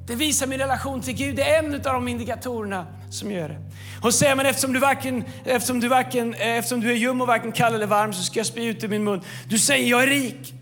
Det 0.06 0.14
visar 0.16 0.46
min 0.46 0.58
relation 0.58 1.00
till 1.00 1.14
Gud. 1.14 1.36
Det 1.36 1.42
är 1.42 1.58
en 1.58 1.74
av 1.74 1.80
de 1.80 2.08
indikatorerna 2.08 2.86
som 3.10 3.30
gör 3.30 3.48
det. 3.48 3.58
Hon 4.02 4.12
säger 4.12 4.36
men 4.36 4.46
eftersom 4.46 4.72
du, 4.72 4.78
varken, 4.78 5.24
eftersom, 5.44 5.80
du 5.80 5.88
varken, 5.88 6.34
eh, 6.34 6.48
eftersom 6.48 6.80
du 6.80 6.90
är 6.90 6.94
ljum 6.94 7.20
och 7.20 7.26
varken 7.26 7.52
kall 7.52 7.74
eller 7.74 7.86
varm 7.86 8.12
så 8.12 8.22
ska 8.22 8.38
jag 8.38 8.46
spy 8.46 8.64
ut 8.64 8.84
ur 8.84 8.88
min 8.88 9.04
mun. 9.04 9.20
Du 9.48 9.58
säger 9.58 9.90
jag 9.90 10.02
är 10.02 10.06
rik. 10.06 10.54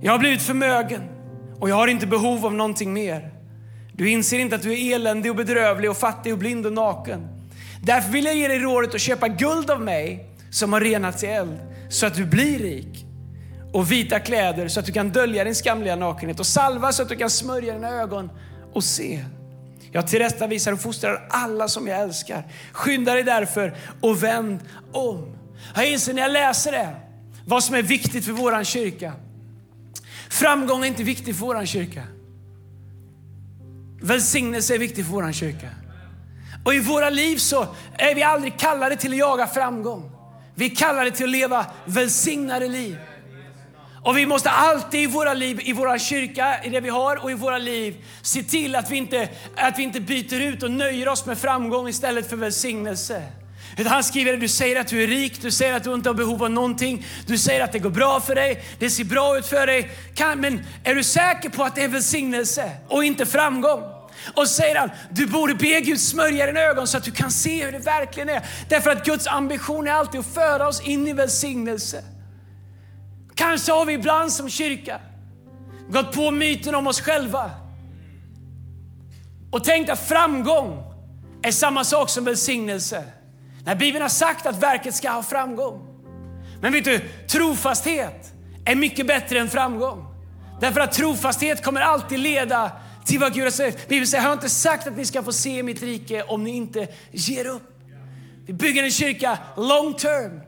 Jag 0.00 0.12
har 0.12 0.18
blivit 0.18 0.42
förmögen 0.42 1.02
och 1.60 1.70
jag 1.70 1.76
har 1.76 1.88
inte 1.88 2.06
behov 2.06 2.46
av 2.46 2.54
någonting 2.54 2.92
mer. 2.92 3.30
Du 3.92 4.10
inser 4.10 4.38
inte 4.38 4.56
att 4.56 4.62
du 4.62 4.72
är 4.72 4.94
eländig 4.94 5.30
och 5.30 5.36
bedrövlig 5.36 5.90
och 5.90 5.96
fattig 5.96 6.32
och 6.32 6.38
blind 6.38 6.66
och 6.66 6.72
naken. 6.72 7.28
Därför 7.82 8.10
vill 8.10 8.24
jag 8.24 8.36
ge 8.36 8.48
dig 8.48 8.58
rådet 8.58 8.94
att 8.94 9.00
köpa 9.00 9.28
guld 9.28 9.70
av 9.70 9.80
mig 9.80 10.26
som 10.50 10.72
har 10.72 10.80
renats 10.80 11.24
i 11.24 11.26
eld 11.26 11.58
så 11.88 12.06
att 12.06 12.14
du 12.14 12.24
blir 12.24 12.58
rik. 12.58 13.06
Och 13.72 13.92
vita 13.92 14.20
kläder 14.20 14.68
så 14.68 14.80
att 14.80 14.86
du 14.86 14.92
kan 14.92 15.10
dölja 15.10 15.44
din 15.44 15.54
skamliga 15.54 15.96
nakenhet 15.96 16.40
och 16.40 16.46
salva 16.46 16.92
så 16.92 17.02
att 17.02 17.08
du 17.08 17.16
kan 17.16 17.30
smörja 17.30 17.74
dina 17.74 17.88
ögon 17.88 18.30
och 18.72 18.84
se. 18.84 19.24
Jag 19.92 20.06
tillrättavisar 20.08 20.72
och 20.72 20.80
fostrar 20.80 21.26
alla 21.30 21.68
som 21.68 21.88
jag 21.88 22.00
älskar. 22.00 22.46
Skynda 22.72 23.14
dig 23.14 23.22
därför 23.22 23.74
och 24.00 24.22
vänd 24.22 24.60
om. 24.92 25.36
Jag 25.74 25.90
inser 25.90 26.14
när 26.14 26.22
jag 26.22 26.32
läser 26.32 26.72
det 26.72 26.94
vad 27.46 27.64
som 27.64 27.74
är 27.74 27.82
viktigt 27.82 28.24
för 28.24 28.32
våran 28.32 28.64
kyrka. 28.64 29.12
Framgång 30.30 30.82
är 30.82 30.88
inte 30.88 31.02
viktigt 31.02 31.36
för 31.36 31.46
vår 31.46 31.66
kyrka. 31.66 32.02
Välsignelse 34.02 34.74
är 34.74 34.78
viktigt 34.78 35.06
för 35.06 35.12
vår 35.12 35.32
kyrka. 35.32 35.68
Och 36.64 36.74
i 36.74 36.78
våra 36.78 37.10
liv 37.10 37.36
så 37.36 37.66
är 37.98 38.14
vi 38.14 38.22
aldrig 38.22 38.58
kallade 38.58 38.96
till 38.96 39.12
att 39.12 39.18
jaga 39.18 39.46
framgång. 39.46 40.10
Vi 40.54 40.70
är 40.70 40.76
kallade 40.76 41.10
till 41.10 41.24
att 41.24 41.30
leva 41.30 41.66
välsignade 41.84 42.68
liv. 42.68 42.96
Och 44.02 44.18
vi 44.18 44.26
måste 44.26 44.50
alltid 44.50 45.00
i 45.00 45.06
våra 45.06 45.34
liv, 45.34 45.60
i 45.62 45.72
vår 45.72 45.98
kyrka, 45.98 46.64
i 46.64 46.68
det 46.68 46.80
vi 46.80 46.88
har 46.88 47.16
och 47.24 47.30
i 47.30 47.34
våra 47.34 47.58
liv 47.58 48.04
se 48.22 48.42
till 48.42 48.76
att 48.76 48.90
vi 48.90 48.96
inte, 48.96 49.28
att 49.56 49.78
vi 49.78 49.82
inte 49.82 50.00
byter 50.00 50.40
ut 50.40 50.62
och 50.62 50.70
nöjer 50.70 51.08
oss 51.08 51.26
med 51.26 51.38
framgång 51.38 51.88
istället 51.88 52.28
för 52.28 52.36
välsignelse. 52.36 53.22
Han 53.86 54.04
skriver 54.04 54.34
att 54.34 54.40
du 54.40 54.48
säger 54.48 54.80
att 54.80 54.88
du 54.88 55.02
är 55.02 55.06
rik, 55.06 55.42
du 55.42 55.50
säger 55.50 55.74
att 55.74 55.84
du 55.84 55.94
inte 55.94 56.08
har 56.08 56.14
behov 56.14 56.42
av 56.42 56.50
någonting, 56.50 57.06
du 57.26 57.38
säger 57.38 57.64
att 57.64 57.72
det 57.72 57.78
går 57.78 57.90
bra 57.90 58.20
för 58.20 58.34
dig, 58.34 58.64
det 58.78 58.90
ser 58.90 59.04
bra 59.04 59.38
ut 59.38 59.46
för 59.46 59.66
dig. 59.66 59.90
men 60.36 60.66
är 60.84 60.94
du 60.94 61.02
säker 61.02 61.48
på 61.48 61.62
att 61.62 61.74
det 61.74 61.84
är 61.84 61.88
välsignelse 61.88 62.70
och 62.88 63.04
inte 63.04 63.26
framgång? 63.26 63.99
Och 64.34 64.48
säger 64.48 64.76
han, 64.76 64.90
du 65.10 65.26
borde 65.26 65.54
be 65.54 65.80
Gud 65.80 66.00
smörja 66.00 66.46
dina 66.46 66.60
ögon 66.60 66.86
så 66.86 66.96
att 66.96 67.04
du 67.04 67.10
kan 67.10 67.30
se 67.30 67.64
hur 67.64 67.72
det 67.72 67.78
verkligen 67.78 68.28
är. 68.28 68.42
Därför 68.68 68.90
att 68.90 69.04
Guds 69.04 69.26
ambition 69.26 69.88
är 69.88 69.92
alltid 69.92 70.20
att 70.20 70.34
föra 70.34 70.68
oss 70.68 70.80
in 70.80 71.08
i 71.08 71.12
välsignelse. 71.12 72.04
Kanske 73.34 73.72
har 73.72 73.84
vi 73.84 73.92
ibland 73.92 74.32
som 74.32 74.50
kyrka 74.50 75.00
gått 75.88 76.12
på 76.12 76.30
myten 76.30 76.74
om 76.74 76.86
oss 76.86 77.00
själva 77.00 77.50
och 79.50 79.64
tänkt 79.64 79.90
att 79.90 80.08
framgång 80.08 80.84
är 81.42 81.52
samma 81.52 81.84
sak 81.84 82.10
som 82.10 82.24
välsignelse. 82.24 83.04
När 83.64 83.74
Bibeln 83.74 84.02
har 84.02 84.08
sagt 84.08 84.46
att 84.46 84.62
verket 84.62 84.94
ska 84.94 85.10
ha 85.10 85.22
framgång. 85.22 85.86
Men 86.60 86.72
vet 86.72 86.84
du, 86.84 87.00
trofasthet 87.28 88.32
är 88.64 88.74
mycket 88.74 89.06
bättre 89.06 89.38
än 89.38 89.50
framgång. 89.50 90.06
Därför 90.60 90.80
att 90.80 90.92
trofasthet 90.92 91.64
kommer 91.64 91.80
alltid 91.80 92.18
leda 92.18 92.72
till 93.04 93.18
vad 93.18 93.34
Gud 93.34 93.44
har 93.44 93.50
sagt. 93.50 93.88
Bibeln 93.88 94.06
säger, 94.06 94.22
jag 94.22 94.28
har 94.28 94.34
inte 94.34 94.48
sagt 94.48 94.86
att 94.86 94.96
ni 94.96 95.06
ska 95.06 95.22
få 95.22 95.32
se 95.32 95.62
mitt 95.62 95.82
rike 95.82 96.22
om 96.22 96.44
ni 96.44 96.50
inte 96.50 96.88
ger 97.10 97.46
upp. 97.46 97.62
Vi 98.46 98.52
bygger 98.52 98.84
en 98.84 98.90
kyrka 98.90 99.38
long 99.56 99.94
term. 99.94 100.40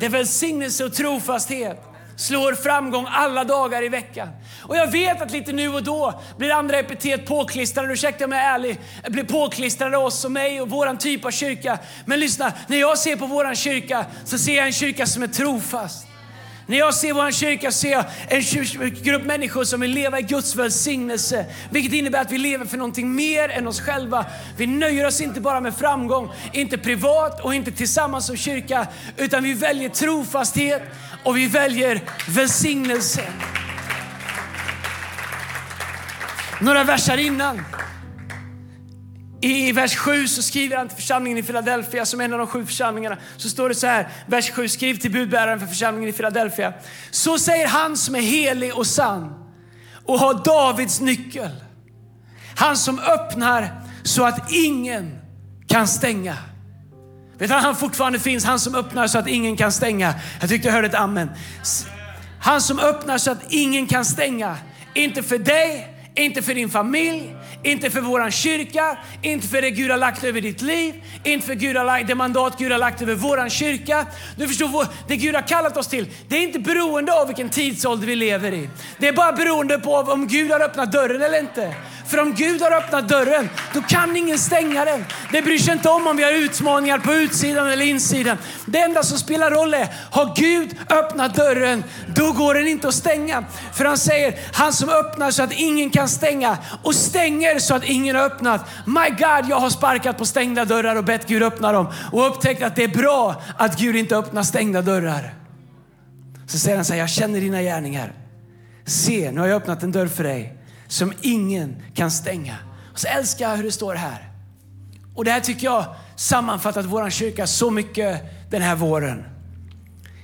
Där 0.00 0.08
välsignelse 0.08 0.84
och 0.84 0.94
trofasthet 0.94 1.90
slår 2.16 2.54
framgång 2.54 3.06
alla 3.08 3.44
dagar 3.44 3.82
i 3.82 3.88
veckan. 3.88 4.28
Och 4.62 4.76
jag 4.76 4.90
vet 4.90 5.22
att 5.22 5.30
lite 5.30 5.52
nu 5.52 5.68
och 5.68 5.82
då 5.82 6.20
blir 6.38 6.50
andra 6.50 6.78
epitet 6.78 7.26
påklistrade, 7.26 7.92
ursäkta 7.92 8.24
om 8.24 8.32
jag 8.32 8.40
är 8.40 8.54
ärlig, 8.54 8.78
blir 9.08 9.24
påklistrade 9.24 9.96
oss 9.96 10.24
och 10.24 10.32
mig 10.32 10.60
och 10.60 10.70
våran 10.70 10.98
typ 10.98 11.24
av 11.24 11.30
kyrka. 11.30 11.78
Men 12.04 12.20
lyssna, 12.20 12.52
när 12.68 12.76
jag 12.76 12.98
ser 12.98 13.16
på 13.16 13.26
våran 13.26 13.56
kyrka 13.56 14.06
så 14.24 14.38
ser 14.38 14.56
jag 14.56 14.66
en 14.66 14.72
kyrka 14.72 15.06
som 15.06 15.22
är 15.22 15.28
trofast. 15.28 16.09
När 16.70 16.78
jag 16.78 16.94
ser 16.94 17.12
vår 17.12 17.30
kyrka 17.30 17.72
ser 17.72 17.90
jag 17.90 18.04
en 18.28 18.94
grupp 19.02 19.24
människor 19.24 19.64
som 19.64 19.80
vill 19.80 19.90
leva 19.90 20.18
i 20.18 20.22
Guds 20.22 20.54
välsignelse. 20.54 21.46
Vilket 21.70 21.92
innebär 21.92 22.20
att 22.20 22.32
vi 22.32 22.38
lever 22.38 22.66
för 22.66 22.76
någonting 22.76 23.14
mer 23.14 23.48
än 23.48 23.66
oss 23.66 23.80
själva. 23.80 24.26
Vi 24.56 24.66
nöjer 24.66 25.06
oss 25.06 25.20
inte 25.20 25.40
bara 25.40 25.60
med 25.60 25.76
framgång, 25.76 26.28
inte 26.52 26.78
privat 26.78 27.40
och 27.40 27.54
inte 27.54 27.70
tillsammans 27.70 28.26
som 28.26 28.36
kyrka. 28.36 28.86
Utan 29.16 29.42
vi 29.42 29.54
väljer 29.54 29.88
trofasthet 29.88 30.82
och 31.24 31.36
vi 31.36 31.46
väljer 31.46 32.00
välsignelse. 32.28 33.22
Några 36.60 36.84
versar 36.84 37.16
innan 37.16 37.64
i 39.40 39.72
vers 39.72 39.96
7 39.96 40.28
så 40.28 40.42
skriver 40.42 40.76
han 40.76 40.88
till 40.88 40.96
församlingen 40.96 41.38
i 41.38 41.42
Philadelphia 41.42 42.06
som 42.06 42.20
en 42.20 42.32
av 42.32 42.38
de 42.38 42.46
sju 42.46 42.66
församlingarna. 42.66 43.16
Så 43.36 43.48
står 43.48 43.68
det 43.68 43.74
så 43.74 43.86
här, 43.86 44.08
vers 44.26 44.50
7, 44.50 44.68
skriv 44.68 44.94
till 44.94 45.12
budbäraren 45.12 45.60
för 45.60 45.66
församlingen 45.66 46.08
i 46.08 46.12
Philadelphia. 46.12 46.72
Så 47.10 47.38
säger 47.38 47.66
han 47.66 47.96
som 47.96 48.14
är 48.14 48.20
helig 48.20 48.76
och 48.76 48.86
sann 48.86 49.34
och 50.06 50.18
har 50.18 50.34
Davids 50.44 51.00
nyckel. 51.00 51.50
Han 52.56 52.76
som 52.76 52.98
öppnar 52.98 53.82
så 54.02 54.24
att 54.24 54.52
ingen 54.52 55.18
kan 55.66 55.88
stänga. 55.88 56.36
Vet 57.38 57.48
du 57.48 57.54
han 57.54 57.76
fortfarande 57.76 58.18
finns? 58.18 58.44
Han 58.44 58.60
som 58.60 58.74
öppnar 58.74 59.06
så 59.06 59.18
att 59.18 59.28
ingen 59.28 59.56
kan 59.56 59.72
stänga. 59.72 60.14
Jag 60.40 60.48
tyckte 60.48 60.68
jag 60.68 60.74
hörde 60.74 60.86
ett 60.86 60.94
amen. 60.94 61.30
Han 62.40 62.60
som 62.60 62.78
öppnar 62.78 63.18
så 63.18 63.30
att 63.30 63.42
ingen 63.48 63.86
kan 63.86 64.04
stänga. 64.04 64.56
Inte 64.94 65.22
för 65.22 65.38
dig, 65.38 65.96
inte 66.14 66.42
för 66.42 66.54
din 66.54 66.70
familj, 66.70 67.36
inte 67.62 67.90
för 67.90 68.00
våran 68.00 68.30
kyrka, 68.30 68.96
inte 69.22 69.48
för 69.48 69.62
det 69.62 69.70
Gud 69.70 69.90
har 69.90 69.98
lagt 69.98 70.24
över 70.24 70.40
ditt 70.40 70.62
liv, 70.62 70.94
inte 71.24 71.46
för 71.46 71.54
Gud 71.54 71.76
har 71.76 71.84
lagt, 71.84 72.08
det 72.08 72.14
mandat 72.14 72.58
Gud 72.58 72.72
har 72.72 72.78
lagt 72.78 73.02
över 73.02 73.14
våran 73.14 73.50
kyrka. 73.50 74.06
Du 74.36 74.48
förstår, 74.48 74.86
det 75.08 75.16
Gud 75.16 75.34
har 75.34 75.48
kallat 75.48 75.76
oss 75.76 75.88
till, 75.88 76.08
det 76.28 76.36
är 76.36 76.42
inte 76.42 76.58
beroende 76.58 77.12
av 77.12 77.26
vilken 77.26 77.48
tidsålder 77.48 78.06
vi 78.06 78.16
lever 78.16 78.52
i. 78.52 78.68
Det 78.98 79.08
är 79.08 79.12
bara 79.12 79.32
beroende 79.32 79.78
på 79.78 79.94
om 79.94 80.28
Gud 80.28 80.50
har 80.50 80.60
öppnat 80.60 80.92
dörren 80.92 81.22
eller 81.22 81.40
inte. 81.40 81.74
För 82.10 82.20
om 82.20 82.34
Gud 82.34 82.62
har 82.62 82.72
öppnat 82.72 83.08
dörren, 83.08 83.48
då 83.74 83.82
kan 83.82 84.16
ingen 84.16 84.38
stänga 84.38 84.84
den. 84.84 85.04
Det 85.32 85.42
bryr 85.42 85.58
sig 85.58 85.72
inte 85.72 85.88
om 85.88 86.06
om 86.06 86.16
vi 86.16 86.22
har 86.24 86.32
utmaningar 86.32 86.98
på 86.98 87.14
utsidan 87.14 87.70
eller 87.70 87.84
insidan. 87.86 88.38
Det 88.66 88.78
enda 88.78 89.02
som 89.02 89.18
spelar 89.18 89.50
roll 89.50 89.74
är, 89.74 89.88
har 90.10 90.34
Gud 90.36 90.76
öppnat 90.88 91.34
dörren, 91.34 91.84
då 92.16 92.32
går 92.32 92.54
den 92.54 92.68
inte 92.68 92.88
att 92.88 92.94
stänga. 92.94 93.44
För 93.74 93.84
han 93.84 93.98
säger, 93.98 94.34
han 94.52 94.72
som 94.72 94.88
öppnar 94.88 95.30
så 95.30 95.42
att 95.42 95.52
ingen 95.52 95.90
kan 95.90 96.08
stänga 96.08 96.58
och 96.82 96.94
stänger 96.94 97.49
är 97.50 97.54
det 97.54 97.60
så 97.60 97.74
att 97.74 97.84
ingen 97.84 98.16
har 98.16 98.22
öppnat. 98.22 98.66
My 98.86 99.10
God, 99.10 99.50
jag 99.50 99.60
har 99.60 99.70
sparkat 99.70 100.18
på 100.18 100.26
stängda 100.26 100.64
dörrar 100.64 100.96
och 100.96 101.04
bett 101.04 101.28
Gud 101.28 101.42
öppna 101.42 101.72
dem 101.72 101.92
och 102.12 102.26
upptäckt 102.26 102.62
att 102.62 102.76
det 102.76 102.84
är 102.84 102.88
bra 102.88 103.42
att 103.56 103.78
Gud 103.78 103.96
inte 103.96 104.16
öppnar 104.16 104.42
stängda 104.42 104.82
dörrar. 104.82 105.34
Så 106.46 106.58
säger 106.58 106.76
han 106.76 106.84
så 106.84 106.92
här, 106.92 107.00
jag 107.00 107.10
känner 107.10 107.40
dina 107.40 107.62
gärningar. 107.62 108.12
Se, 108.86 109.30
nu 109.30 109.40
har 109.40 109.46
jag 109.46 109.56
öppnat 109.56 109.82
en 109.82 109.92
dörr 109.92 110.06
för 110.06 110.24
dig 110.24 110.56
som 110.88 111.12
ingen 111.20 111.82
kan 111.94 112.10
stänga. 112.10 112.56
Och 112.92 112.98
så 112.98 113.08
älskar 113.08 113.50
jag 113.50 113.56
hur 113.56 113.64
det 113.64 113.72
står 113.72 113.94
här. 113.94 114.28
Och 115.14 115.24
det 115.24 115.30
här 115.30 115.40
tycker 115.40 115.64
jag 115.64 115.84
sammanfattat 116.16 116.86
vår 116.86 117.10
kyrka 117.10 117.46
så 117.46 117.70
mycket 117.70 118.20
den 118.50 118.62
här 118.62 118.76
våren. 118.76 119.24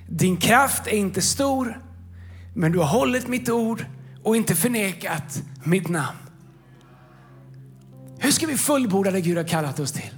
Din 0.09 0.37
kraft 0.37 0.87
är 0.87 0.97
inte 0.97 1.23
stor, 1.23 1.81
men 2.55 2.73
du 2.73 2.79
har 2.79 2.87
hållit 2.87 3.29
mitt 3.29 3.49
ord 3.49 3.85
och 4.23 4.37
inte 4.37 4.55
förnekat 4.55 5.43
mitt 5.65 5.89
namn. 5.89 6.26
Hur 8.19 8.31
ska 8.31 8.47
vi 8.47 8.57
fullborda 8.57 9.11
det 9.11 9.21
Gud 9.21 9.37
har 9.37 9.45
kallat 9.45 9.81
oss 9.81 9.93
till? 9.93 10.15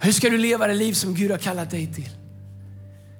Hur 0.00 0.12
ska 0.12 0.30
du 0.30 0.38
leva 0.38 0.66
det 0.66 0.74
liv 0.74 0.92
som 0.92 1.14
Gud 1.14 1.30
har 1.30 1.38
kallat 1.38 1.70
dig 1.70 1.94
till? 1.94 2.10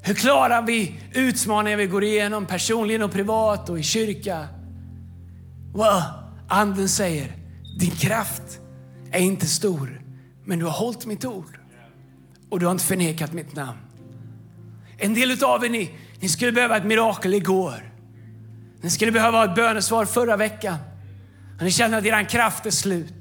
Hur 0.02 0.14
klarar 0.14 0.62
vi 0.62 1.00
utmaningar 1.12 1.76
vi 1.76 1.86
går 1.86 2.04
igenom 2.04 2.46
personligen 2.46 3.02
och 3.02 3.12
privat 3.12 3.70
och 3.70 3.78
i 3.78 3.82
kyrka? 3.82 4.48
Wow. 5.72 6.02
Anden 6.48 6.88
säger, 6.88 7.32
din 7.78 7.90
kraft 7.90 8.60
är 9.10 9.20
inte 9.20 9.46
stor, 9.46 10.02
men 10.44 10.58
du 10.58 10.64
har 10.64 10.72
hållit 10.72 11.06
mitt 11.06 11.24
ord 11.24 11.58
och 12.50 12.60
du 12.60 12.66
har 12.66 12.72
inte 12.72 12.84
förnekat 12.84 13.32
mitt 13.32 13.56
namn. 13.56 13.78
En 14.98 15.14
del 15.14 15.44
av 15.44 15.64
er 15.64 15.68
ni, 15.68 15.90
ni 16.20 16.28
skulle 16.28 16.52
behöva 16.52 16.76
ett 16.76 16.84
mirakel 16.84 17.34
igår. 17.34 17.92
Ni 18.80 18.90
skulle 18.90 19.12
behöva 19.12 19.44
ett 19.44 19.54
bönesvar 19.54 20.04
förra 20.04 20.36
veckan. 20.36 20.76
Och 21.58 21.64
ni 21.64 21.70
känner 21.70 21.98
att 21.98 22.04
er 22.04 22.28
kraft 22.28 22.66
är 22.66 22.70
slut. 22.70 23.14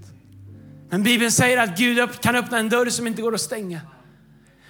Men 0.89 1.04
Bibeln 1.04 1.32
säger 1.32 1.58
att 1.58 1.78
Gud 1.78 2.21
kan 2.21 2.36
öppna 2.36 2.58
en 2.60 2.69
dörr 2.69 2.89
som 2.89 3.08
inte 3.08 3.21
går 3.21 3.34
att 3.34 3.41
stänga. 3.41 3.82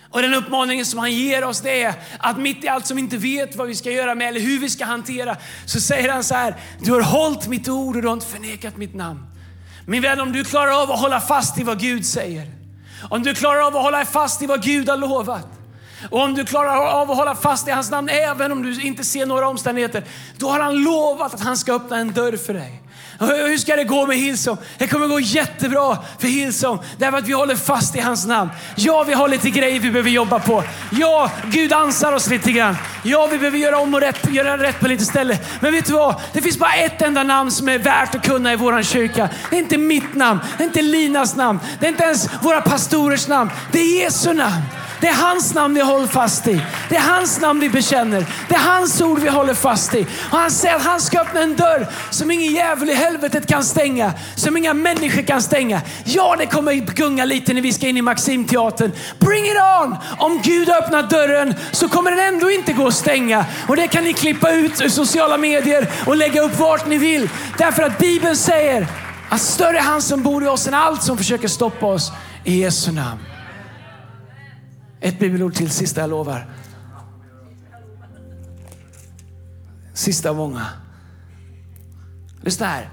Och 0.10 0.22
den 0.22 0.34
uppmaningen 0.34 0.86
som 0.86 1.00
han 1.00 1.12
ger 1.12 1.44
oss 1.44 1.62
det 1.62 1.84
är 1.84 1.94
att 2.20 2.38
mitt 2.38 2.64
i 2.64 2.68
allt 2.68 2.86
som 2.86 2.96
vi 2.98 3.04
inte 3.04 3.18
vet 3.18 3.56
vad 3.56 3.68
vi 3.68 3.76
ska 3.76 3.92
göra 3.92 4.16
med 4.16 4.28
eller 4.28 4.40
hur 4.40 4.60
vi 4.60 4.70
ska 4.70 4.86
hantera 4.86 5.38
så 5.66 5.80
säger 5.80 6.10
han 6.10 6.24
så 6.24 6.36
här, 6.36 6.56
du 6.80 6.92
har 6.92 7.02
hållit 7.02 7.48
mitt 7.48 7.70
ord 7.70 7.96
och 7.96 8.02
du 8.02 8.08
har 8.08 8.14
inte 8.14 8.26
förnekat 8.26 8.78
mitt 8.78 8.96
namn. 8.96 9.26
Min 9.86 10.02
vän, 10.02 10.20
om 10.20 10.32
du 10.32 10.44
klarar 10.44 10.84
av 10.84 10.92
att 10.92 11.00
hålla 11.00 11.22
fast 11.22 11.60
i 11.60 11.64
vad 11.64 11.80
Gud 11.80 12.06
säger, 12.06 12.52
om 13.10 13.24
du 13.24 13.34
klarar 13.36 13.62
av 13.62 13.78
att 13.78 13.84
hålla 13.84 14.06
fast 14.06 14.42
i 14.42 14.46
vad 14.46 14.64
Gud 14.64 14.90
har 14.90 14.98
lovat, 14.98 15.57
och 16.10 16.22
om 16.22 16.34
du 16.34 16.46
klarar 16.46 17.02
av 17.02 17.12
att 17.12 17.18
hålla 17.18 17.36
fast 17.36 17.68
i 17.68 17.72
hans 17.72 17.92
namn 17.92 18.10
även 18.10 18.52
om 18.52 18.64
du 18.64 18.82
inte 18.82 19.04
ser 19.04 19.26
några 19.26 19.48
omständigheter, 19.48 20.04
då 20.38 20.50
har 20.50 20.60
han 20.60 20.84
lovat 20.84 21.34
att 21.34 21.42
han 21.42 21.58
ska 21.58 21.74
öppna 21.74 21.98
en 21.98 22.14
dörr 22.14 22.38
för 22.38 22.54
dig. 22.54 22.82
Hur 23.20 23.58
ska 23.58 23.76
det 23.76 23.84
gå 23.84 24.06
med 24.06 24.18
Hillsong? 24.18 24.58
Det 24.78 24.88
kommer 24.88 25.08
gå 25.08 25.20
jättebra 25.20 25.98
för 26.20 26.28
Hillsong 26.28 26.80
därför 26.98 27.18
att 27.18 27.28
vi 27.28 27.34
håller 27.34 27.56
fast 27.56 27.96
i 27.96 28.00
hans 28.00 28.26
namn. 28.26 28.52
Ja, 28.76 29.04
vi 29.04 29.14
har 29.14 29.28
lite 29.28 29.50
grejer 29.50 29.80
vi 29.80 29.92
behöver 29.92 30.10
jobba 30.10 30.40
på. 30.40 30.64
Ja, 30.92 31.32
Gud 31.46 31.74
ansar 31.74 32.12
oss 32.12 32.30
lite 32.30 32.52
grann. 32.52 32.78
Ja, 33.04 33.28
vi 33.32 33.38
behöver 33.38 33.58
göra 33.58 33.80
om 33.80 33.94
och 33.94 34.02
rätt, 34.02 34.34
göra 34.34 34.58
rätt 34.58 34.80
på 34.80 34.88
lite 34.88 35.06
ställen. 35.06 35.38
Men 35.60 35.72
vet 35.72 35.86
du 35.86 35.94
vad? 35.94 36.16
Det 36.34 36.42
finns 36.42 36.60
bara 36.60 36.74
ett 36.74 37.02
enda 37.02 37.24
namn 37.24 37.52
som 37.52 37.70
är 37.70 37.80
värt 37.80 38.16
att 38.16 38.26
kunna 38.26 38.54
i 38.54 38.56
vår 38.56 38.84
kyrka. 38.84 39.30
Det 39.50 39.56
är 39.56 39.60
inte 39.60 39.78
mitt 39.78 40.16
namn, 40.16 40.40
det 40.58 40.64
är 40.64 40.68
inte 40.68 40.82
Linas 40.82 41.36
namn, 41.36 41.60
det 41.80 41.86
är 41.86 41.90
inte 41.90 42.04
ens 42.04 42.30
våra 42.42 42.62
pastorers 42.62 43.28
namn. 43.28 43.52
Det 43.72 43.80
är 43.80 44.04
Jesu 44.04 44.34
namn. 44.34 44.62
Det 45.02 45.08
är 45.08 45.14
hans 45.14 45.54
namn 45.54 45.74
vi 45.74 45.82
håller 45.82 46.08
fast 46.08 46.48
i. 46.48 46.62
Det 46.90 46.96
är 46.96 47.02
hans 47.02 47.42
namn 47.42 47.60
vi 47.60 47.70
bekänner. 47.70 48.26
Det 48.50 48.56
är 48.56 48.60
hans 48.60 49.02
ord 49.02 49.20
vi 49.20 49.30
håller 49.30 49.54
fast 49.54 49.96
i. 49.96 50.08
Och 50.32 50.38
han 50.38 50.52
säger 50.52 50.76
att 50.76 50.84
han 50.84 51.02
ska 51.02 51.22
öppna 51.22 51.42
en 51.42 51.56
dörr 51.56 51.88
som 52.10 52.32
ingen 52.32 52.54
djävul 52.54 52.90
i 52.90 52.94
helvetet 52.94 53.48
kan 53.48 53.64
stänga. 53.64 54.14
Som 54.36 54.58
inga 54.58 54.74
människor 54.74 55.22
kan 55.22 55.42
stänga. 55.42 55.82
Ja, 56.06 56.36
det 56.40 56.46
kommer 56.46 56.74
gunga 56.74 57.26
lite 57.26 57.54
när 57.54 57.62
vi 57.62 57.74
ska 57.74 57.88
in 57.88 57.98
i 57.98 58.02
Maximteatern. 58.02 58.92
Bring 59.20 59.46
it 59.46 59.58
on! 59.82 59.96
Om 60.18 60.42
Gud 60.44 60.70
öppnar 60.70 61.04
dörren 61.04 61.56
så 61.72 61.90
kommer 61.90 62.12
den 62.12 62.20
ändå 62.20 62.52
inte 62.52 62.74
gå 62.74 62.88
att 62.88 62.94
stänga. 62.94 63.46
Och 63.68 63.76
det 63.76 63.88
kan 63.88 64.04
ni 64.04 64.14
klippa 64.14 64.52
ut 64.52 64.82
ur 64.82 64.90
sociala 64.90 65.38
medier 65.38 65.88
och 66.06 66.18
lägga 66.18 66.42
upp 66.42 66.60
vart 66.60 66.88
ni 66.88 66.98
vill. 66.98 67.30
Därför 67.58 67.84
att 67.84 67.98
Bibeln 67.98 68.36
säger 68.36 68.88
att 69.30 69.42
större 69.42 69.78
är 69.78 69.82
han 69.82 70.02
som 70.02 70.24
bor 70.24 70.44
i 70.44 70.48
oss 70.48 70.68
än 70.68 70.74
allt 70.74 71.04
som 71.04 71.18
försöker 71.18 71.48
stoppa 71.48 71.86
oss. 71.86 72.12
I 72.44 72.62
Jesu 72.62 72.92
namn. 72.92 73.37
Ett 75.00 75.20
bibelord 75.20 75.54
till, 75.54 75.70
sista 75.70 76.02
jag 76.02 76.10
lovar. 76.10 76.46
Sista 79.94 80.30
av 80.30 80.36
många. 80.36 80.66
Lyssna 82.42 82.66
här. 82.66 82.90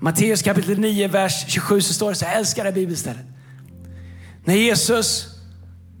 Matteus 0.00 0.42
kapitel 0.42 0.78
9, 0.78 1.08
vers 1.08 1.44
27 1.48 1.80
så 1.80 1.94
står 1.94 2.10
det 2.10 2.16
så 2.16 2.24
här, 2.24 2.32
jag 2.32 2.38
älskar 2.38 2.64
det 2.64 2.70
här 2.70 2.74
bibelstället. 2.74 3.26
När 4.44 4.54
Jesus 4.54 5.26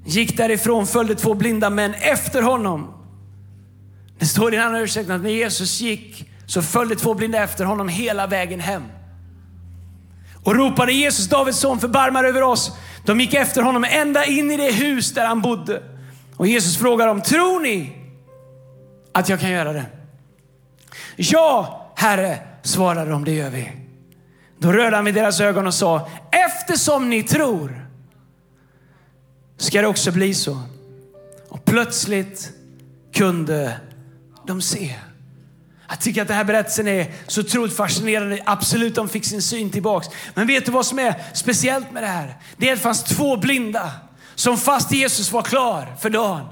gick 0.04 0.36
därifrån 0.36 0.86
följde 0.86 1.14
två 1.14 1.34
blinda 1.34 1.70
män 1.70 1.94
efter 1.94 2.42
honom. 2.42 2.94
Det 4.18 4.26
står 4.26 4.54
i 4.54 4.56
en 4.56 4.62
annan 4.62 4.76
översättning 4.76 5.16
att 5.16 5.22
när 5.22 5.30
Jesus 5.30 5.80
gick 5.80 6.30
så 6.46 6.62
följde 6.62 6.96
två 6.96 7.14
blinda 7.14 7.38
efter 7.38 7.64
honom 7.64 7.88
hela 7.88 8.26
vägen 8.26 8.60
hem. 8.60 8.82
Och 10.44 10.54
ropade 10.54 10.92
Jesus, 10.92 11.28
Davids 11.28 11.58
son, 11.58 11.80
förbarma 11.80 12.20
över 12.20 12.42
oss. 12.42 12.72
De 13.04 13.20
gick 13.20 13.34
efter 13.34 13.62
honom 13.62 13.84
ända 13.84 14.24
in 14.24 14.50
i 14.50 14.56
det 14.56 14.72
hus 14.72 15.14
där 15.14 15.26
han 15.26 15.42
bodde. 15.42 15.82
Och 16.36 16.46
Jesus 16.46 16.76
frågar 16.76 17.06
dem, 17.06 17.22
tror 17.22 17.60
ni 17.60 17.92
att 19.12 19.28
jag 19.28 19.40
kan 19.40 19.50
göra 19.50 19.72
det? 19.72 19.86
Ja, 21.16 21.92
Herre, 21.96 22.38
svarade 22.62 23.10
de, 23.10 23.24
det 23.24 23.32
gör 23.32 23.50
vi. 23.50 23.72
Då 24.58 24.72
rörde 24.72 24.96
han 24.96 25.04
vid 25.04 25.14
deras 25.14 25.40
ögon 25.40 25.66
och 25.66 25.74
sa, 25.74 26.08
eftersom 26.30 27.10
ni 27.10 27.22
tror 27.22 27.86
ska 29.56 29.80
det 29.80 29.86
också 29.86 30.12
bli 30.12 30.34
så. 30.34 30.62
Och 31.48 31.64
plötsligt 31.64 32.52
kunde 33.12 33.80
de 34.46 34.62
se. 34.62 34.94
Jag 35.90 36.00
tycker 36.00 36.22
att 36.22 36.28
den 36.28 36.36
här 36.36 36.44
berättelsen 36.44 36.88
är 36.88 37.06
så 37.26 37.40
otroligt 37.40 37.76
fascinerande. 37.76 38.42
Absolut, 38.44 38.94
de 38.94 39.08
fick 39.08 39.24
sin 39.24 39.42
syn 39.42 39.70
tillbaks. 39.70 40.08
Men 40.34 40.46
vet 40.46 40.66
du 40.66 40.72
vad 40.72 40.86
som 40.86 40.98
är 40.98 41.14
speciellt 41.34 41.92
med 41.92 42.02
det 42.02 42.06
här? 42.06 42.36
Det 42.56 42.68
är 42.68 42.72
att 42.72 42.78
det 42.78 42.82
fanns 42.82 43.04
två 43.04 43.36
blinda 43.36 43.92
som 44.34 44.58
fast 44.58 44.92
Jesus 44.92 45.32
var 45.32 45.42
klar 45.42 45.96
för 46.00 46.10
dagen 46.10 46.48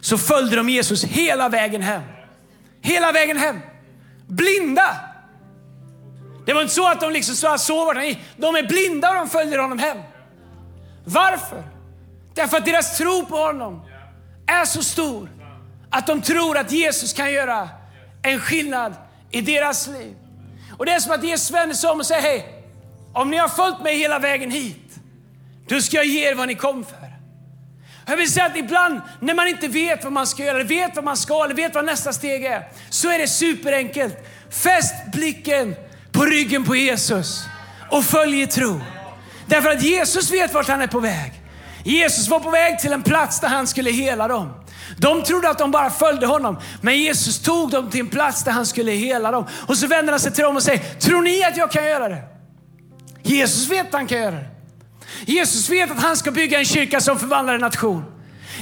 så 0.00 0.18
följde 0.18 0.56
de 0.56 0.68
Jesus 0.68 1.04
hela 1.04 1.48
vägen 1.48 1.82
hem. 1.82 2.02
Hela 2.80 3.12
vägen 3.12 3.36
hem. 3.36 3.60
Blinda. 4.26 4.96
Det 6.46 6.52
var 6.52 6.62
inte 6.62 6.74
så 6.74 6.88
att 6.88 7.00
de 7.00 7.12
liksom 7.12 7.34
så 7.34 7.58
sov 7.58 7.94
De 8.36 8.56
är 8.56 8.68
blinda 8.68 9.08
och 9.08 9.14
de 9.14 9.28
följer 9.28 9.58
honom 9.58 9.78
hem. 9.78 9.98
Varför? 11.04 11.62
Därför 12.34 12.56
att 12.56 12.64
deras 12.64 12.98
tro 12.98 13.26
på 13.26 13.36
honom 13.36 13.82
är 14.46 14.64
så 14.64 14.82
stor 14.82 15.30
att 15.90 16.06
de 16.06 16.22
tror 16.22 16.58
att 16.58 16.72
Jesus 16.72 17.12
kan 17.12 17.32
göra 17.32 17.68
en 18.22 18.40
skillnad 18.40 18.94
i 19.30 19.40
deras 19.40 19.86
liv. 19.86 20.14
Och 20.78 20.86
Det 20.86 20.92
är 20.92 21.00
som 21.00 21.12
att 21.12 21.24
Jesus 21.24 21.50
vänder 21.50 21.74
sig 21.74 21.90
om 21.90 21.98
och 21.98 22.06
säger, 22.06 22.22
hej, 22.22 22.64
om 23.12 23.30
ni 23.30 23.36
har 23.36 23.48
följt 23.48 23.80
mig 23.80 23.98
hela 23.98 24.18
vägen 24.18 24.50
hit, 24.50 24.94
då 25.68 25.80
ska 25.80 25.96
jag 25.96 26.06
ge 26.06 26.28
er 26.28 26.34
vad 26.34 26.48
ni 26.48 26.54
kom 26.54 26.84
för. 26.84 27.12
Jag 28.06 28.16
vill 28.16 28.32
säga 28.32 28.46
att 28.46 28.56
ibland 28.56 29.00
när 29.20 29.34
man 29.34 29.48
inte 29.48 29.68
vet 29.68 30.04
vad 30.04 30.12
man 30.12 30.26
ska 30.26 30.44
göra, 30.44 30.56
eller 30.56 30.68
vet 30.68 30.96
vad 30.96 31.04
man 31.04 31.16
ska, 31.16 31.44
eller 31.44 31.54
vet 31.54 31.74
vad 31.74 31.84
nästa 31.84 32.12
steg 32.12 32.44
är, 32.44 32.68
så 32.90 33.10
är 33.10 33.18
det 33.18 33.28
superenkelt. 33.28 34.16
Fäst 34.50 34.94
blicken 35.12 35.74
på 36.12 36.24
ryggen 36.24 36.64
på 36.64 36.76
Jesus 36.76 37.44
och 37.90 38.04
följ 38.04 38.42
i 38.42 38.46
tro. 38.46 38.80
Därför 39.46 39.70
att 39.70 39.82
Jesus 39.82 40.30
vet 40.30 40.54
vart 40.54 40.68
han 40.68 40.82
är 40.82 40.86
på 40.86 41.00
väg. 41.00 41.32
Jesus 41.84 42.28
var 42.28 42.40
på 42.40 42.50
väg 42.50 42.78
till 42.78 42.92
en 42.92 43.02
plats 43.02 43.40
där 43.40 43.48
han 43.48 43.66
skulle 43.66 43.90
hela 43.90 44.28
dem. 44.28 44.61
De 44.96 45.22
trodde 45.22 45.50
att 45.50 45.58
de 45.58 45.70
bara 45.70 45.90
följde 45.90 46.26
honom, 46.26 46.58
men 46.80 46.98
Jesus 46.98 47.42
tog 47.42 47.70
dem 47.70 47.90
till 47.90 48.00
en 48.00 48.08
plats 48.08 48.44
där 48.44 48.52
han 48.52 48.66
skulle 48.66 48.92
hela 48.92 49.30
dem. 49.30 49.46
Och 49.66 49.78
så 49.78 49.86
vänder 49.86 50.12
han 50.12 50.20
sig 50.20 50.32
till 50.32 50.44
dem 50.44 50.56
och 50.56 50.62
säger, 50.62 50.94
tror 51.00 51.22
ni 51.22 51.44
att 51.44 51.56
jag 51.56 51.70
kan 51.70 51.84
göra 51.84 52.08
det? 52.08 52.22
Jesus 53.22 53.68
vet 53.68 53.86
att 53.86 53.92
han 53.92 54.06
kan 54.06 54.18
göra 54.18 54.34
det. 54.34 54.46
Jesus 55.26 55.70
vet 55.70 55.90
att 55.90 56.02
han 56.02 56.16
ska 56.16 56.30
bygga 56.30 56.58
en 56.58 56.64
kyrka 56.64 57.00
som 57.00 57.18
förvandlar 57.18 57.54
en 57.54 57.60
nation. 57.60 58.04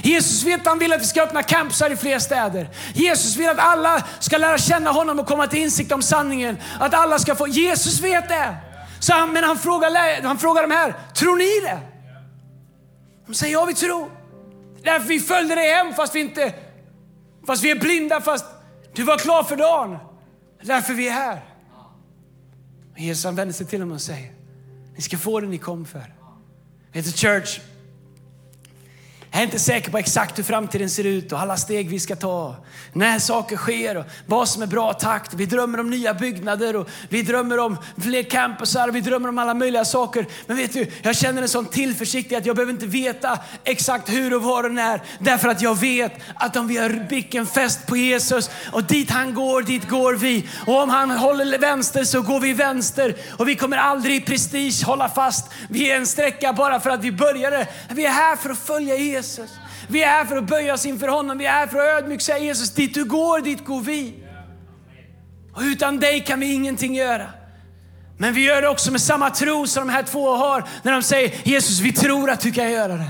Jesus 0.03 0.43
vet 0.43 0.61
att 0.61 0.67
han 0.67 0.79
vill 0.79 0.93
att 0.93 1.01
vi 1.01 1.05
ska 1.05 1.23
öppna 1.23 1.43
campusar 1.43 1.89
i 1.89 1.95
fler 1.95 2.19
städer. 2.19 2.69
Jesus 2.93 3.35
vill 3.35 3.49
att 3.49 3.59
alla 3.59 4.03
ska 4.19 4.37
lära 4.37 4.57
känna 4.57 4.91
honom 4.91 5.19
och 5.19 5.27
komma 5.27 5.47
till 5.47 5.59
insikt 5.59 5.91
om 5.91 6.01
sanningen. 6.01 6.57
Att 6.79 6.93
alla 6.93 7.19
ska 7.19 7.35
få... 7.35 7.47
Jesus 7.47 8.01
vet 8.01 8.29
det. 8.29 8.55
Så 8.99 9.13
han, 9.13 9.33
men 9.33 9.43
han 9.43 9.57
frågar, 9.57 10.21
han 10.23 10.37
frågar 10.37 10.61
de 10.61 10.71
här, 10.71 10.95
tror 11.15 11.37
ni 11.37 11.59
det? 11.69 11.79
De 13.27 13.33
säger 13.33 13.53
ja, 13.53 13.65
vi 13.65 13.73
tror. 13.73 14.20
Därför 14.83 15.07
vi 15.07 15.19
följde 15.19 15.55
dig 15.55 15.69
hem 15.69 15.93
fast 15.93 16.15
vi 16.15 16.19
inte... 16.19 16.53
Fast 17.47 17.63
vi 17.63 17.71
är 17.71 17.79
blinda, 17.79 18.21
fast 18.21 18.45
du 18.93 19.03
var 19.03 19.17
klar 19.17 19.43
för 19.43 19.55
dagen. 19.55 19.97
Därför 20.61 20.93
vi 20.93 21.07
är 21.07 21.11
här. 21.11 21.41
Jesus 22.97 23.25
han 23.25 23.35
vänder 23.35 23.53
sig 23.53 23.65
till 23.65 23.79
dem 23.79 23.91
och 23.91 24.01
säger, 24.01 24.31
ni 24.95 25.01
ska 25.01 25.17
få 25.17 25.39
det 25.39 25.47
ni 25.47 25.57
kom 25.57 25.85
för. 25.85 26.13
Vet 26.91 27.05
du, 27.05 27.11
church, 27.11 27.59
jag 29.33 29.39
är 29.39 29.43
inte 29.43 29.59
säker 29.59 29.91
på 29.91 29.97
exakt 29.97 30.37
hur 30.37 30.43
framtiden 30.43 30.89
ser 30.89 31.03
ut 31.03 31.31
och 31.31 31.39
alla 31.39 31.57
steg 31.57 31.89
vi 31.89 31.99
ska 31.99 32.15
ta. 32.15 32.55
När 32.93 33.19
saker 33.19 33.57
sker 33.57 33.97
och 33.97 34.05
vad 34.25 34.49
som 34.49 34.61
är 34.61 34.67
bra 34.67 34.93
takt. 34.93 35.33
Vi 35.33 35.45
drömmer 35.45 35.79
om 35.79 35.89
nya 35.89 36.13
byggnader 36.13 36.75
och 36.75 36.89
vi 37.09 37.21
drömmer 37.21 37.57
om 37.59 37.77
fler 38.01 38.23
campusar 38.23 38.87
och 38.87 38.95
vi 38.95 39.01
drömmer 39.01 39.29
om 39.29 39.37
alla 39.37 39.53
möjliga 39.53 39.85
saker. 39.85 40.25
Men 40.47 40.57
vet 40.57 40.73
du, 40.73 40.87
jag 41.01 41.15
känner 41.15 41.41
en 41.41 41.49
sån 41.49 41.65
tillförsikt 41.65 42.33
att 42.33 42.45
jag 42.45 42.55
behöver 42.55 42.73
inte 42.73 42.85
veta 42.85 43.39
exakt 43.63 44.09
hur 44.09 44.35
och 44.35 44.43
var 44.43 44.63
och 44.63 44.71
när. 44.71 45.01
Därför 45.19 45.49
att 45.49 45.61
jag 45.61 45.79
vet 45.79 46.13
att 46.35 46.55
om 46.55 46.67
vi 46.67 46.77
har 46.77 47.07
blicken 47.07 47.45
fäst 47.45 47.87
på 47.87 47.97
Jesus 47.97 48.49
och 48.71 48.83
dit 48.83 49.11
han 49.11 49.33
går, 49.33 49.61
dit 49.61 49.89
går 49.89 50.13
vi. 50.13 50.47
Och 50.67 50.81
om 50.81 50.89
han 50.89 51.11
håller 51.11 51.57
vänster 51.57 52.03
så 52.03 52.21
går 52.21 52.39
vi 52.39 52.53
vänster. 52.53 53.15
Och 53.37 53.47
vi 53.47 53.55
kommer 53.55 53.77
aldrig 53.77 54.15
i 54.15 54.21
prestige 54.21 54.83
hålla 54.85 55.09
fast 55.09 55.51
vid 55.69 55.91
en 55.91 56.07
sträcka 56.07 56.53
bara 56.53 56.79
för 56.79 56.89
att 56.89 57.03
vi 57.03 57.11
började. 57.11 57.67
Vi 57.89 58.05
är 58.05 58.11
här 58.11 58.35
för 58.35 58.49
att 58.49 58.59
följa 58.59 58.95
Jesus. 58.95 59.20
Jesus. 59.21 59.51
Vi 59.87 60.03
är 60.03 60.07
här 60.07 60.25
för 60.25 60.37
att 60.37 60.47
böja 60.47 60.73
oss 60.73 60.85
inför 60.85 61.07
honom. 61.07 61.37
Vi 61.37 61.45
är 61.45 61.51
här 61.51 61.67
för 61.67 61.77
att 61.77 62.03
ödmjukt 62.03 62.23
säga 62.23 62.37
Jesus, 62.37 62.73
dit 62.73 62.93
du 62.93 63.05
går, 63.05 63.41
dit 63.41 63.65
går 63.65 63.81
vi. 63.81 64.13
Och 65.53 65.61
utan 65.61 65.99
dig 65.99 66.19
kan 66.19 66.39
vi 66.39 66.53
ingenting 66.53 66.95
göra. 66.95 67.29
Men 68.17 68.33
vi 68.33 68.43
gör 68.43 68.61
det 68.61 68.67
också 68.67 68.91
med 68.91 69.01
samma 69.01 69.29
tro 69.29 69.67
som 69.67 69.87
de 69.87 69.93
här 69.93 70.03
två 70.03 70.35
har 70.35 70.63
när 70.83 70.91
de 70.91 71.03
säger 71.03 71.31
Jesus, 71.43 71.79
vi 71.79 71.93
tror 71.93 72.29
att 72.29 72.39
du 72.39 72.51
kan 72.51 72.71
göra 72.71 72.93
det. 72.93 73.09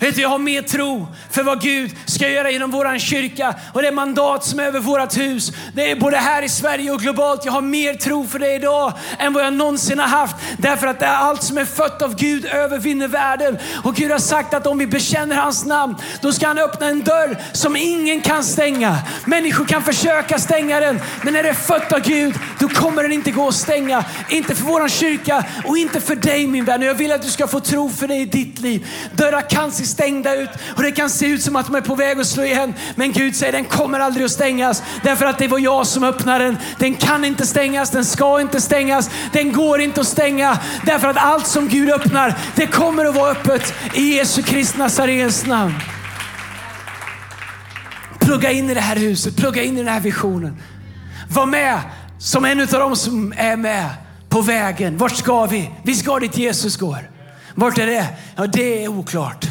Vet 0.00 0.14
du, 0.14 0.22
jag 0.22 0.28
har 0.28 0.38
mer 0.38 0.62
tro 0.62 1.06
för 1.30 1.42
vad 1.42 1.62
Gud 1.62 1.90
ska 2.06 2.28
göra 2.28 2.50
genom 2.50 2.70
vår 2.70 2.98
kyrka 2.98 3.54
och 3.72 3.82
det 3.82 3.92
mandat 3.92 4.44
som 4.44 4.60
är 4.60 4.64
över 4.64 4.80
vårt 4.80 5.16
hus. 5.16 5.52
Det 5.74 5.90
är 5.90 5.96
både 5.96 6.16
här 6.16 6.42
i 6.42 6.48
Sverige 6.48 6.90
och 6.90 7.00
globalt. 7.00 7.44
Jag 7.44 7.52
har 7.52 7.60
mer 7.60 7.94
tro 7.94 8.26
för 8.26 8.38
det 8.38 8.54
idag 8.54 8.92
än 9.18 9.32
vad 9.32 9.44
jag 9.44 9.52
någonsin 9.52 9.98
har 9.98 10.06
haft. 10.06 10.36
Därför 10.58 10.86
att 10.86 11.00
det 11.00 11.06
är 11.06 11.14
allt 11.14 11.42
som 11.42 11.58
är 11.58 11.64
fött 11.64 12.02
av 12.02 12.14
Gud 12.14 12.44
övervinner 12.44 13.08
världen. 13.08 13.58
Och 13.84 13.94
Gud 13.94 14.10
har 14.10 14.18
sagt 14.18 14.54
att 14.54 14.66
om 14.66 14.78
vi 14.78 14.86
bekänner 14.86 15.36
hans 15.36 15.64
namn, 15.64 15.96
då 16.20 16.32
ska 16.32 16.46
han 16.46 16.58
öppna 16.58 16.86
en 16.86 17.02
dörr 17.02 17.36
som 17.52 17.76
ingen 17.76 18.20
kan 18.20 18.44
stänga. 18.44 18.98
Människor 19.24 19.64
kan 19.64 19.82
försöka 19.82 20.38
stänga 20.38 20.80
den, 20.80 21.00
men 21.22 21.32
när 21.32 21.42
det 21.42 21.48
är 21.48 21.54
fött 21.54 21.92
av 21.92 22.00
Gud, 22.00 22.34
då 22.58 22.68
kommer 22.68 23.02
den 23.02 23.12
inte 23.12 23.30
gå 23.30 23.48
att 23.48 23.54
stänga. 23.54 24.04
Inte 24.28 24.54
för 24.54 24.64
vår 24.64 24.88
kyrka 24.88 25.44
och 25.64 25.78
inte 25.78 26.00
för 26.00 26.16
dig 26.16 26.46
min 26.46 26.64
vän. 26.64 26.82
Jag 26.82 26.94
vill 26.94 27.12
att 27.12 27.22
du 27.22 27.30
ska 27.30 27.46
få 27.46 27.60
tro 27.60 27.90
för 27.90 28.08
det 28.08 28.14
i 28.14 28.24
ditt 28.24 28.58
liv. 28.58 28.86
Dörrar 29.12 29.50
kan 29.50 29.72
se 29.72 29.87
stängda 29.88 30.34
ut 30.34 30.50
och 30.76 30.82
det 30.82 30.92
kan 30.92 31.10
se 31.10 31.26
ut 31.26 31.42
som 31.42 31.56
att 31.56 31.66
de 31.66 31.74
är 31.74 31.80
på 31.80 31.94
väg 31.94 32.20
att 32.20 32.26
slå 32.26 32.44
igen. 32.44 32.74
Men 32.94 33.12
Gud 33.12 33.36
säger 33.36 33.52
den 33.52 33.64
kommer 33.64 34.00
aldrig 34.00 34.24
att 34.24 34.32
stängas 34.32 34.82
därför 35.02 35.26
att 35.26 35.38
det 35.38 35.48
var 35.48 35.58
jag 35.58 35.86
som 35.86 36.04
öppnade 36.04 36.44
den. 36.44 36.58
Den 36.78 36.94
kan 36.94 37.24
inte 37.24 37.46
stängas, 37.46 37.90
den 37.90 38.04
ska 38.04 38.40
inte 38.40 38.60
stängas, 38.60 39.10
den 39.32 39.52
går 39.52 39.80
inte 39.80 40.00
att 40.00 40.06
stänga 40.06 40.58
därför 40.86 41.08
att 41.08 41.16
allt 41.16 41.46
som 41.46 41.68
Gud 41.68 41.90
öppnar, 41.90 42.34
det 42.54 42.66
kommer 42.66 43.04
att 43.04 43.14
vara 43.14 43.30
öppet 43.30 43.74
i 43.94 44.16
Jesu 44.16 44.42
Kristi 44.42 44.78
Nazarens 44.78 45.46
namn. 45.46 45.74
Plugga 48.18 48.50
in 48.50 48.70
i 48.70 48.74
det 48.74 48.80
här 48.80 48.96
huset, 48.96 49.36
plugga 49.36 49.62
in 49.62 49.74
i 49.74 49.82
den 49.82 49.92
här 49.92 50.00
visionen. 50.00 50.56
Var 51.30 51.46
med 51.46 51.80
som 52.18 52.44
en 52.44 52.60
av 52.60 52.66
dem 52.66 52.96
som 52.96 53.34
är 53.36 53.56
med 53.56 53.88
på 54.28 54.40
vägen. 54.40 54.96
Vart 54.96 55.16
ska 55.16 55.46
vi? 55.46 55.70
Vi 55.82 55.94
ska 55.94 56.18
dit 56.18 56.36
Jesus 56.36 56.76
går. 56.76 57.10
Vart 57.54 57.78
är 57.78 57.86
det? 57.86 58.06
Ja, 58.36 58.46
det 58.46 58.84
är 58.84 58.88
oklart. 58.88 59.47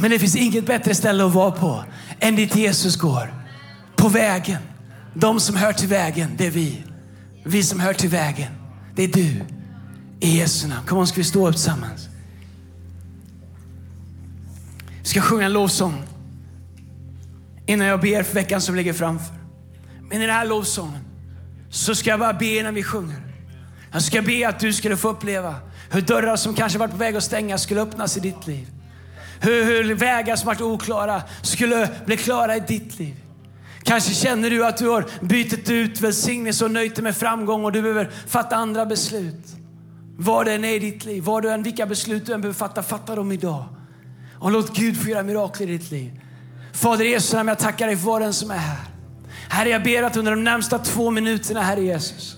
Men 0.00 0.10
det 0.10 0.18
finns 0.18 0.36
inget 0.36 0.66
bättre 0.66 0.94
ställe 0.94 1.26
att 1.26 1.32
vara 1.32 1.50
på 1.50 1.84
än 2.20 2.36
dit 2.36 2.56
Jesus 2.56 2.96
går. 2.96 3.34
På 3.96 4.08
vägen. 4.08 4.62
De 5.14 5.40
som 5.40 5.56
hör 5.56 5.72
till 5.72 5.88
vägen, 5.88 6.30
det 6.36 6.46
är 6.46 6.50
vi. 6.50 6.84
Vi 7.44 7.62
som 7.62 7.80
hör 7.80 7.92
till 7.92 8.08
vägen, 8.08 8.52
det 8.94 9.04
är 9.04 9.08
du. 9.08 9.42
I 10.20 10.38
Jesu 10.38 10.68
namn. 10.68 10.86
Kom 10.86 10.98
on, 10.98 11.06
ska 11.06 11.16
vi 11.16 11.24
stå 11.24 11.48
upp 11.48 11.54
tillsammans? 11.54 12.08
Vi 15.02 15.08
ska 15.08 15.20
sjunga 15.20 15.46
en 15.46 15.52
lovsång 15.52 16.02
innan 17.66 17.86
jag 17.86 18.00
ber 18.00 18.22
för 18.22 18.34
veckan 18.34 18.60
som 18.60 18.74
ligger 18.74 18.92
framför. 18.92 19.34
Men 20.00 20.22
i 20.22 20.26
den 20.26 20.34
här 20.34 20.46
lovsången 20.46 21.00
så 21.70 21.94
ska 21.94 22.10
jag 22.10 22.20
bara 22.20 22.32
be 22.32 22.58
innan 22.58 22.74
vi 22.74 22.82
sjunger. 22.82 23.22
Jag 23.92 24.02
ska 24.02 24.22
be 24.22 24.48
att 24.48 24.60
du 24.60 24.72
skulle 24.72 24.96
få 24.96 25.08
uppleva 25.08 25.54
hur 25.90 26.00
dörrar 26.00 26.36
som 26.36 26.54
kanske 26.54 26.78
varit 26.78 26.90
på 26.90 26.96
väg 26.96 27.16
att 27.16 27.24
stängas 27.24 27.62
skulle 27.62 27.80
öppnas 27.80 28.16
i 28.16 28.20
ditt 28.20 28.46
liv. 28.46 28.68
Hur, 29.40 29.64
hur 29.64 29.94
vägar 29.94 30.36
som 30.36 30.46
varit 30.46 30.60
oklara 30.60 31.22
skulle 31.42 31.88
bli 32.06 32.16
klara 32.16 32.56
i 32.56 32.60
ditt 32.60 32.98
liv. 32.98 33.14
Kanske 33.82 34.14
känner 34.14 34.50
du 34.50 34.66
att 34.66 34.76
du 34.76 34.88
har 34.88 35.06
bytt 35.20 35.70
ut 35.70 36.00
välsignelse 36.00 36.64
och 36.64 36.70
nöjt 36.70 36.94
dig 36.94 37.04
med 37.04 37.16
framgång 37.16 37.64
och 37.64 37.72
du 37.72 37.82
behöver 37.82 38.10
fatta 38.26 38.56
andra 38.56 38.86
beslut. 38.86 39.46
Vad 40.16 40.46
det 40.46 40.52
än 40.52 40.64
är 40.64 40.74
i 40.74 40.78
ditt 40.78 41.04
liv, 41.04 41.22
vad 41.22 41.42
du 41.42 41.50
än, 41.50 41.62
vilka 41.62 41.86
beslut 41.86 42.26
du 42.26 42.32
än 42.32 42.40
behöver 42.40 42.58
fatta, 42.58 42.82
fatta 42.82 43.14
dem 43.14 43.32
idag. 43.32 43.64
Och 44.38 44.50
låt 44.50 44.76
Gud 44.76 45.02
få 45.02 45.08
göra 45.08 45.22
mirakel 45.22 45.70
i 45.70 45.78
ditt 45.78 45.90
liv. 45.90 46.20
Fader 46.72 47.04
Jesus, 47.04 47.32
jag 47.32 47.58
tackar 47.58 47.86
dig 47.86 47.96
för 47.96 48.06
var 48.06 48.20
den 48.20 48.34
som 48.34 48.50
är 48.50 48.56
här. 48.56 48.78
Herre, 49.48 49.68
jag 49.68 49.82
ber 49.82 50.02
att 50.02 50.16
under 50.16 50.32
de 50.32 50.44
närmsta 50.44 50.78
två 50.78 51.10
minuterna, 51.10 51.62
Herre 51.62 51.82
Jesus, 51.82 52.36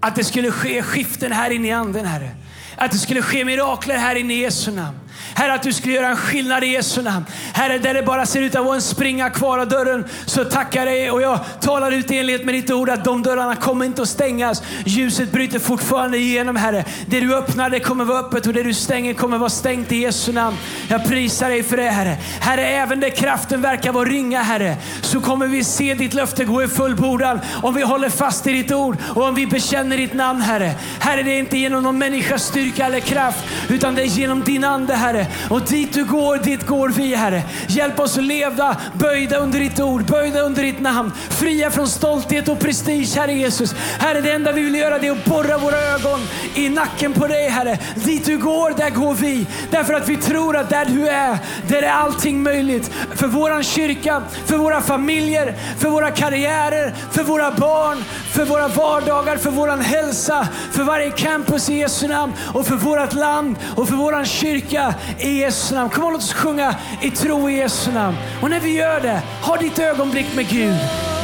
att 0.00 0.16
det 0.16 0.24
skulle 0.24 0.50
ske 0.50 0.82
skiften 0.82 1.32
här 1.32 1.50
inne 1.50 1.68
i 1.68 1.72
anden, 1.72 2.06
Herre. 2.06 2.30
Att 2.76 2.90
det 2.90 2.98
skulle 2.98 3.22
ske 3.22 3.44
mirakler 3.44 3.96
här 3.96 4.14
inne 4.14 4.34
i 4.34 4.40
Jesu 4.40 4.70
namn. 4.70 4.98
Herre, 5.34 5.54
att 5.54 5.62
du 5.62 5.72
skulle 5.72 5.94
göra 5.94 6.08
en 6.08 6.16
skillnad 6.16 6.64
i 6.64 6.66
Jesu 6.66 7.02
namn. 7.02 7.26
Herre, 7.52 7.78
där 7.78 7.94
det 7.94 8.02
bara 8.02 8.26
ser 8.26 8.42
ut 8.42 8.54
att 8.54 8.64
vara 8.64 8.74
en 8.74 8.82
springa 8.82 9.30
kvar 9.30 9.58
av 9.58 9.68
dörren, 9.68 10.04
så 10.26 10.44
tackar 10.44 10.86
jag 10.86 10.94
dig 10.94 11.10
och 11.10 11.22
jag 11.22 11.40
talar 11.60 11.92
ut 11.92 12.10
i 12.10 12.18
enlighet 12.18 12.44
med 12.44 12.54
ditt 12.54 12.70
ord 12.70 12.90
att 12.90 13.04
de 13.04 13.22
dörrarna 13.22 13.56
kommer 13.56 13.84
inte 13.84 14.02
att 14.02 14.08
stängas. 14.08 14.62
Ljuset 14.84 15.32
bryter 15.32 15.58
fortfarande 15.58 16.18
igenom, 16.18 16.56
Herre. 16.56 16.84
Det 17.06 17.20
du 17.20 17.36
öppnar, 17.36 17.70
det 17.70 17.80
kommer 17.80 18.04
vara 18.04 18.18
öppet 18.18 18.46
och 18.46 18.52
det 18.52 18.62
du 18.62 18.74
stänger 18.74 19.14
kommer 19.14 19.38
vara 19.38 19.50
stängt 19.50 19.92
i 19.92 19.96
Jesu 19.96 20.32
namn. 20.32 20.56
Jag 20.88 21.04
prisar 21.08 21.48
dig 21.48 21.62
för 21.62 21.76
det, 21.76 21.90
Herre. 21.90 22.16
Herre, 22.40 22.66
även 22.66 23.00
där 23.00 23.10
kraften 23.10 23.62
verkar 23.62 23.92
vara 23.92 24.08
ringa, 24.08 24.42
Herre, 24.42 24.76
så 25.02 25.20
kommer 25.20 25.46
vi 25.46 25.64
se 25.64 25.94
ditt 25.94 26.14
löfte 26.14 26.44
gå 26.44 26.62
i 26.62 26.68
fullbordan 26.68 27.40
om 27.62 27.74
vi 27.74 27.82
håller 27.82 28.08
fast 28.08 28.46
i 28.46 28.52
ditt 28.52 28.72
ord 28.72 28.96
och 29.14 29.24
om 29.24 29.34
vi 29.34 29.46
bekänner 29.46 29.96
ditt 29.96 30.14
namn, 30.14 30.40
Herre. 30.40 30.74
Herre, 31.00 31.22
det 31.22 31.30
är 31.30 31.38
inte 31.38 31.58
genom 31.58 31.82
någon 31.82 31.98
människas 31.98 32.44
styrka 32.44 32.86
eller 32.86 33.00
kraft, 33.00 33.44
utan 33.68 33.94
det 33.94 34.02
är 34.02 34.06
genom 34.06 34.44
din 34.44 34.64
ande, 34.64 34.94
Herre. 34.94 35.19
Herre. 35.20 35.48
Och 35.50 35.60
dit 35.60 35.92
du 35.92 36.04
går, 36.04 36.36
dit 36.36 36.66
går 36.66 36.88
vi 36.88 37.14
Herre. 37.14 37.42
Hjälp 37.68 38.00
oss 38.00 38.18
att 38.18 38.24
leva 38.24 38.76
böjda 38.94 39.36
under 39.36 39.60
ditt 39.60 39.80
ord, 39.80 40.04
böjda 40.04 40.40
under 40.40 40.62
ditt 40.62 40.80
namn. 40.80 41.12
Fria 41.30 41.70
från 41.70 41.88
stolthet 41.88 42.48
och 42.48 42.58
prestige 42.58 43.16
Herre 43.16 43.32
Jesus. 43.32 43.74
Herre, 43.98 44.20
det 44.20 44.32
enda 44.32 44.52
vi 44.52 44.62
vill 44.62 44.74
göra 44.74 44.98
det 44.98 45.06
är 45.06 45.12
att 45.12 45.24
borra 45.24 45.58
våra 45.58 45.78
ögon 45.78 46.20
i 46.54 46.68
nacken 46.68 47.12
på 47.12 47.26
dig 47.26 47.48
Herre. 47.48 47.78
Dit 47.94 48.24
du 48.24 48.38
går, 48.38 48.70
där 48.76 48.90
går 48.90 49.14
vi. 49.14 49.46
Därför 49.70 49.94
att 49.94 50.08
vi 50.08 50.16
tror 50.16 50.56
att 50.56 50.70
där 50.70 50.84
du 50.84 51.08
är, 51.08 51.38
där 51.68 51.82
är 51.82 51.92
allting 51.92 52.42
möjligt. 52.42 52.90
För 53.14 53.26
våran 53.26 53.62
kyrka, 53.62 54.22
för 54.46 54.56
våra 54.56 54.80
familjer, 54.80 55.54
för 55.78 55.88
våra 55.88 56.10
karriärer, 56.10 56.94
för 57.10 57.22
våra 57.22 57.50
barn, 57.50 58.04
för 58.32 58.44
våra 58.44 58.68
vardagar, 58.68 59.36
för 59.36 59.50
våran 59.50 59.80
hälsa, 59.80 60.48
för 60.72 60.82
varje 60.82 61.10
campus 61.10 61.70
i 61.70 61.74
Jesu 61.74 62.08
namn 62.08 62.32
och 62.54 62.66
för 62.66 62.76
vårt 62.76 63.12
land 63.12 63.56
och 63.76 63.88
för 63.88 63.96
våran 63.96 64.24
kyrka 64.24 64.94
i 65.18 65.40
Jesu 65.40 65.74
namn. 65.74 65.90
Kom 65.90 66.04
och 66.04 66.12
låt 66.12 66.22
oss 66.22 66.32
sjunga 66.32 66.74
i 67.00 67.10
tro 67.10 67.50
i 67.50 67.56
Jesu 67.56 67.92
namn. 67.92 68.16
Och 68.42 68.50
när 68.50 68.60
vi 68.60 68.76
gör 68.76 69.00
det, 69.00 69.22
ha 69.42 69.56
ditt 69.56 69.78
ögonblick 69.78 70.26
med 70.36 70.48
Gud. 70.48 70.76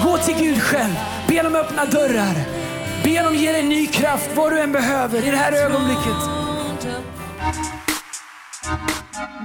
Gå 0.05 0.19
till 0.19 0.35
Gud 0.39 0.63
själv. 0.63 0.95
Be 1.29 1.37
honom 1.37 1.55
öppna 1.55 1.85
dörrar. 1.85 2.35
Be 3.05 3.19
honom 3.19 3.35
ge 3.35 3.53
dig 3.53 3.63
ny 3.63 3.87
kraft, 3.87 4.31
vad 4.35 4.53
du 4.53 4.61
än 4.61 4.73
behöver 4.73 5.27
i 5.27 5.31
det 5.31 5.37
här 5.37 5.53
ögonblicket. 5.53 6.17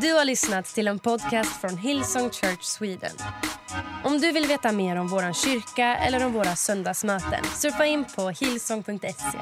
Du 0.01 0.13
har 0.13 0.25
lyssnat 0.25 0.65
till 0.65 0.87
en 0.87 0.99
podcast 0.99 1.61
från 1.61 1.77
Hillsong 1.77 2.29
Church 2.29 2.63
Sweden. 2.63 3.11
Om 4.03 4.19
du 4.19 4.31
vill 4.31 4.47
veta 4.47 4.71
mer 4.71 4.95
om 4.95 5.07
vår 5.07 5.33
kyrka 5.33 5.95
eller 5.95 6.25
om 6.25 6.33
våra 6.33 6.55
söndagsmöten 6.55 7.43
surfa 7.55 7.85
in 7.85 8.05
på 8.15 8.29
hillsong.se. 8.29 9.37